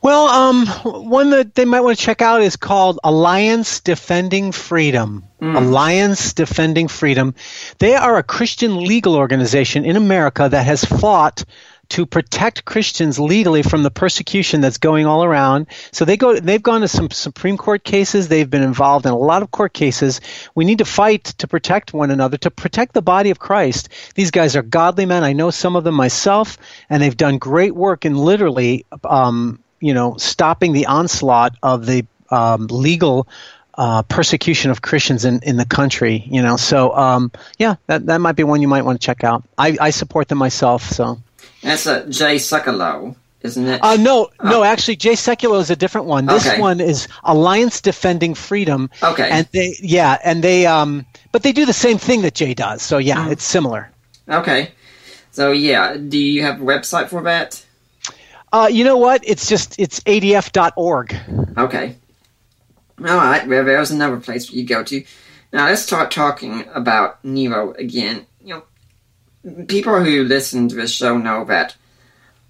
[0.00, 5.24] Well, um, one that they might want to check out is called Alliance Defending Freedom.
[5.40, 5.56] Mm.
[5.56, 7.34] Alliance Defending Freedom.
[7.78, 11.44] They are a Christian legal organization in America that has fought
[11.90, 15.66] to protect Christians legally from the persecution that's going all around.
[15.92, 19.18] So they go they've gone to some Supreme Court cases, they've been involved in a
[19.18, 20.20] lot of court cases.
[20.54, 23.88] We need to fight to protect one another, to protect the body of Christ.
[24.14, 25.24] These guys are godly men.
[25.24, 26.58] I know some of them myself,
[26.90, 32.04] and they've done great work in literally um, you know, stopping the onslaught of the
[32.30, 33.28] um, legal
[33.74, 36.56] uh, persecution of Christians in, in the country, you know.
[36.56, 39.44] So, um, yeah, that, that might be one you might want to check out.
[39.56, 41.20] I, I support them myself, so.
[41.62, 43.82] That's a Jay Sekulow, isn't it?
[43.82, 44.48] Uh, no, oh.
[44.48, 44.64] no.
[44.64, 46.26] Actually, Jay Sekulow is a different one.
[46.26, 46.60] This okay.
[46.60, 48.90] one is Alliance Defending Freedom.
[49.02, 49.28] Okay.
[49.28, 52.82] And they, yeah, and they, um, but they do the same thing that Jay does.
[52.82, 53.30] So yeah, oh.
[53.30, 53.90] it's similar.
[54.28, 54.72] Okay.
[55.30, 57.64] So yeah, do you have a website for that?
[58.52, 59.22] Uh, you know what?
[59.26, 61.16] It's just it's adf.org.
[61.56, 61.96] Okay.
[63.00, 63.46] All right.
[63.46, 65.04] Well, there's another place you go to.
[65.52, 68.26] Now let's start talking about Nero again
[69.66, 71.76] people who listen to this show know that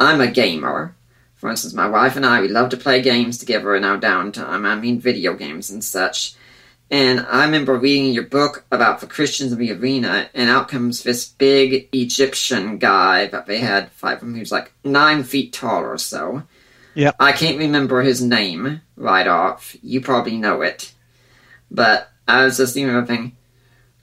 [0.01, 0.95] I'm a gamer.
[1.37, 4.67] For instance, my wife and I, we love to play games together in our downtime.
[4.67, 6.35] I mean, video games and such.
[6.91, 11.03] And I remember reading your book about the Christians in the arena, and out comes
[11.03, 15.53] this big Egyptian guy that they had five of him He was like nine feet
[15.53, 16.45] tall or so.
[16.95, 17.13] Yeah.
[17.21, 19.77] I can't remember his name right off.
[19.83, 20.93] You probably know it.
[21.71, 23.37] But I was just thinking,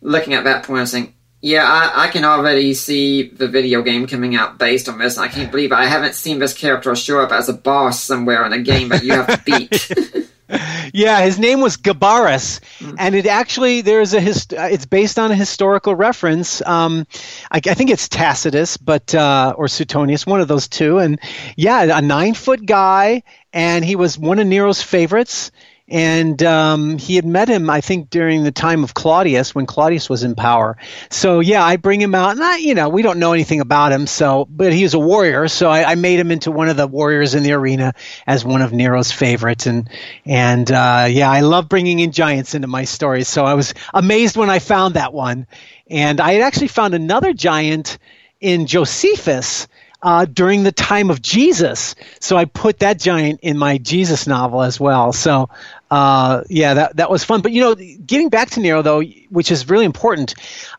[0.02, 1.14] looking at that point, I was saying,
[1.45, 5.19] Yeah, I, I, can already see the video game coming out based on this.
[5.19, 8.53] I can't believe I haven't seen this character show up as a boss somewhere in
[8.53, 10.27] a game that you have to beat.
[10.91, 12.95] yeah, his name was Gabarus, mm.
[12.97, 16.65] and it actually there's a hist- it's based on a historical reference.
[16.65, 17.05] Um,
[17.51, 20.97] I, I, think it's Tacitus, but uh, or Suetonius, one of those two.
[20.97, 21.19] And
[21.55, 23.22] yeah, a nine foot guy,
[23.53, 25.51] and he was one of Nero's favorites
[25.88, 30.10] and um, he had met him, I think, during the time of Claudius when Claudius
[30.10, 30.78] was in power.
[31.12, 33.91] So yeah, I bring him out, and I, you know, we don't know anything about
[33.91, 36.78] him, so but he was a warrior, so I, I made him into one of
[36.78, 37.94] the warriors in the arena
[38.26, 39.90] as one of Nero's favorites, and
[40.26, 43.28] and uh, yeah, I love bringing in giants into my stories.
[43.28, 45.45] So I was amazed when I found that one,
[45.88, 47.99] and I had actually found another giant
[48.41, 49.68] in Josephus
[50.06, 51.95] uh, during the time of Jesus.
[52.19, 55.11] So I put that giant in my Jesus novel as well.
[55.11, 55.49] So
[55.90, 57.41] uh, yeah, that that was fun.
[57.41, 60.36] But you know, getting back to Nero though, which is really important.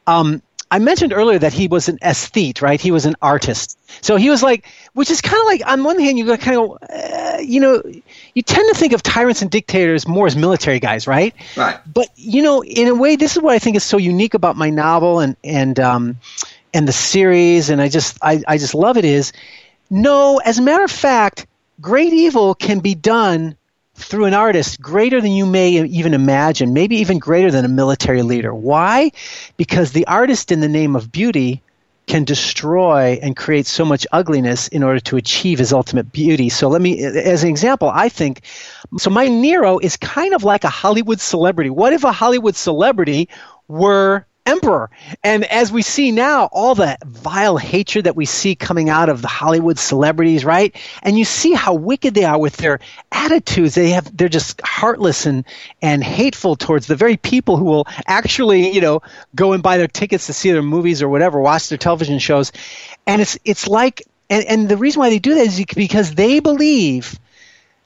[0.07, 2.81] Um, I mentioned earlier that he was an aesthete, right?
[2.81, 3.79] He was an artist.
[4.01, 6.79] So he was like, which is kind of like, on one hand, you kind of,
[6.83, 7.83] uh, you know,
[8.35, 11.35] you tend to think of tyrants and dictators more as military guys, right?
[11.57, 11.79] Right.
[11.87, 14.57] But you know, in a way, this is what I think is so unique about
[14.57, 16.17] my novel and and um,
[16.77, 19.05] and the series, and I just I, I just love it.
[19.05, 19.33] Is
[19.91, 21.47] no, as a matter of fact,
[21.81, 23.57] great evil can be done
[23.95, 28.23] through an artist greater than you may even imagine, maybe even greater than a military
[28.23, 28.55] leader.
[28.55, 29.11] Why?
[29.57, 31.63] Because the artist, in the name of beauty,
[32.07, 36.51] can destroy and create so much ugliness in order to achieve his ultimate beauty.
[36.51, 38.43] So let me, as an example, I think,
[38.99, 41.71] so my Nero is kind of like a Hollywood celebrity.
[41.71, 43.31] What if a Hollywood celebrity
[43.67, 44.91] were emperor.
[45.23, 49.21] And as we see now, all the vile hatred that we see coming out of
[49.21, 50.75] the Hollywood celebrities, right?
[51.03, 52.81] And you see how wicked they are with their
[53.13, 53.75] attitudes.
[53.75, 55.45] They have they're just heartless and
[55.83, 59.03] and hateful towards the very people who will actually, you know,
[59.35, 62.53] go and buy their tickets to see their movies or whatever, watch their television shows.
[63.07, 66.41] And it's it's like and, and the reason why they do that is because they
[66.41, 67.19] believe,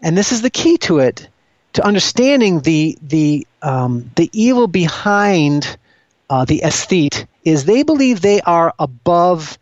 [0.00, 1.28] and this is the key to it,
[1.74, 5.76] to understanding the the um, the evil behind
[6.30, 9.58] uh, the aesthete, is they believe they are above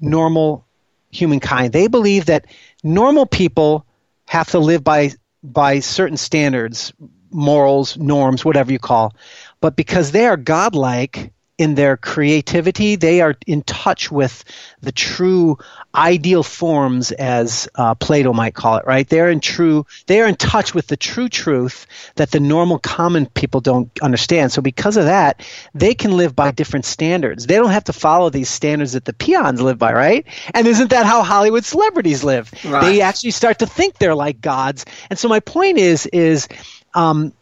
[0.00, 0.66] normal
[1.10, 1.72] humankind.
[1.72, 2.44] They believe that
[2.84, 3.86] normal people
[4.26, 5.12] have to live by
[5.42, 6.92] by certain standards,
[7.30, 9.14] morals, norms, whatever you call.
[9.60, 12.96] But because they are godlike, in their creativity.
[12.96, 14.44] They are in touch with
[14.80, 15.58] the true
[15.94, 18.86] ideal forms, as uh, Plato might call it.
[18.86, 19.08] Right?
[19.08, 19.84] They're in true.
[20.06, 24.52] They are in touch with the true truth that the normal common people don't understand.
[24.52, 25.44] So because of that,
[25.74, 27.46] they can live by different standards.
[27.46, 29.92] They don't have to follow these standards that the peons live by.
[29.92, 30.26] Right?
[30.54, 32.52] And isn't that how Hollywood celebrities live?
[32.64, 32.84] Right.
[32.84, 34.84] They actually start to think they're like gods.
[35.10, 36.46] And so my point is is
[36.94, 37.32] um,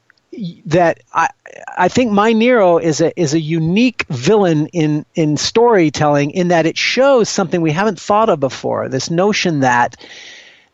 [0.67, 1.29] that I
[1.77, 6.67] I think my Nero is a is a unique villain in in storytelling in that
[6.67, 8.89] it shows something we haven't thought of before.
[8.89, 9.97] This notion that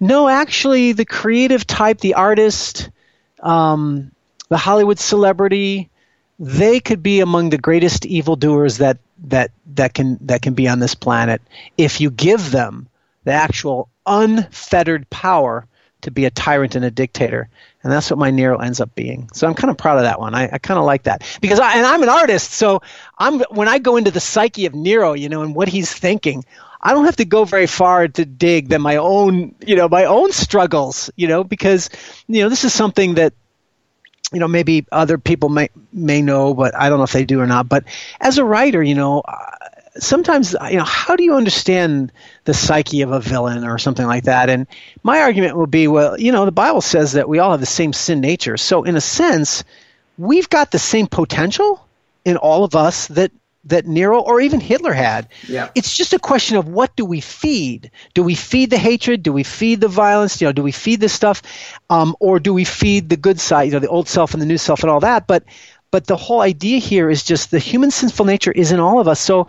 [0.03, 2.91] no, actually, the creative type, the artist,
[3.41, 4.11] um,
[4.49, 5.91] the Hollywood celebrity,
[6.41, 8.99] they could be among the greatest evildoers that
[9.29, 11.41] that that can that can be on this planet
[11.79, 12.89] if you give them
[13.23, 15.65] the actual unfettered power
[16.01, 17.49] to be a tyrant and a dictator
[17.83, 19.29] and that's what my Nero ends up being.
[19.33, 20.35] So I'm kind of proud of that one.
[20.35, 22.83] I, I kind of like that because I and I'm an artist, so
[23.19, 26.45] I'm when I go into the psyche of Nero, you know, and what he's thinking.
[26.85, 30.07] I don't have to go very far to dig than my own, you know, my
[30.07, 31.91] own struggles, you know, because
[32.27, 33.35] you know this is something that
[34.33, 37.41] you know maybe other people may may know, but I don't know if they do
[37.41, 37.69] or not.
[37.69, 37.85] But
[38.21, 39.23] as a writer, you know,
[39.98, 42.12] sometimes you know how do you understand
[42.44, 44.66] the psyche of a villain or something like that and
[45.02, 47.66] my argument would be well you know the bible says that we all have the
[47.66, 49.64] same sin nature so in a sense
[50.16, 51.86] we've got the same potential
[52.24, 53.32] in all of us that
[53.64, 55.28] that Nero or even Hitler had.
[55.47, 55.70] Yeah.
[55.74, 57.93] It's just a question of what do we feed?
[58.12, 59.23] Do we feed the hatred?
[59.23, 60.40] Do we feed the violence?
[60.40, 61.43] You know, do we feed this stuff,
[61.89, 63.64] um, or do we feed the good side?
[63.64, 65.27] You know, the old self and the new self and all that.
[65.27, 65.44] But
[65.93, 69.06] but the whole idea here is just the human sinful nature is in all of
[69.06, 69.20] us.
[69.20, 69.47] So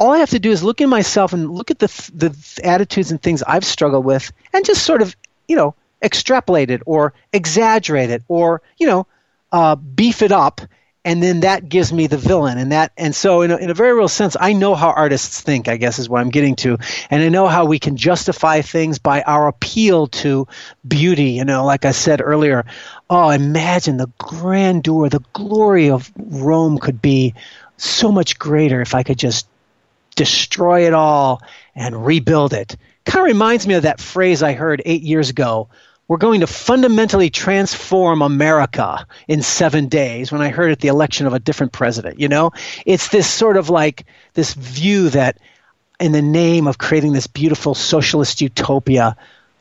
[0.00, 3.10] all I have to do is look in myself and look at the the attitudes
[3.10, 5.14] and things I've struggled with, and just sort of
[5.46, 9.06] you know extrapolate it or exaggerate it or you know
[9.52, 10.62] uh, beef it up,
[11.04, 12.56] and then that gives me the villain.
[12.56, 15.42] And that and so in a, in a very real sense, I know how artists
[15.42, 15.68] think.
[15.68, 16.78] I guess is what I'm getting to,
[17.10, 20.48] and I know how we can justify things by our appeal to
[20.88, 21.32] beauty.
[21.32, 22.64] You know, like I said earlier.
[23.10, 27.34] Oh, imagine the grandeur, the glory of Rome could be
[27.76, 29.48] so much greater if I could just
[30.16, 31.42] destroy it all
[31.74, 32.76] and rebuild it.
[33.04, 35.68] Kind of reminds me of that phrase I heard eight years ago
[36.10, 41.28] we're going to fundamentally transform America in seven days when I heard it the election
[41.28, 42.18] of a different president.
[42.18, 42.50] You know,
[42.84, 45.38] it's this sort of like this view that
[46.00, 49.16] in the name of creating this beautiful socialist utopia,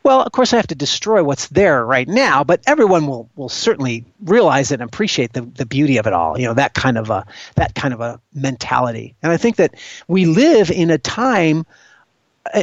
[0.09, 3.47] well, of course, I have to destroy what's there right now, but everyone will, will
[3.47, 6.39] certainly realize it and appreciate the, the beauty of it all.
[6.39, 7.27] You know that kind of a
[7.57, 9.13] that kind of a mentality.
[9.21, 9.75] And I think that
[10.07, 11.63] we live in a time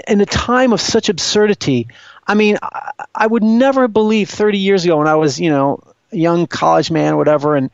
[0.09, 1.87] in a time of such absurdity.
[2.27, 5.79] I mean, I, I would never believe 30 years ago when I was, you know,
[6.11, 7.71] a young college man, or whatever, and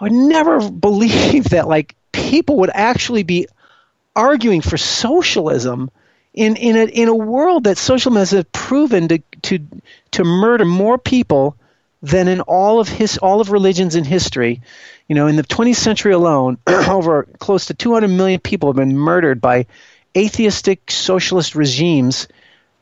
[0.00, 3.46] I would never believe that like people would actually be
[4.16, 5.92] arguing for socialism
[6.34, 9.60] in in a in a world that socialism has proven to to
[10.10, 11.56] to murder more people
[12.02, 14.60] than in all of his all of religions in history.
[15.08, 18.98] You know, in the 20th century alone, over close to 200 million people have been
[18.98, 19.66] murdered by
[20.16, 22.26] atheistic socialist regimes,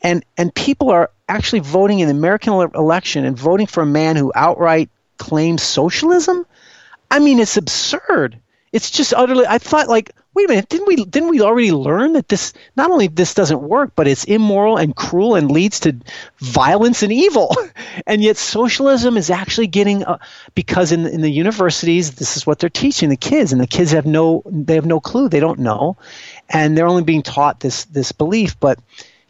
[0.03, 4.16] and and people are actually voting in the American election and voting for a man
[4.16, 4.89] who outright
[5.19, 6.47] claims socialism.
[7.11, 8.39] I mean, it's absurd.
[8.73, 9.45] It's just utterly.
[9.47, 12.91] I thought like wait a minute, didn't we didn't we already learn that this not
[12.91, 15.97] only this doesn't work, but it's immoral and cruel and leads to
[16.39, 17.55] violence and evil,
[18.07, 20.19] and yet socialism is actually getting uh,
[20.55, 23.93] because in in the universities this is what they're teaching the kids, and the kids
[23.93, 25.97] have no they have no clue, they don't know,
[26.49, 28.79] and they're only being taught this this belief, but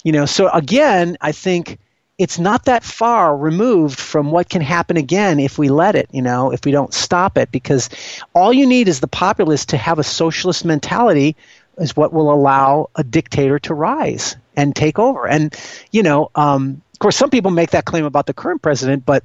[0.04, 1.78] you know, so again, I think
[2.18, 6.22] it's not that far removed from what can happen again if we let it, you
[6.22, 7.88] know, if we don't stop it, because
[8.34, 11.36] all you need is the populace to have a socialist mentality
[11.78, 15.26] is what will allow a dictator to rise and take over.
[15.26, 15.54] And,
[15.90, 19.24] you know, um, of course, some people make that claim about the current president, but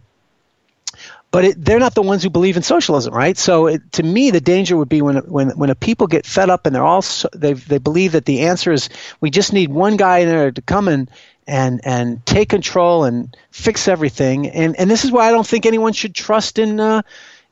[1.30, 3.38] but it, they're not the ones who believe in socialism, right?
[3.38, 6.50] So it, to me, the danger would be when when when a people get fed
[6.50, 8.90] up and they're all so, they they believe that the answer is
[9.20, 11.12] we just need one guy in there to come and
[11.48, 14.48] and and take control and fix everything.
[14.48, 16.80] And and this is why I don't think anyone should trust in.
[16.80, 17.02] Uh,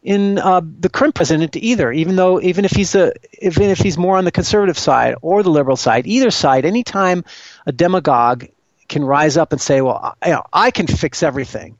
[0.04, 3.12] in uh, the current president either, even though even if he's a
[3.42, 7.26] even if he's more on the conservative side or the liberal side, either side, anytime
[7.66, 8.46] a demagogue
[8.88, 11.80] can rise up and say, "Well, I, you know, I can fix everything,"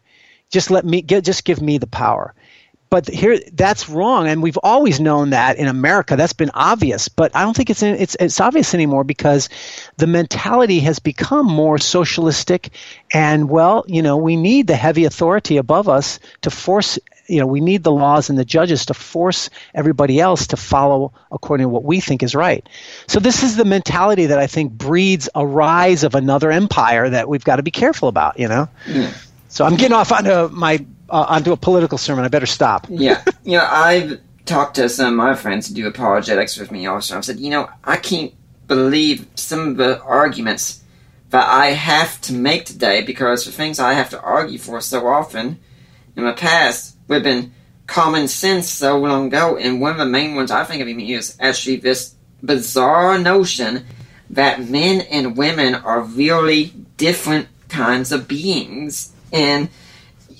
[0.50, 2.34] just let me get just give me the power
[2.96, 4.30] but here that's wrong.
[4.30, 6.16] And we've always known that in america.
[6.16, 7.10] That's been obvious.
[7.10, 9.50] But i don't think it's it's it's obvious anymore because
[9.98, 12.70] the mentality has become more socialistic.
[13.12, 16.98] And well you know we need the heavy authority above us to force
[17.28, 21.12] you know we need the laws and the judges to force everybody else to follow
[21.34, 22.66] according to what we think is right.
[23.08, 27.28] So this is the mentality that i think breeds a rise of another empire that
[27.28, 28.70] we've got to be careful about you know?
[28.86, 29.26] Mm.
[29.56, 32.26] So I'm getting off onto my uh, onto a political sermon.
[32.26, 32.88] I better stop.
[32.90, 36.88] yeah, you know, I've talked to some of my friends who do apologetics with me
[36.88, 37.16] also.
[37.16, 38.34] I've said, you know, I can't
[38.68, 40.84] believe some of the arguments
[41.30, 45.08] that I have to make today because the things I have to argue for so
[45.08, 45.58] often
[46.18, 47.54] in the past would have been
[47.88, 49.56] common sense so long ago.
[49.56, 52.14] And one of the main ones I think of is actually this
[52.44, 53.86] bizarre notion
[54.32, 59.70] that men and women are really different kinds of beings and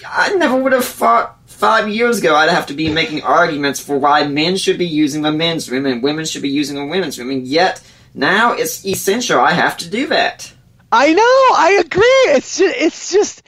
[0.08, 3.98] I never would have thought five years ago I'd have to be making arguments for
[3.98, 7.18] why men should be using the men's room and women should be using the women's
[7.18, 7.30] room.
[7.32, 7.82] And yet,
[8.14, 10.52] now it's essential I have to do that.
[10.92, 12.36] I know, I agree.
[12.36, 13.44] It's just, it's just,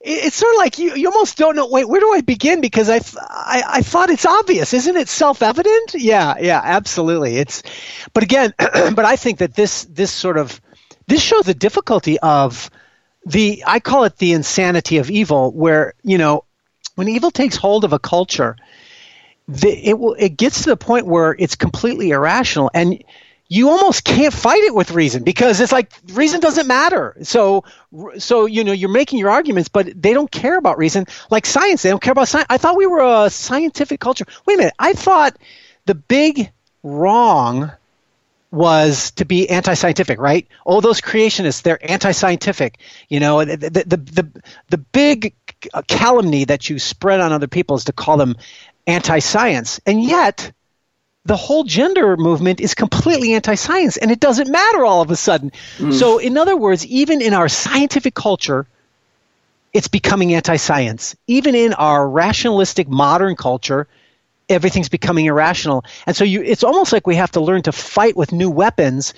[0.00, 1.68] it's sort of like you, you almost don't know.
[1.68, 2.60] Wait, where do I begin?
[2.60, 5.08] Because I, I, I thought it's obvious, isn't it?
[5.08, 5.94] Self-evident?
[5.94, 7.36] Yeah, yeah, absolutely.
[7.36, 7.62] It's,
[8.14, 10.60] but again, but I think that this, this sort of,
[11.06, 12.70] this shows the difficulty of
[13.26, 16.44] the I call it the insanity of evil, where you know
[16.94, 18.56] when evil takes hold of a culture,
[19.48, 23.02] the, it will it gets to the point where it's completely irrational and
[23.48, 27.16] you almost can't fight it with reason because it's like reason doesn't matter.
[27.22, 27.64] So,
[28.18, 31.06] so you know, you're making your arguments, but they don't care about reason.
[31.30, 32.46] Like science, they don't care about science.
[32.50, 34.24] I thought we were a scientific culture.
[34.46, 35.36] Wait a minute, I thought
[35.84, 36.50] the big
[36.82, 37.72] wrong
[38.50, 40.46] was to be anti-scientific, right?
[40.64, 42.78] All those creationists, they're anti-scientific.
[43.08, 45.34] You know, the the the, the, the big
[45.88, 48.36] calumny that you spread on other people is to call them
[48.86, 50.52] anti-science, and yet
[51.24, 55.50] the whole gender movement is completely anti-science, and it doesn't matter all of a sudden.
[55.78, 55.92] Mm.
[55.92, 58.66] So, in other words, even in our scientific culture,
[59.72, 61.16] it's becoming anti-science.
[61.26, 63.88] Even in our rationalistic modern culture,
[64.48, 65.84] everything's becoming irrational.
[66.06, 69.14] And so you, it's almost like we have to learn to fight with new weapons.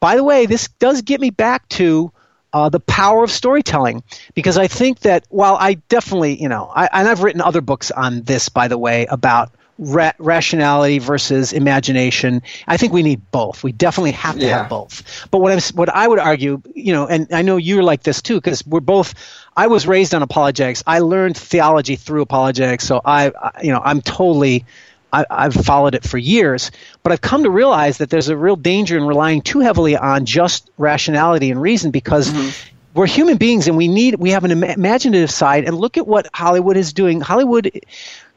[0.00, 2.12] By the way, this does get me back to
[2.52, 4.02] uh, the power of storytelling
[4.34, 7.90] because I think that while I definitely, you know, I, and I've written other books
[7.90, 12.42] on this, by the way, about ra- rationality versus imagination.
[12.66, 13.62] I think we need both.
[13.64, 14.58] We definitely have to Yeah.
[14.58, 15.26] have both.
[15.30, 18.22] But what I'm what I would argue, you know, and I know you're like this
[18.22, 19.14] too, because we're both.
[19.56, 20.82] I was raised on apologetics.
[20.86, 24.64] I learned theology through apologetics, so I, I you know, I'm totally.
[25.12, 26.72] I, I've followed it for years,
[27.04, 30.26] but I've come to realize that there's a real danger in relying too heavily on
[30.26, 32.50] just rationality and reason because mm-hmm.
[32.94, 35.66] we're human beings and we need we have an imaginative side.
[35.66, 37.20] And look at what Hollywood is doing.
[37.20, 37.70] Hollywood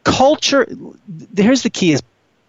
[0.03, 0.67] culture.
[1.35, 2.03] Here's the key: is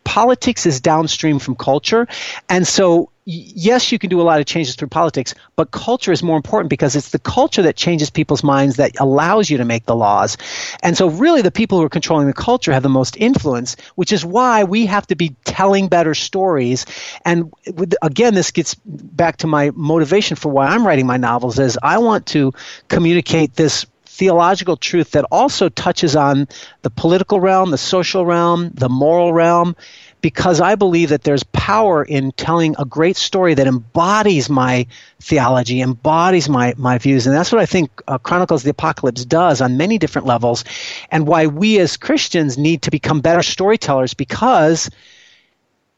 [0.05, 2.07] politics is downstream from culture,
[2.49, 6.23] and so yes, you can do a lot of changes through politics, but culture is
[6.23, 9.85] more important because it's the culture that changes people's minds that allows you to make
[9.85, 10.39] the laws.
[10.83, 14.13] And so, really, the people who are controlling the culture have the most influence, which
[14.13, 16.87] is why we have to be telling better stories.
[17.25, 21.59] And with, again, this gets back to my motivation for why I'm writing my novels:
[21.59, 22.55] is I want to
[22.89, 23.85] communicate this
[24.19, 26.49] theological truth that also touches on
[26.83, 29.77] the political realm, the social realm, the moral realm,
[30.21, 34.89] because I believe that there's power in telling a great story that embodies my
[35.21, 37.29] theology, embodies my, my views.
[37.29, 40.65] And that's what I think uh, Chronicles of the Apocalypse does on many different levels,
[41.13, 44.91] and why we as Christians need to become better storytellers because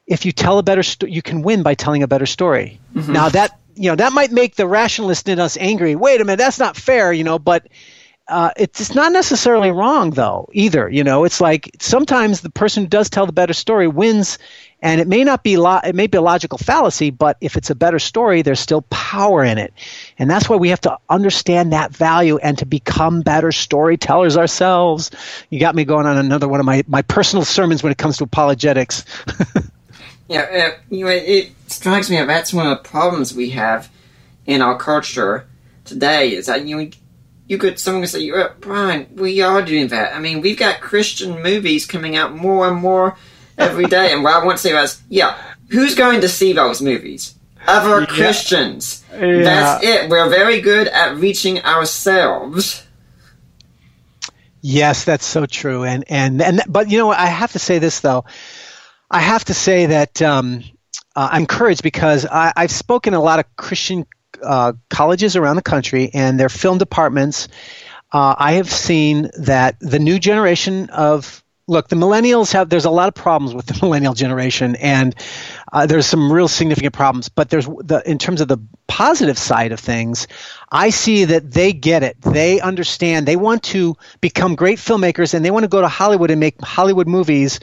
[0.06, 2.80] if you tell a better story, you can win by telling a better story.
[3.12, 5.94] Now that you know that might make the rationalist in us angry.
[5.94, 7.38] Wait a minute, that's not fair, you know.
[7.38, 7.68] But
[8.30, 10.88] uh, it's, it's not necessarily wrong though either.
[10.88, 14.38] You know, it's like sometimes the person who does tell the better story wins,
[14.80, 17.70] and it may not be lo- it may be a logical fallacy, but if it's
[17.70, 19.74] a better story, there's still power in it,
[20.18, 25.10] and that's why we have to understand that value and to become better storytellers ourselves.
[25.50, 28.16] You got me going on another one of my my personal sermons when it comes
[28.18, 29.04] to apologetics.
[30.30, 33.90] Yeah, uh, you know, it, strikes me that that's one of the problems we have
[34.46, 35.48] in our culture
[35.84, 36.36] today.
[36.36, 36.90] Is that you know,
[37.50, 40.14] you could someone could say, "Uh, Brian, we are doing that.
[40.14, 43.16] I mean, we've got Christian movies coming out more and more
[43.58, 45.36] every day, and what I want to say is, yeah,
[45.68, 47.34] who's going to see those movies?
[47.66, 49.04] Other Christians.
[49.10, 50.08] That's it.
[50.08, 52.86] We're very good at reaching ourselves.
[54.60, 55.82] Yes, that's so true.
[55.82, 57.18] And and and but you know what?
[57.18, 58.26] I have to say this though.
[59.10, 60.62] I have to say that um,
[61.16, 64.06] uh, I'm encouraged because I, I've spoken a lot of Christian
[64.42, 67.48] uh, colleges around the country and their film departments.
[68.12, 72.68] Uh, I have seen that the new generation of look, the millennials have.
[72.68, 75.14] There's a lot of problems with the millennial generation, and
[75.72, 77.28] uh, there's some real significant problems.
[77.28, 78.58] But there's the in terms of the
[78.88, 80.26] positive side of things,
[80.70, 82.20] I see that they get it.
[82.20, 83.26] They understand.
[83.26, 86.60] They want to become great filmmakers, and they want to go to Hollywood and make
[86.60, 87.60] Hollywood movies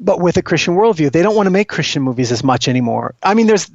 [0.00, 1.10] but with a Christian worldview.
[1.10, 3.14] They don't want to make Christian movies as much anymore.
[3.20, 3.68] I mean, there's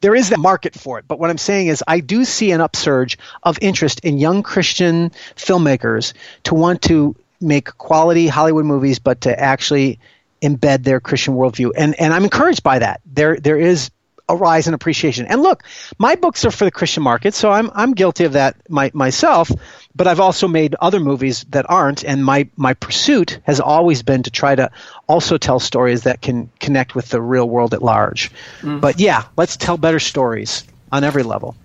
[0.00, 2.60] there is that market for it, but what I'm saying is I do see an
[2.60, 6.14] upsurge of interest in young Christian filmmakers
[6.44, 9.98] to want to make quality Hollywood movies, but to actually
[10.42, 11.72] embed their Christian worldview.
[11.76, 13.00] And and I'm encouraged by that.
[13.06, 13.90] There there is
[14.30, 15.26] a rise in appreciation.
[15.26, 15.64] And look,
[15.98, 19.50] my books are for the Christian market, so I'm I'm guilty of that my, myself.
[19.94, 24.22] But I've also made other movies that aren't, and my my pursuit has always been
[24.22, 24.70] to try to
[25.08, 28.30] also tell stories that can connect with the real world at large.
[28.60, 28.78] Mm-hmm.
[28.78, 31.56] But yeah, let's tell better stories on every level.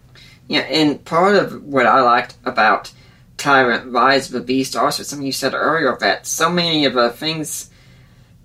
[0.48, 2.92] Yeah, and part of what I liked about
[3.38, 7.10] Tyrant Rise of the Beast also something you said earlier that so many of the
[7.10, 7.70] things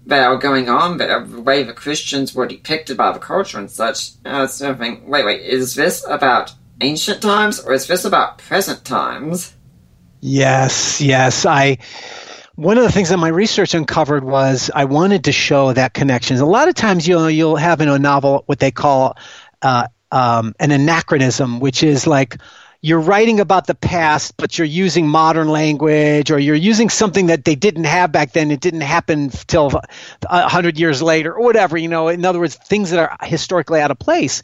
[0.07, 3.71] that are going on, that the way the Christians were depicted by the culture and
[3.71, 7.87] such, I was sort of thinking, wait, wait, is this about ancient times or is
[7.87, 9.55] this about present times?
[10.21, 11.47] Yes, yes.
[11.47, 11.79] I
[12.57, 16.41] one of the things that my research uncovered was I wanted to show that connections.
[16.41, 19.17] A lot of times you'll you'll have in a novel what they call
[19.63, 22.37] uh, um, an anachronism, which is like
[22.82, 27.44] you're writing about the past, but you're using modern language, or you're using something that
[27.44, 28.51] they didn't have back then.
[28.51, 29.70] It didn't happen till
[30.23, 31.77] a hundred years later, or whatever.
[31.77, 34.43] You know, in other words, things that are historically out of place.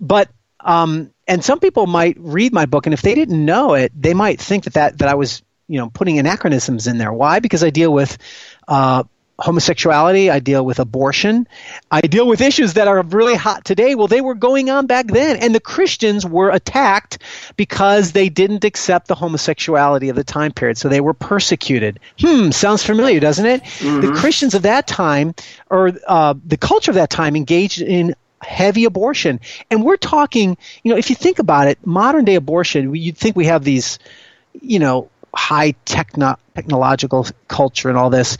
[0.00, 3.92] But um, and some people might read my book, and if they didn't know it,
[3.94, 7.12] they might think that that, that I was you know putting anachronisms in there.
[7.12, 7.38] Why?
[7.38, 8.18] Because I deal with
[8.66, 9.04] uh,
[9.40, 11.48] homosexuality, I deal with abortion,
[11.90, 13.94] I deal with issues that are really hot today.
[13.94, 17.18] Well, they were going on back then, and the Christians were attacked
[17.56, 22.00] because they didn't accept the homosexuality of the time period, so they were persecuted.
[22.20, 23.64] Hmm, sounds familiar, doesn't it?
[23.80, 25.34] The Christians of that time,
[25.70, 29.40] or uh, the culture of that time, engaged in heavy abortion,
[29.70, 30.56] and we're talking.
[30.82, 33.98] You know, if you think about it, modern day abortion, you'd think we have these,
[34.60, 38.38] you know, high techno- technological culture and all this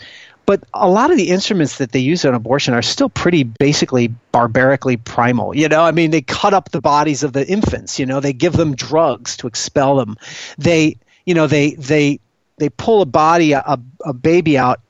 [0.51, 4.09] but a lot of the instruments that they use on abortion are still pretty basically
[4.33, 8.05] barbarically primal you know i mean they cut up the bodies of the infants you
[8.05, 10.17] know they give them drugs to expel them
[10.59, 12.19] they you know they they
[12.57, 14.81] they pull a body a, a baby out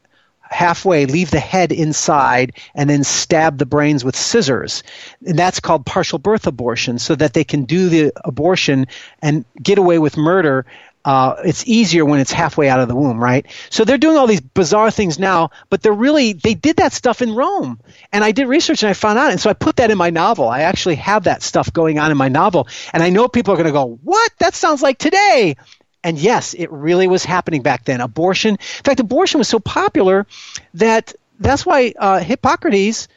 [0.50, 4.82] halfway, leave the head inside, and then stab the brains with scissors.
[5.24, 8.86] And that's called partial birth abortion, so that they can do the abortion
[9.22, 10.66] and get away with murder.
[11.04, 13.46] Uh, it's easier when it's halfway out of the womb, right?
[13.70, 17.22] So they're doing all these bizarre things now, but they're really, they did that stuff
[17.22, 17.80] in Rome.
[18.12, 19.30] And I did research and I found out.
[19.30, 20.48] And so I put that in my novel.
[20.48, 22.68] I actually have that stuff going on in my novel.
[22.92, 24.32] And I know people are going to go, what?
[24.40, 25.56] That sounds like today.
[26.04, 28.00] And yes, it really was happening back then.
[28.00, 30.26] Abortion, in fact, abortion was so popular
[30.74, 33.08] that that's why uh, Hippocrates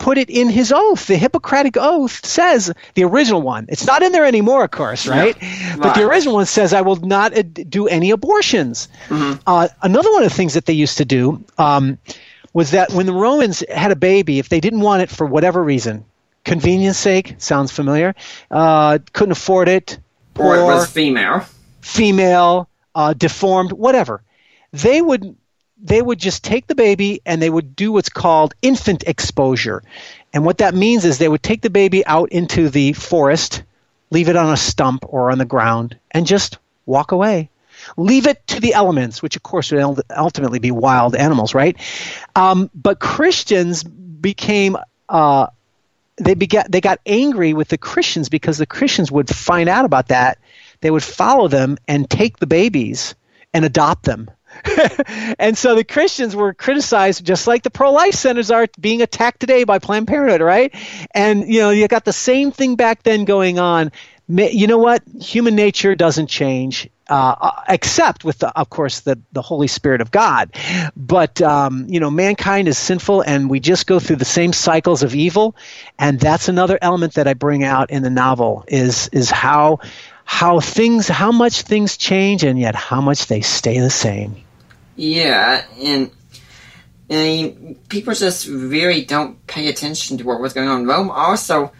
[0.00, 1.06] put it in his oath.
[1.06, 3.66] The Hippocratic oath says the original one.
[3.68, 5.36] It's not in there anymore, of course, right?
[5.40, 5.76] Yeah.
[5.76, 7.32] But the original one says, "I will not
[7.68, 9.40] do any abortions." Mm-hmm.
[9.46, 11.98] Uh, another one of the things that they used to do um,
[12.52, 15.62] was that when the Romans had a baby, if they didn't want it for whatever
[15.62, 16.04] reason,
[16.44, 18.16] convenience sake, sounds familiar,
[18.50, 19.98] uh, couldn't afford it,
[20.36, 21.44] or it was female
[21.80, 24.22] female, uh, deformed, whatever.
[24.72, 25.36] They would
[25.82, 29.82] they would just take the baby and they would do what's called infant exposure.
[30.32, 33.62] And what that means is they would take the baby out into the forest,
[34.10, 37.50] leave it on a stump or on the ground, and just walk away.
[37.96, 41.76] Leave it to the elements, which of course would ultimately be wild animals, right?
[42.36, 44.76] Um, but Christians became
[45.08, 45.46] uh,
[46.18, 50.08] they begat they got angry with the Christians because the Christians would find out about
[50.08, 50.38] that
[50.80, 53.14] they would follow them and take the babies
[53.52, 54.30] and adopt them.
[55.38, 59.64] and so the Christians were criticized just like the pro-life centers are being attacked today
[59.64, 60.74] by Planned Parenthood, right?
[61.12, 63.92] And you know, you got the same thing back then going on.
[64.28, 65.02] You know what?
[65.20, 66.88] Human nature doesn't change.
[67.08, 70.54] Uh, uh, except with, the, of course, the, the Holy Spirit of God.
[70.96, 75.02] But, um, you know, mankind is sinful and we just go through the same cycles
[75.02, 75.56] of evil.
[75.98, 79.80] And that's another element that I bring out in the novel is, is how
[80.30, 84.36] how things, how much things change, and yet how much they stay the same.
[85.00, 86.10] Yeah, and
[87.08, 90.86] I mean, people just really don't pay attention to what was going on.
[90.86, 91.72] Rome also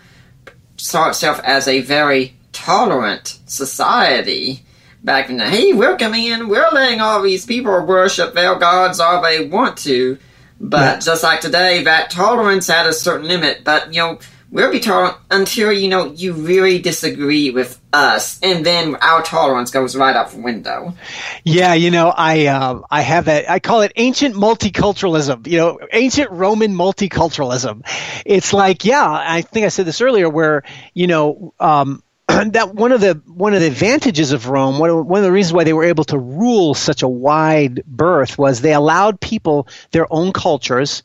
[0.79, 4.65] saw itself as a very tolerant society
[5.05, 9.01] back in the hey, we're coming in, we're letting all these people worship their gods
[9.01, 10.17] all they want to.
[10.59, 10.99] But yeah.
[11.01, 13.65] just like today, that tolerance had a certain limit.
[13.65, 14.19] But you know,
[14.51, 19.71] we'll be tolerant until you know you really disagree with us, and then our tolerance
[19.71, 20.95] goes right out the window.
[21.45, 23.51] Yeah, you know, I uh, I have that.
[23.51, 25.47] I call it ancient multiculturalism.
[25.47, 27.83] You know, ancient Roman multiculturalism.
[28.27, 30.63] It's like, yeah, I think I said this earlier, where
[30.95, 31.55] you know.
[31.59, 32.03] Um,
[32.53, 35.53] that one of the one of the advantages of Rome, one one of the reasons
[35.53, 40.07] why they were able to rule such a wide berth was they allowed people their
[40.13, 41.03] own cultures,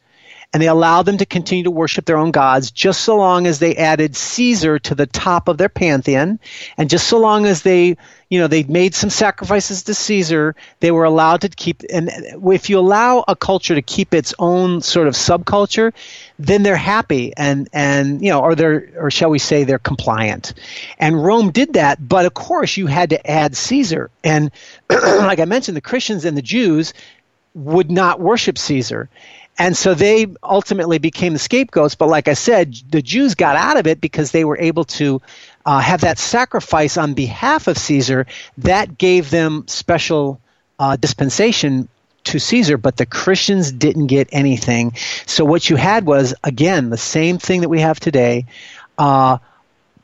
[0.56, 3.60] and they allowed them to continue to worship their own gods just so long as
[3.60, 6.40] they added Caesar to the top of their pantheon,
[6.77, 7.98] and just so long as they,
[8.30, 11.84] you know, they made some sacrifices to Caesar, they were allowed to keep.
[11.91, 15.91] And if you allow a culture to keep its own sort of subculture,
[16.40, 20.53] then they're happy and and you know, or they're or shall we say they're compliant.
[20.99, 24.10] And Rome did that, but of course you had to add Caesar.
[24.23, 24.52] And
[24.90, 26.94] like I mentioned, the Christians and the Jews
[27.56, 29.10] would not worship Caesar.
[29.57, 31.95] And so they ultimately became the scapegoats.
[31.95, 35.22] But like I said, the Jews got out of it because they were able to
[35.65, 38.27] uh, have that sacrifice on behalf of Caesar.
[38.57, 40.41] That gave them special
[40.77, 41.88] uh, dispensation
[42.26, 44.94] to Caesar, but the Christians didn't get anything.
[45.26, 48.48] So what you had was, again, the same thing that we have today.
[48.98, 49.38] Uh,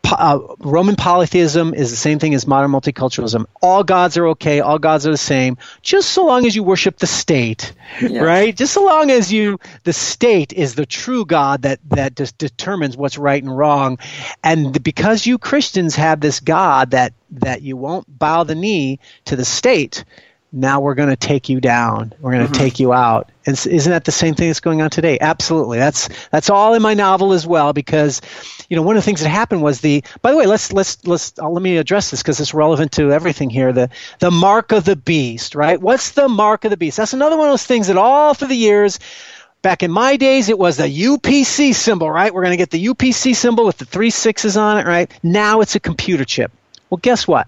[0.04, 3.46] uh, Roman polytheism is the same thing as modern multiculturalism.
[3.62, 4.60] All gods are okay.
[4.60, 8.22] All gods are the same, just so long as you worship the state, yeah.
[8.22, 8.56] right?
[8.56, 12.98] Just so long as you, the state is the true God that that just determines
[12.98, 14.00] what's right and wrong,
[14.44, 19.36] and because you Christians have this God that that you won't bow the knee to
[19.36, 20.04] the state,
[20.52, 22.14] now we're going to take you down.
[22.20, 22.62] We're going to mm-hmm.
[22.62, 23.32] take you out.
[23.46, 25.18] And isn't that the same thing that's going on today?
[25.20, 25.78] Absolutely.
[25.78, 28.22] That's that's all in my novel as well because
[28.70, 31.06] you know one of the things that happened was the by the way, let's let's
[31.08, 33.74] let's uh, let me address this because it's relevant to everything here.
[33.74, 35.82] The the mark of the beast, right?
[35.82, 36.98] What's the mark of the beast?
[36.98, 39.00] That's another one of those things that all through the years
[39.62, 42.34] Back in my days, it was the UPC symbol, right?
[42.34, 45.12] We're going to get the UPC symbol with the three sixes on it, right?
[45.22, 46.52] Now it's a computer chip.
[46.90, 47.48] Well, guess what?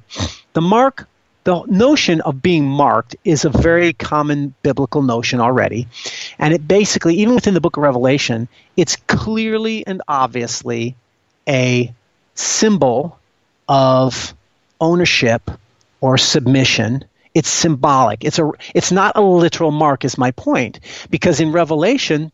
[0.53, 1.07] The mark
[1.43, 5.87] the notion of being marked is a very common biblical notion already.
[6.39, 8.47] And it basically, even within the book of Revelation,
[8.77, 10.95] it's clearly and obviously
[11.47, 11.93] a
[12.35, 13.19] symbol
[13.67, 14.33] of
[14.79, 15.51] ownership
[16.01, 17.05] or submission.
[17.33, 18.23] It's symbolic.
[18.23, 20.79] It's a it's not a literal mark is my point.
[21.09, 22.31] Because in Revelation,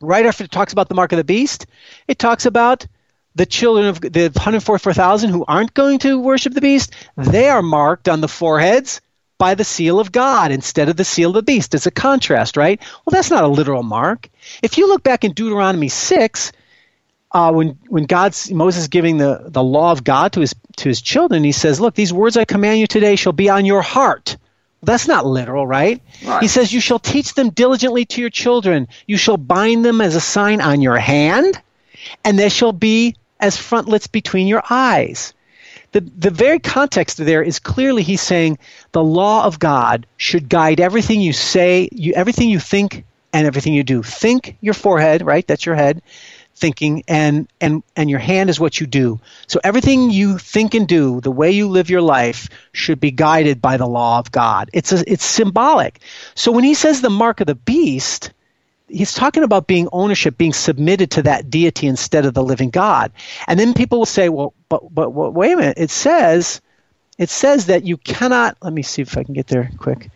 [0.00, 1.66] right after it talks about the mark of the beast,
[2.08, 2.86] it talks about
[3.34, 8.08] the children of the 144,000 who aren't going to worship the beast, they are marked
[8.08, 9.00] on the foreheads
[9.38, 11.74] by the seal of God instead of the seal of the beast.
[11.74, 12.80] It's a contrast, right?
[12.80, 14.28] Well, that's not a literal mark.
[14.62, 16.52] If you look back in Deuteronomy 6,
[17.32, 21.02] uh, when when God's Moses giving the, the law of God to his to his
[21.02, 24.36] children, he says, "Look, these words I command you today shall be on your heart."
[24.84, 26.00] That's not literal, right?
[26.24, 26.42] right?
[26.42, 28.86] He says, "You shall teach them diligently to your children.
[29.08, 31.60] You shall bind them as a sign on your hand,
[32.24, 35.34] and they shall be as frontlets between your eyes."
[35.92, 38.58] The the very context there is clearly he's saying
[38.92, 43.74] the law of God should guide everything you say, you everything you think, and everything
[43.74, 44.02] you do.
[44.02, 45.46] Think your forehead, right?
[45.46, 46.02] That's your head
[46.56, 50.86] thinking and and and your hand is what you do so everything you think and
[50.86, 54.70] do the way you live your life should be guided by the law of god
[54.72, 55.98] it's a, it's symbolic
[56.34, 58.32] so when he says the mark of the beast
[58.88, 63.12] he's talking about being ownership being submitted to that deity instead of the living god
[63.48, 66.60] and then people will say well but but, but wait a minute it says
[67.18, 70.10] it says that you cannot let me see if i can get there quick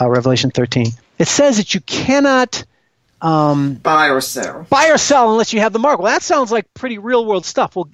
[0.00, 0.86] uh, revelation 13
[1.18, 2.64] it says that you cannot
[3.22, 4.66] um, buy or sell.
[4.68, 5.98] Buy or sell unless you have the mark.
[5.98, 7.74] Well, that sounds like pretty real world stuff.
[7.74, 7.88] Well,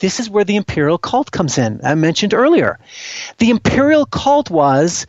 [0.00, 1.80] this is where the imperial cult comes in.
[1.84, 2.80] I mentioned earlier.
[3.38, 5.06] The imperial cult was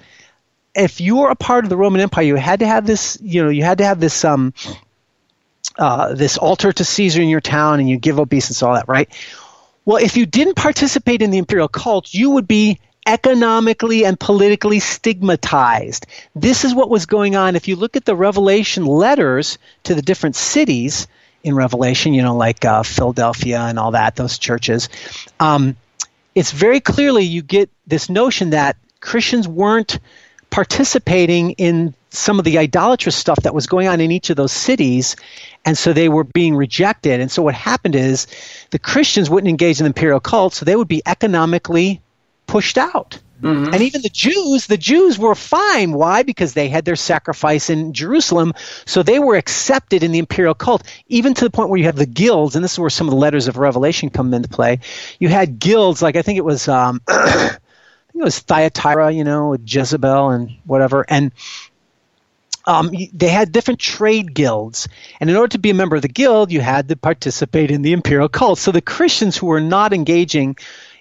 [0.76, 3.44] if you were a part of the Roman Empire, you had to have this, you
[3.44, 4.54] know, you had to have this um,
[5.78, 9.10] uh, this altar to Caesar in your town, and you give obeisance, all that, right?
[9.86, 14.80] Well, if you didn't participate in the imperial cult, you would be economically and politically
[14.80, 16.06] stigmatized.
[16.36, 17.56] This is what was going on.
[17.56, 21.08] If you look at the Revelation letters to the different cities
[21.44, 24.88] in Revelation, you know, like uh, Philadelphia and all that, those churches,
[25.40, 25.76] um,
[26.34, 30.00] it's very clearly you get this notion that Christians weren't
[30.54, 34.52] participating in some of the idolatrous stuff that was going on in each of those
[34.52, 35.16] cities,
[35.66, 37.20] and so they were being rejected.
[37.20, 38.28] And so what happened is
[38.70, 42.02] the Christians wouldn't engage in the imperial cult, so they would be economically
[42.46, 43.18] pushed out.
[43.42, 43.74] Mm-hmm.
[43.74, 45.94] And even the Jews, the Jews were fine.
[45.94, 46.22] Why?
[46.22, 48.54] Because they had their sacrifice in Jerusalem,
[48.86, 51.96] so they were accepted in the imperial cult, even to the point where you have
[51.96, 54.82] the guilds, and this is where some of the letters of Revelation come into play.
[55.18, 57.02] You had guilds, like I think it was, um,
[58.14, 61.32] think it was Thyatira, you know, with Jezebel and whatever, and
[62.66, 64.88] um, they had different trade guilds,
[65.20, 67.82] and in order to be a member of the guild, you had to participate in
[67.82, 68.58] the imperial cult.
[68.58, 70.56] So the Christians who were not engaging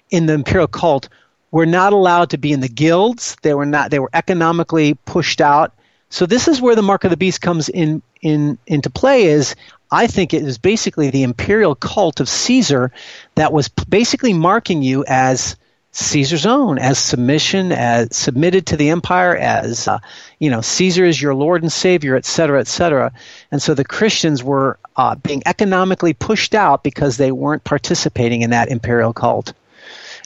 [0.09, 1.07] in the imperial cult
[1.51, 3.37] were not allowed to be in the guilds.
[3.43, 3.91] They were not.
[3.91, 5.73] They were economically pushed out.
[6.09, 9.25] So this is where the mark of the beast comes in in into play.
[9.25, 9.55] Is
[9.89, 12.91] I think it is basically the imperial cult of Caesar
[13.35, 15.55] that was basically marking you as
[15.93, 19.99] Caesar's own, as submission, as submitted to the empire, as uh,
[20.39, 23.13] you know, Caesar is your Lord and Savior, et cetera, et cetera.
[23.51, 28.49] And so the Christians were uh, being economically pushed out because they weren't participating in
[28.49, 29.53] that imperial cult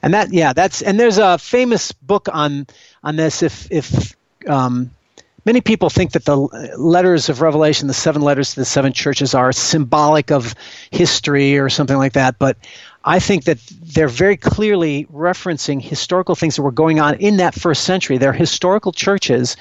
[0.04, 2.68] and that yeah that's and there's a famous book on
[3.04, 4.16] on this if if
[4.48, 4.92] um,
[5.46, 6.38] many people think that the
[6.78, 10.54] letters of revelation the seven letters to the seven churches are symbolic of
[10.92, 12.58] history or something like that but
[13.08, 17.56] i think that they're very clearly referencing historical things that were going on in that
[17.56, 19.58] first century they're historical churches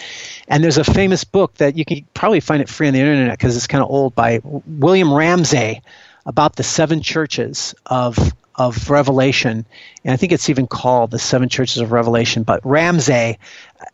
[0.49, 3.39] and there's a famous book that you can probably find it free on the internet
[3.39, 5.81] because it's kind of old by william ramsay
[6.27, 9.67] about the seven churches of of Revelation,
[10.05, 12.43] and I think it's even called the Seven Churches of Revelation.
[12.43, 13.39] But Ramsay,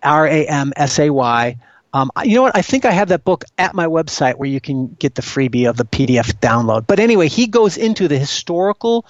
[0.03, 1.57] R A M S A Y.
[1.95, 2.57] Um, you know what?
[2.57, 5.69] I think I have that book at my website where you can get the freebie
[5.69, 6.87] of the PDF download.
[6.87, 9.05] But anyway, he goes into the historical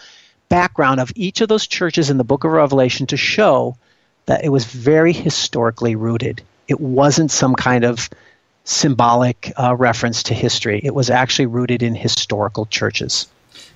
[0.53, 3.75] background of each of those churches in the book of Revelation to show
[4.27, 6.43] that it was very historically rooted.
[6.69, 8.11] It wasn't some kind of
[8.65, 13.29] symbolic uh, reference to history, it was actually rooted in historical churches.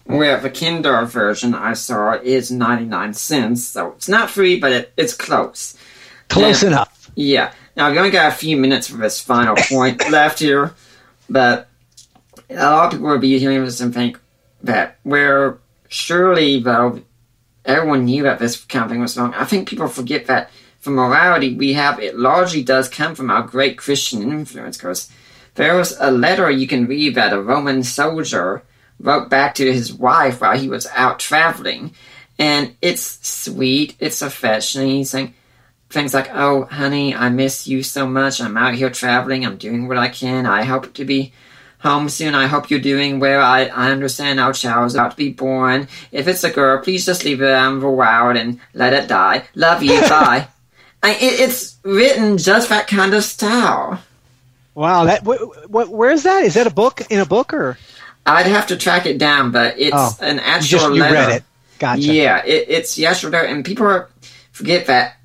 [0.05, 4.93] Well, the Kindle version I saw is 99 cents, so it's not free, but it,
[4.99, 5.79] it's close.
[6.29, 7.11] Close and, enough.
[7.15, 7.55] Yeah.
[7.75, 10.75] Now, I've only got a few minutes for this final point left here,
[11.31, 11.69] but
[12.51, 14.21] a lot of people will be hearing this and think
[14.63, 17.03] that, well, surely, though,
[17.65, 19.35] everyone knew that this thing was wrong.
[19.35, 20.51] I think people forget that
[20.81, 25.11] for morality we have, it largely does come from our great Christian influence, because
[25.55, 28.63] there was a letter you can read that a Roman soldier
[29.01, 31.93] wrote back to his wife while he was out traveling.
[32.39, 34.89] And it's sweet, it's affectionate.
[34.89, 35.35] He's saying
[35.91, 38.41] things like, Oh, honey, I miss you so much.
[38.41, 39.45] I'm out here traveling.
[39.45, 40.47] I'm doing what I can.
[40.47, 41.33] I hope to be
[41.87, 42.35] home soon.
[42.35, 43.41] I hope you're doing well.
[43.41, 45.89] I, I understand our child's about to be born.
[46.13, 49.45] If it's a girl, please just leave it out the wild and let it die.
[49.55, 50.01] Love you.
[50.09, 50.49] Bye.
[51.03, 54.01] I, it, it's written just that kind of style.
[54.75, 56.43] Wow, that wh- wh- where's that?
[56.45, 57.79] Is that a book in a book or?
[58.27, 61.15] I'd have to track it down, but it's oh, an actual you just, letter.
[61.15, 61.45] You read it.
[61.79, 62.01] Gotcha.
[62.01, 64.11] Yeah, it, it's yesterday, and people are,
[64.53, 65.17] forget that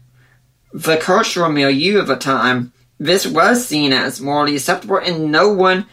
[0.73, 5.85] the cultural milieu of the time, this was seen as morally acceptable and no one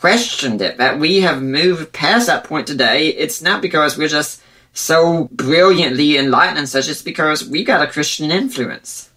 [0.00, 0.78] questioned it.
[0.78, 6.16] That we have moved past that point today, it's not because we're just so brilliantly
[6.16, 9.10] enlightened and such, it's because we got a Christian influence.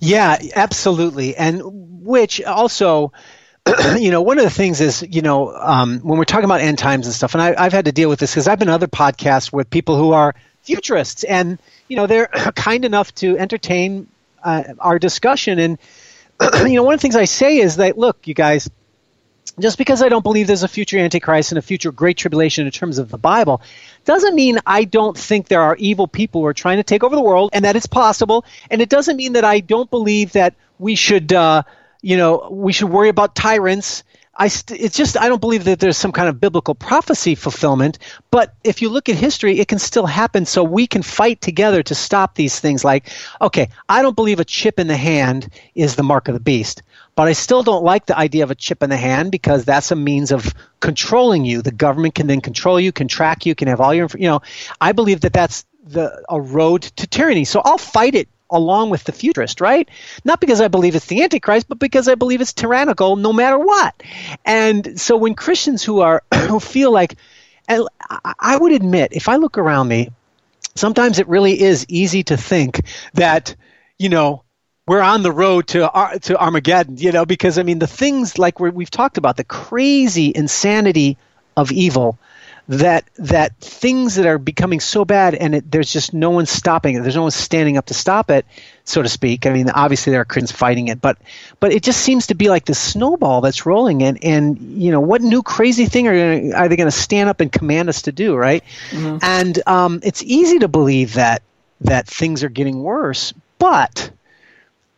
[0.00, 1.36] Yeah, absolutely.
[1.36, 1.60] And
[2.04, 3.12] which also,
[3.98, 6.78] you know, one of the things is, you know, um, when we're talking about end
[6.78, 8.88] times and stuff, and I, have had to deal with this because I've been other
[8.88, 12.26] podcasts with people who are futurists, and you know, they're
[12.56, 14.08] kind enough to entertain
[14.42, 15.58] uh, our discussion.
[15.58, 15.78] And
[16.66, 18.68] you know, one of the things I say is that, look, you guys,
[19.58, 22.72] just because I don't believe there's a future Antichrist and a future Great Tribulation in
[22.72, 23.60] terms of the Bible,
[24.04, 27.14] doesn't mean I don't think there are evil people who are trying to take over
[27.14, 28.44] the world and that it's possible.
[28.70, 31.62] And it doesn't mean that I don't believe that we should, uh,
[32.00, 34.04] you know, we should worry about tyrants.
[34.34, 37.98] I st- it's just I don't believe that there's some kind of biblical prophecy fulfillment.
[38.30, 40.46] But if you look at history, it can still happen.
[40.46, 42.84] So we can fight together to stop these things.
[42.84, 43.10] Like,
[43.40, 46.82] okay, I don't believe a chip in the hand is the mark of the beast.
[47.14, 49.90] But I still don't like the idea of a chip in the hand because that's
[49.90, 51.60] a means of controlling you.
[51.60, 54.40] The government can then control you, can track you, can have all your, you know.
[54.80, 57.44] I believe that that's the a road to tyranny.
[57.44, 59.88] So I'll fight it along with the futurist, right?
[60.24, 63.58] Not because I believe it's the Antichrist, but because I believe it's tyrannical no matter
[63.58, 64.00] what.
[64.44, 67.16] And so when Christians who are who feel like,
[67.68, 70.10] I would admit, if I look around me,
[70.74, 72.82] sometimes it really is easy to think
[73.14, 73.56] that,
[73.98, 74.42] you know,
[74.86, 78.58] we're on the road to to Armageddon, you know, because I mean the things like
[78.58, 81.16] we have talked about the crazy insanity
[81.56, 82.18] of evil
[82.68, 86.94] that that things that are becoming so bad and it, there's just no one stopping
[86.94, 87.02] it.
[87.02, 88.46] There's no one standing up to stop it,
[88.84, 89.46] so to speak.
[89.46, 91.18] I mean, obviously there are Christians fighting it, but
[91.58, 94.02] but it just seems to be like this snowball that's rolling.
[94.02, 97.28] And and you know what new crazy thing are gonna, are they going to stand
[97.28, 98.62] up and command us to do, right?
[98.90, 99.18] Mm-hmm.
[99.22, 101.42] And um, it's easy to believe that
[101.80, 104.10] that things are getting worse, but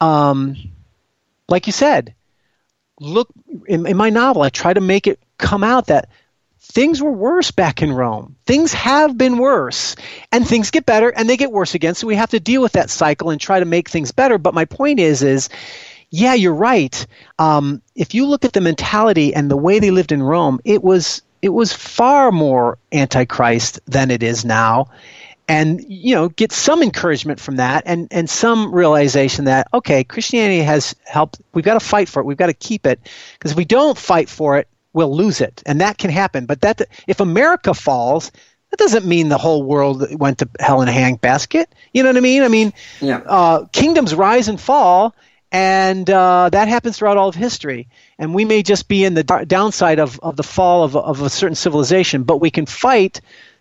[0.03, 0.57] um,
[1.49, 2.15] like you said,
[3.01, 3.29] look
[3.67, 6.09] in, in my novel, I try to make it come out that
[6.65, 8.37] things were worse back in Rome.
[8.47, 9.97] Things have been worse,
[10.33, 11.95] and things get better, and they get worse again.
[11.95, 14.39] So we have to deal with that cycle and try to make things better.
[14.39, 15.49] But my point is, is
[16.11, 17.07] yeah, you're right.
[17.39, 20.83] Um, if you look at the mentality and the way they lived in Rome, it
[20.83, 24.89] was it was far more antichrist than it is now
[25.47, 30.63] and you know get some encouragement from that and and some realization that okay christianity
[30.63, 32.99] has helped we've got to fight for it we've got to keep it
[33.35, 36.63] because if we don't fight for it we'll lose it and that can happen but
[36.63, 38.33] that if america falls
[38.71, 42.17] that doesn't mean the whole world went to hell in a handbasket you know what
[42.17, 43.19] i mean i mean yeah.
[43.27, 45.15] uh, kingdoms rise and fall
[45.55, 47.87] and uh, that happens throughout all of history.
[48.19, 51.31] And we may just be in the downside of, of the fall of, of a
[51.31, 53.21] certain civilization, but we can fight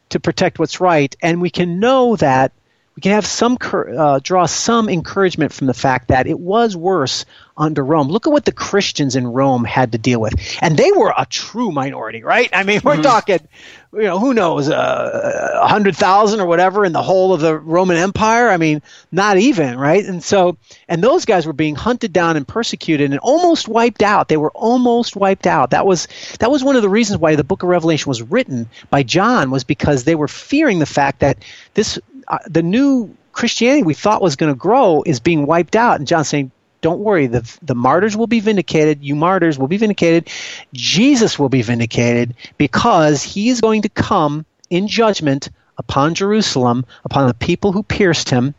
[0.10, 2.51] to protect what's right, and we can know that
[2.95, 7.25] we can have some uh, draw some encouragement from the fact that it was worse
[7.57, 8.07] under Rome.
[8.07, 11.25] Look at what the Christians in Rome had to deal with, and they were a
[11.25, 12.49] true minority, right?
[12.53, 13.01] I mean, we're mm-hmm.
[13.01, 13.39] talking,
[13.93, 17.57] you know, who knows, uh, a hundred thousand or whatever in the whole of the
[17.57, 18.49] Roman Empire.
[18.49, 20.03] I mean, not even, right?
[20.05, 20.57] And so,
[20.87, 24.27] and those guys were being hunted down and persecuted and almost wiped out.
[24.27, 25.71] They were almost wiped out.
[25.71, 26.07] That was
[26.39, 29.49] that was one of the reasons why the Book of Revelation was written by John
[29.49, 31.43] was because they were fearing the fact that
[31.73, 35.97] this uh, the new Christianity we thought was going to grow is being wiped out.
[35.97, 36.51] And John's saying,
[36.81, 39.03] don't worry, the, the martyrs will be vindicated.
[39.03, 40.29] You martyrs will be vindicated.
[40.73, 47.27] Jesus will be vindicated because he is going to come in judgment upon Jerusalem, upon
[47.27, 48.53] the people who pierced him,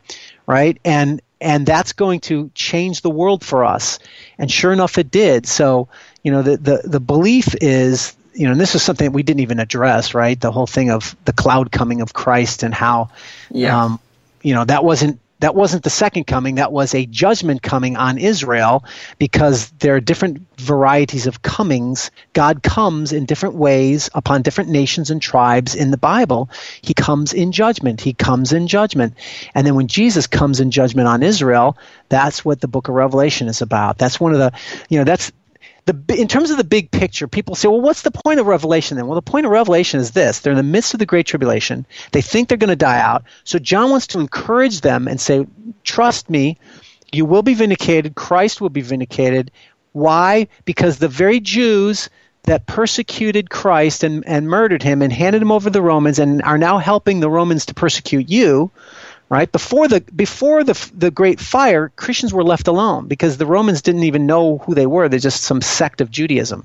[0.47, 0.79] right?
[0.85, 3.99] And and that's going to change the world for us.
[4.39, 5.47] And sure enough, it did.
[5.47, 5.89] So,
[6.23, 9.41] you know, the, the, the belief is you know, and this is something we didn't
[9.41, 10.41] even address, right?
[10.41, 13.11] The whole thing of the cloud coming of Christ and how,
[13.51, 13.85] yeah.
[13.85, 14.01] um,
[14.43, 16.55] you know, that wasn't that wasn't the second coming.
[16.55, 18.85] That was a judgment coming on Israel
[19.19, 22.11] because there are different varieties of comings.
[22.33, 26.49] God comes in different ways upon different nations and tribes in the Bible.
[26.81, 28.01] He comes in judgment.
[28.01, 29.15] He comes in judgment.
[29.55, 31.77] And then when Jesus comes in judgment on Israel,
[32.09, 33.99] that's what the book of Revelation is about.
[33.99, 34.53] That's one of the,
[34.89, 35.31] you know, that's
[35.87, 38.97] the in terms of the big picture, people say, well, what's the point of Revelation
[38.97, 39.07] then?
[39.07, 41.87] Well, the point of Revelation is this: they're in the midst of the Great Tribulation.
[42.13, 43.25] They think they're going to die out.
[43.45, 45.47] So John wants to encourage them and say,
[45.83, 46.59] trust me,
[47.13, 48.15] you will be vindicated.
[48.15, 49.51] Christ will be vindicated.
[49.93, 50.49] Why?
[50.65, 52.09] Because the very Jews
[52.45, 56.43] that persecuted Christ and, and murdered him and handed him over to the Romans and
[56.43, 58.71] are now helping the Romans to persecute you
[59.29, 63.83] right before the before the the great fire christians were left alone because the romans
[63.83, 66.65] didn't even know who they were they're just some sect of judaism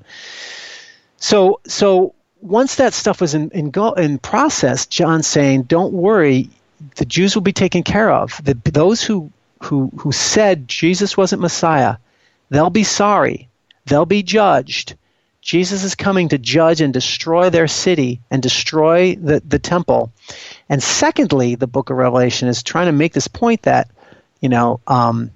[1.18, 6.50] so so once that stuff was in in, go, in process john's saying don't worry
[6.96, 9.32] the jews will be taken care of the, those who
[9.64, 11.98] who, who said Jesus wasn't Messiah,
[12.50, 13.50] they'll be sorry.
[13.86, 14.96] They'll be judged.
[15.50, 20.14] Jesus is coming to judge and destroy their city and destroy the, the temple.
[20.70, 23.90] And secondly, the book of Revelation is trying to make this point that,
[24.42, 25.32] you know, um,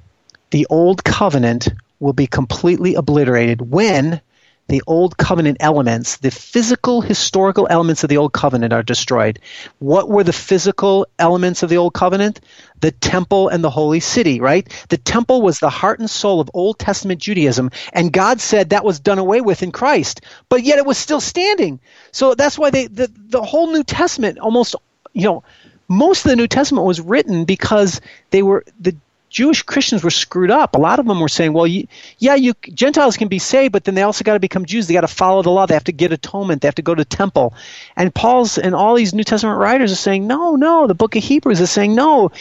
[0.51, 1.69] the old covenant
[1.99, 4.21] will be completely obliterated when
[4.67, 9.39] the old covenant elements, the physical historical elements of the old covenant are destroyed.
[9.79, 12.39] What were the physical elements of the old covenant?
[12.79, 14.67] The temple and the holy city, right?
[14.89, 18.85] The temple was the heart and soul of Old Testament Judaism, and God said that
[18.85, 21.79] was done away with in Christ, but yet it was still standing.
[22.11, 24.75] So that's why they the, the whole New Testament almost
[25.13, 25.43] you know
[25.87, 28.95] most of the New Testament was written because they were the
[29.33, 30.75] Jewish Christians were screwed up.
[30.75, 31.87] A lot of them were saying, well, you,
[32.19, 34.85] yeah, you Gentiles can be saved, but then they also got to become Jews.
[34.85, 35.65] They got to follow the law.
[35.65, 36.61] They have to get atonement.
[36.61, 37.55] They have to go to temple.
[37.95, 40.85] And Paul's and all these New Testament writers are saying, no, no.
[40.85, 42.31] The book of Hebrews is saying, no,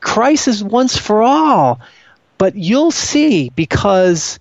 [0.00, 1.78] Christ is once for all.
[2.38, 4.40] But you'll see because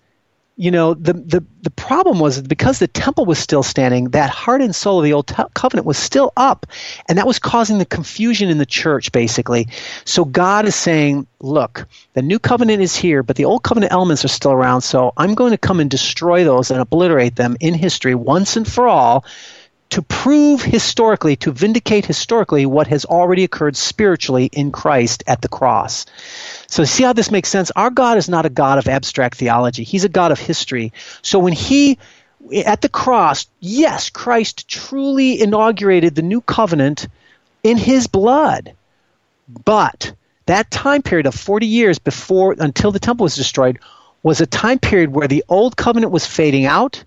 [0.60, 4.62] you know the, the the problem was because the temple was still standing that heart
[4.62, 6.66] and soul of the old te- covenant was still up
[7.08, 9.70] and that was causing the confusion in the church basically.
[10.04, 14.26] So god is saying look the new covenant is here but the old covenant elements
[14.26, 17.74] are still around so i'm going to come and destroy those and obliterate them in
[17.74, 19.24] history once and for all
[19.90, 25.48] to prove historically, to vindicate historically what has already occurred spiritually in Christ at the
[25.48, 26.06] cross.
[26.68, 27.72] So, see how this makes sense?
[27.76, 30.94] Our God is not a God of abstract theology, He's a God of history.
[31.22, 31.98] So, when He
[32.66, 37.08] at the cross, yes, Christ truly inaugurated the new covenant
[37.64, 38.74] in his blood.
[39.66, 40.14] But
[40.46, 43.80] that time period of 40 years before until the temple was destroyed
[44.24, 47.04] was a time period where the old covenant was fading out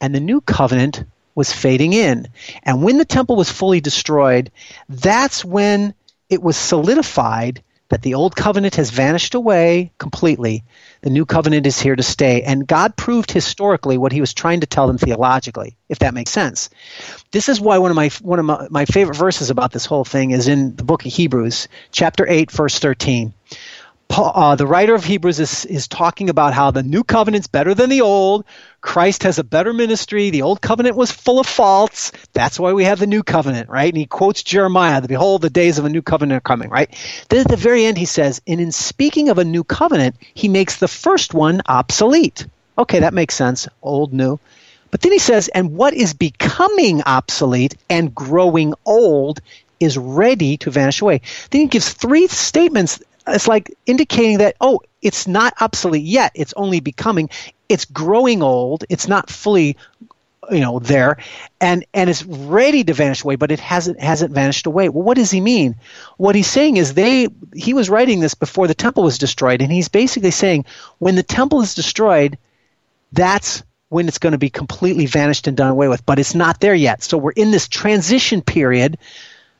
[0.00, 1.04] and the new covenant
[1.38, 2.26] was fading in.
[2.64, 4.50] And when the temple was fully destroyed,
[4.88, 5.94] that's when
[6.28, 10.64] it was solidified that the old covenant has vanished away completely.
[11.00, 12.42] The new covenant is here to stay.
[12.42, 16.32] And God proved historically what he was trying to tell them theologically, if that makes
[16.32, 16.70] sense.
[17.30, 20.04] This is why one of my one of my, my favorite verses about this whole
[20.04, 23.32] thing is in the book of Hebrews, chapter 8, verse 13.
[24.08, 27.74] Paul, uh, the writer of Hebrews is, is talking about how the new covenant's better
[27.74, 28.46] than the old.
[28.80, 30.30] Christ has a better ministry.
[30.30, 32.12] The old covenant was full of faults.
[32.32, 33.92] That's why we have the new covenant, right?
[33.92, 36.88] And he quotes Jeremiah, Behold, the days of a new covenant are coming, right?
[37.28, 40.48] Then at the very end, he says, And in speaking of a new covenant, he
[40.48, 42.46] makes the first one obsolete.
[42.78, 43.68] Okay, that makes sense.
[43.82, 44.40] Old, new.
[44.90, 49.40] But then he says, And what is becoming obsolete and growing old
[49.80, 51.20] is ready to vanish away.
[51.50, 56.32] Then he gives three statements it's like indicating that oh it's not obsolete yet.
[56.34, 57.30] It's only becoming
[57.68, 58.84] it's growing old.
[58.88, 59.76] It's not fully
[60.50, 61.18] you know there.
[61.60, 64.88] And and it's ready to vanish away but it hasn't hasn't vanished away.
[64.88, 65.76] Well what does he mean?
[66.16, 69.72] What he's saying is they he was writing this before the temple was destroyed and
[69.72, 70.64] he's basically saying
[70.98, 72.38] when the temple is destroyed
[73.12, 76.60] that's when it's going to be completely vanished and done away with but it's not
[76.60, 77.02] there yet.
[77.02, 78.98] So we're in this transition period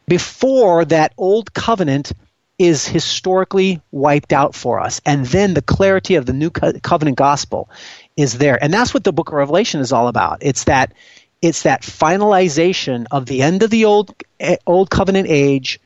[0.07, 2.13] before that old covenant
[2.59, 5.01] is historically wiped out for us.
[5.07, 7.71] And then the clarity of the new co- covenant gospel
[8.17, 8.63] is there.
[8.63, 10.39] And that's what the book of Revelation is all about.
[10.41, 10.93] It's that
[11.41, 15.81] it's that finalization of the end of the old eh, old covenant age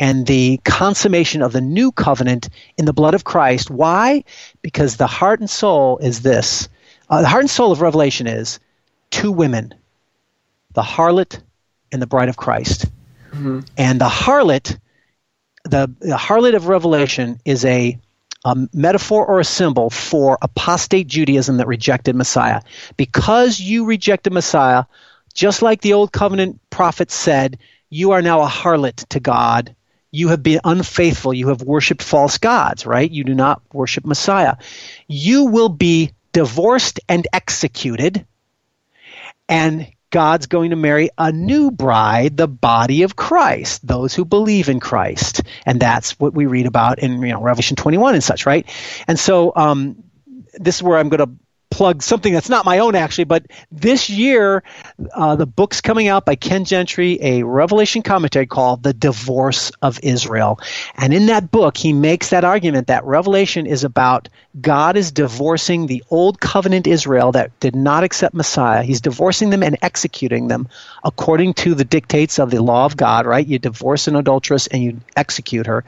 [0.00, 3.70] and the consummation of the new covenant in the blood of Christ.
[3.70, 4.24] Why?
[4.60, 6.68] Because the heart and soul is this.
[7.08, 8.58] Uh, the heart and soul of Revelation is
[9.10, 9.74] two women,
[10.72, 11.40] the harlot
[11.90, 12.86] and the bride of Christ.
[13.30, 13.60] Mm-hmm.
[13.76, 14.78] And the harlot
[15.64, 17.98] the, the harlot of Revelation is a,
[18.44, 22.62] a metaphor or a symbol for apostate Judaism that rejected Messiah.
[22.96, 24.84] Because you rejected Messiah,
[25.34, 27.58] just like the old covenant prophets said,
[27.90, 29.74] you are now a harlot to God.
[30.10, 31.34] You have been unfaithful.
[31.34, 33.10] You have worshiped false gods, right?
[33.10, 34.56] You do not worship Messiah.
[35.06, 38.26] You will be divorced and executed,
[39.48, 44.68] and God's going to marry a new bride, the body of Christ, those who believe
[44.68, 45.42] in Christ.
[45.66, 48.66] And that's what we read about in you know, Revelation 21 and such, right?
[49.06, 50.02] And so um,
[50.54, 51.30] this is where I'm going to
[51.70, 54.62] plug something that's not my own actually, but this year
[55.14, 60.00] uh, the book's coming out by Ken Gentry, a Revelation commentary called "The Divorce of
[60.02, 60.60] Israel,"
[60.96, 64.28] and in that book he makes that argument that Revelation is about
[64.60, 68.82] God is divorcing the old covenant Israel that did not accept Messiah.
[68.82, 70.68] He's divorcing them and executing them
[71.04, 73.26] according to the dictates of the law of God.
[73.26, 73.46] Right?
[73.46, 75.84] You divorce an adulteress and you execute her,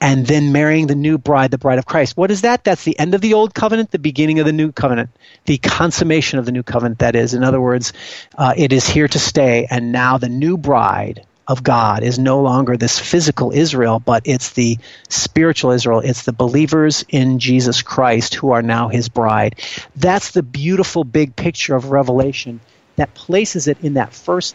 [0.00, 2.16] and then marrying the new bride, the bride of Christ.
[2.16, 2.64] What is that?
[2.64, 5.07] That's the end of the old covenant, the beginning of the new covenant
[5.46, 7.34] the consummation of the new covenant, that is.
[7.34, 7.92] In other words,
[8.36, 12.42] uh, it is here to stay, and now the new bride of God is no
[12.42, 14.76] longer this physical Israel, but it's the
[15.08, 16.00] spiritual Israel.
[16.00, 19.58] It's the believers in Jesus Christ who are now his bride.
[19.96, 22.60] That's the beautiful big picture of Revelation
[22.96, 24.54] that places it in that first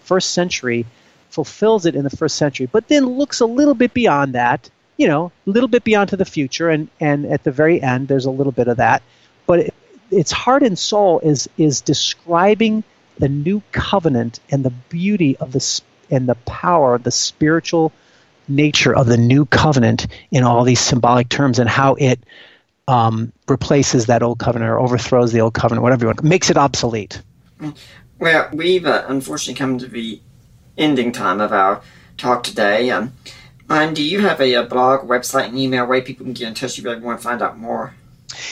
[0.00, 0.86] first century,
[1.30, 5.08] fulfills it in the first century, but then looks a little bit beyond that, you
[5.08, 8.26] know, a little bit beyond to the future, and, and at the very end, there's
[8.26, 9.02] a little bit of that.
[9.46, 9.74] But it,
[10.10, 12.84] its heart and soul is is describing
[13.18, 17.92] the new covenant and the beauty of the and the power, the spiritual
[18.48, 22.18] nature of the new covenant in all these symbolic terms, and how it
[22.88, 26.56] um, replaces that old covenant or overthrows the old covenant, whatever you want, makes it
[26.56, 27.22] obsolete.
[28.18, 30.20] Well, we've uh, unfortunately come to the
[30.76, 31.82] ending time of our
[32.16, 32.90] talk today.
[32.90, 33.12] Um,
[33.68, 36.54] and do you have a, a blog, website, and email way people can get in
[36.54, 37.94] touch if you want to find out more?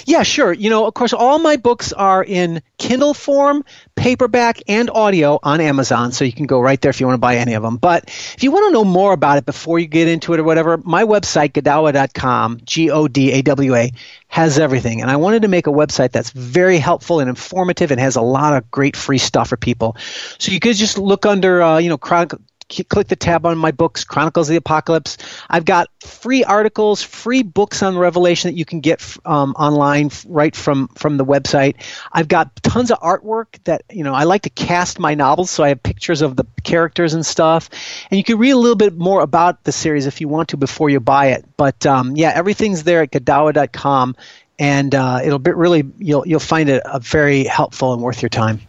[0.07, 0.53] Yeah, sure.
[0.53, 5.61] You know, of course, all my books are in Kindle form, paperback, and audio on
[5.61, 7.77] Amazon, so you can go right there if you want to buy any of them.
[7.77, 10.45] But if you want to know more about it before you get into it or
[10.45, 13.93] whatever, my website, godawa.com, G O D A W A,
[14.29, 15.01] has everything.
[15.03, 18.23] And I wanted to make a website that's very helpful and informative and has a
[18.23, 19.97] lot of great free stuff for people.
[20.39, 22.41] So you could just look under, uh, you know, Chronicle
[22.89, 25.19] click the tab on my books, Chronicles of the Apocalypse.
[25.49, 30.55] I've got free articles, free books on Revelation that you can get um, online right
[30.55, 31.77] from from the website.
[32.13, 35.65] I've got tons of artwork that you know I like to cast my novels, so
[35.65, 37.71] I have pictures of the characters and stuff.
[38.11, 40.57] And you can read a little bit more about the series if you want to
[40.57, 41.45] before you buy it.
[41.57, 44.17] But um, yeah, everything's there at Godawa.com,
[44.59, 48.29] and uh, it'll be really you'll you'll find it a very helpful and worth your
[48.31, 48.61] time.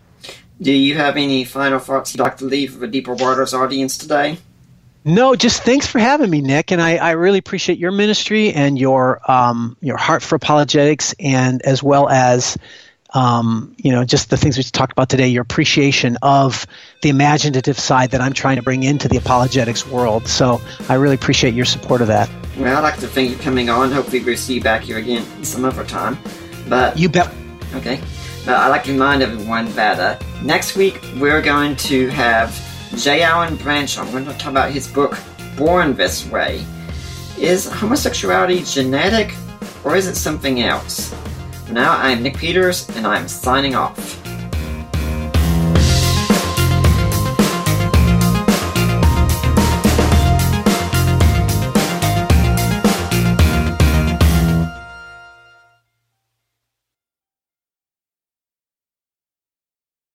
[0.61, 3.97] Do you have any final thoughts you'd like to leave with the Deeper Waters audience
[3.97, 4.37] today?
[5.03, 8.77] No, just thanks for having me, Nick, and I, I really appreciate your ministry and
[8.77, 12.59] your um, your heart for apologetics, and as well as
[13.15, 16.67] um, you know just the things we talked about today, your appreciation of
[17.01, 20.27] the imaginative side that I'm trying to bring into the apologetics world.
[20.27, 22.29] So I really appreciate your support of that.
[22.55, 23.91] Well, I'd like to thank you coming on.
[23.91, 26.19] Hopefully, we'll see you back here again some other time.
[26.69, 27.33] But you bet.
[27.73, 27.99] Okay.
[28.45, 32.57] But I'd like to remind everyone that uh, next week we're going to have
[32.97, 33.21] J.
[33.21, 33.97] Alan Branch.
[33.97, 35.17] We're going to talk about his book,
[35.55, 36.65] Born This Way.
[37.37, 39.33] Is homosexuality genetic
[39.83, 41.13] or is it something else?
[41.71, 44.20] now, I'm Nick Peters and I'm signing off.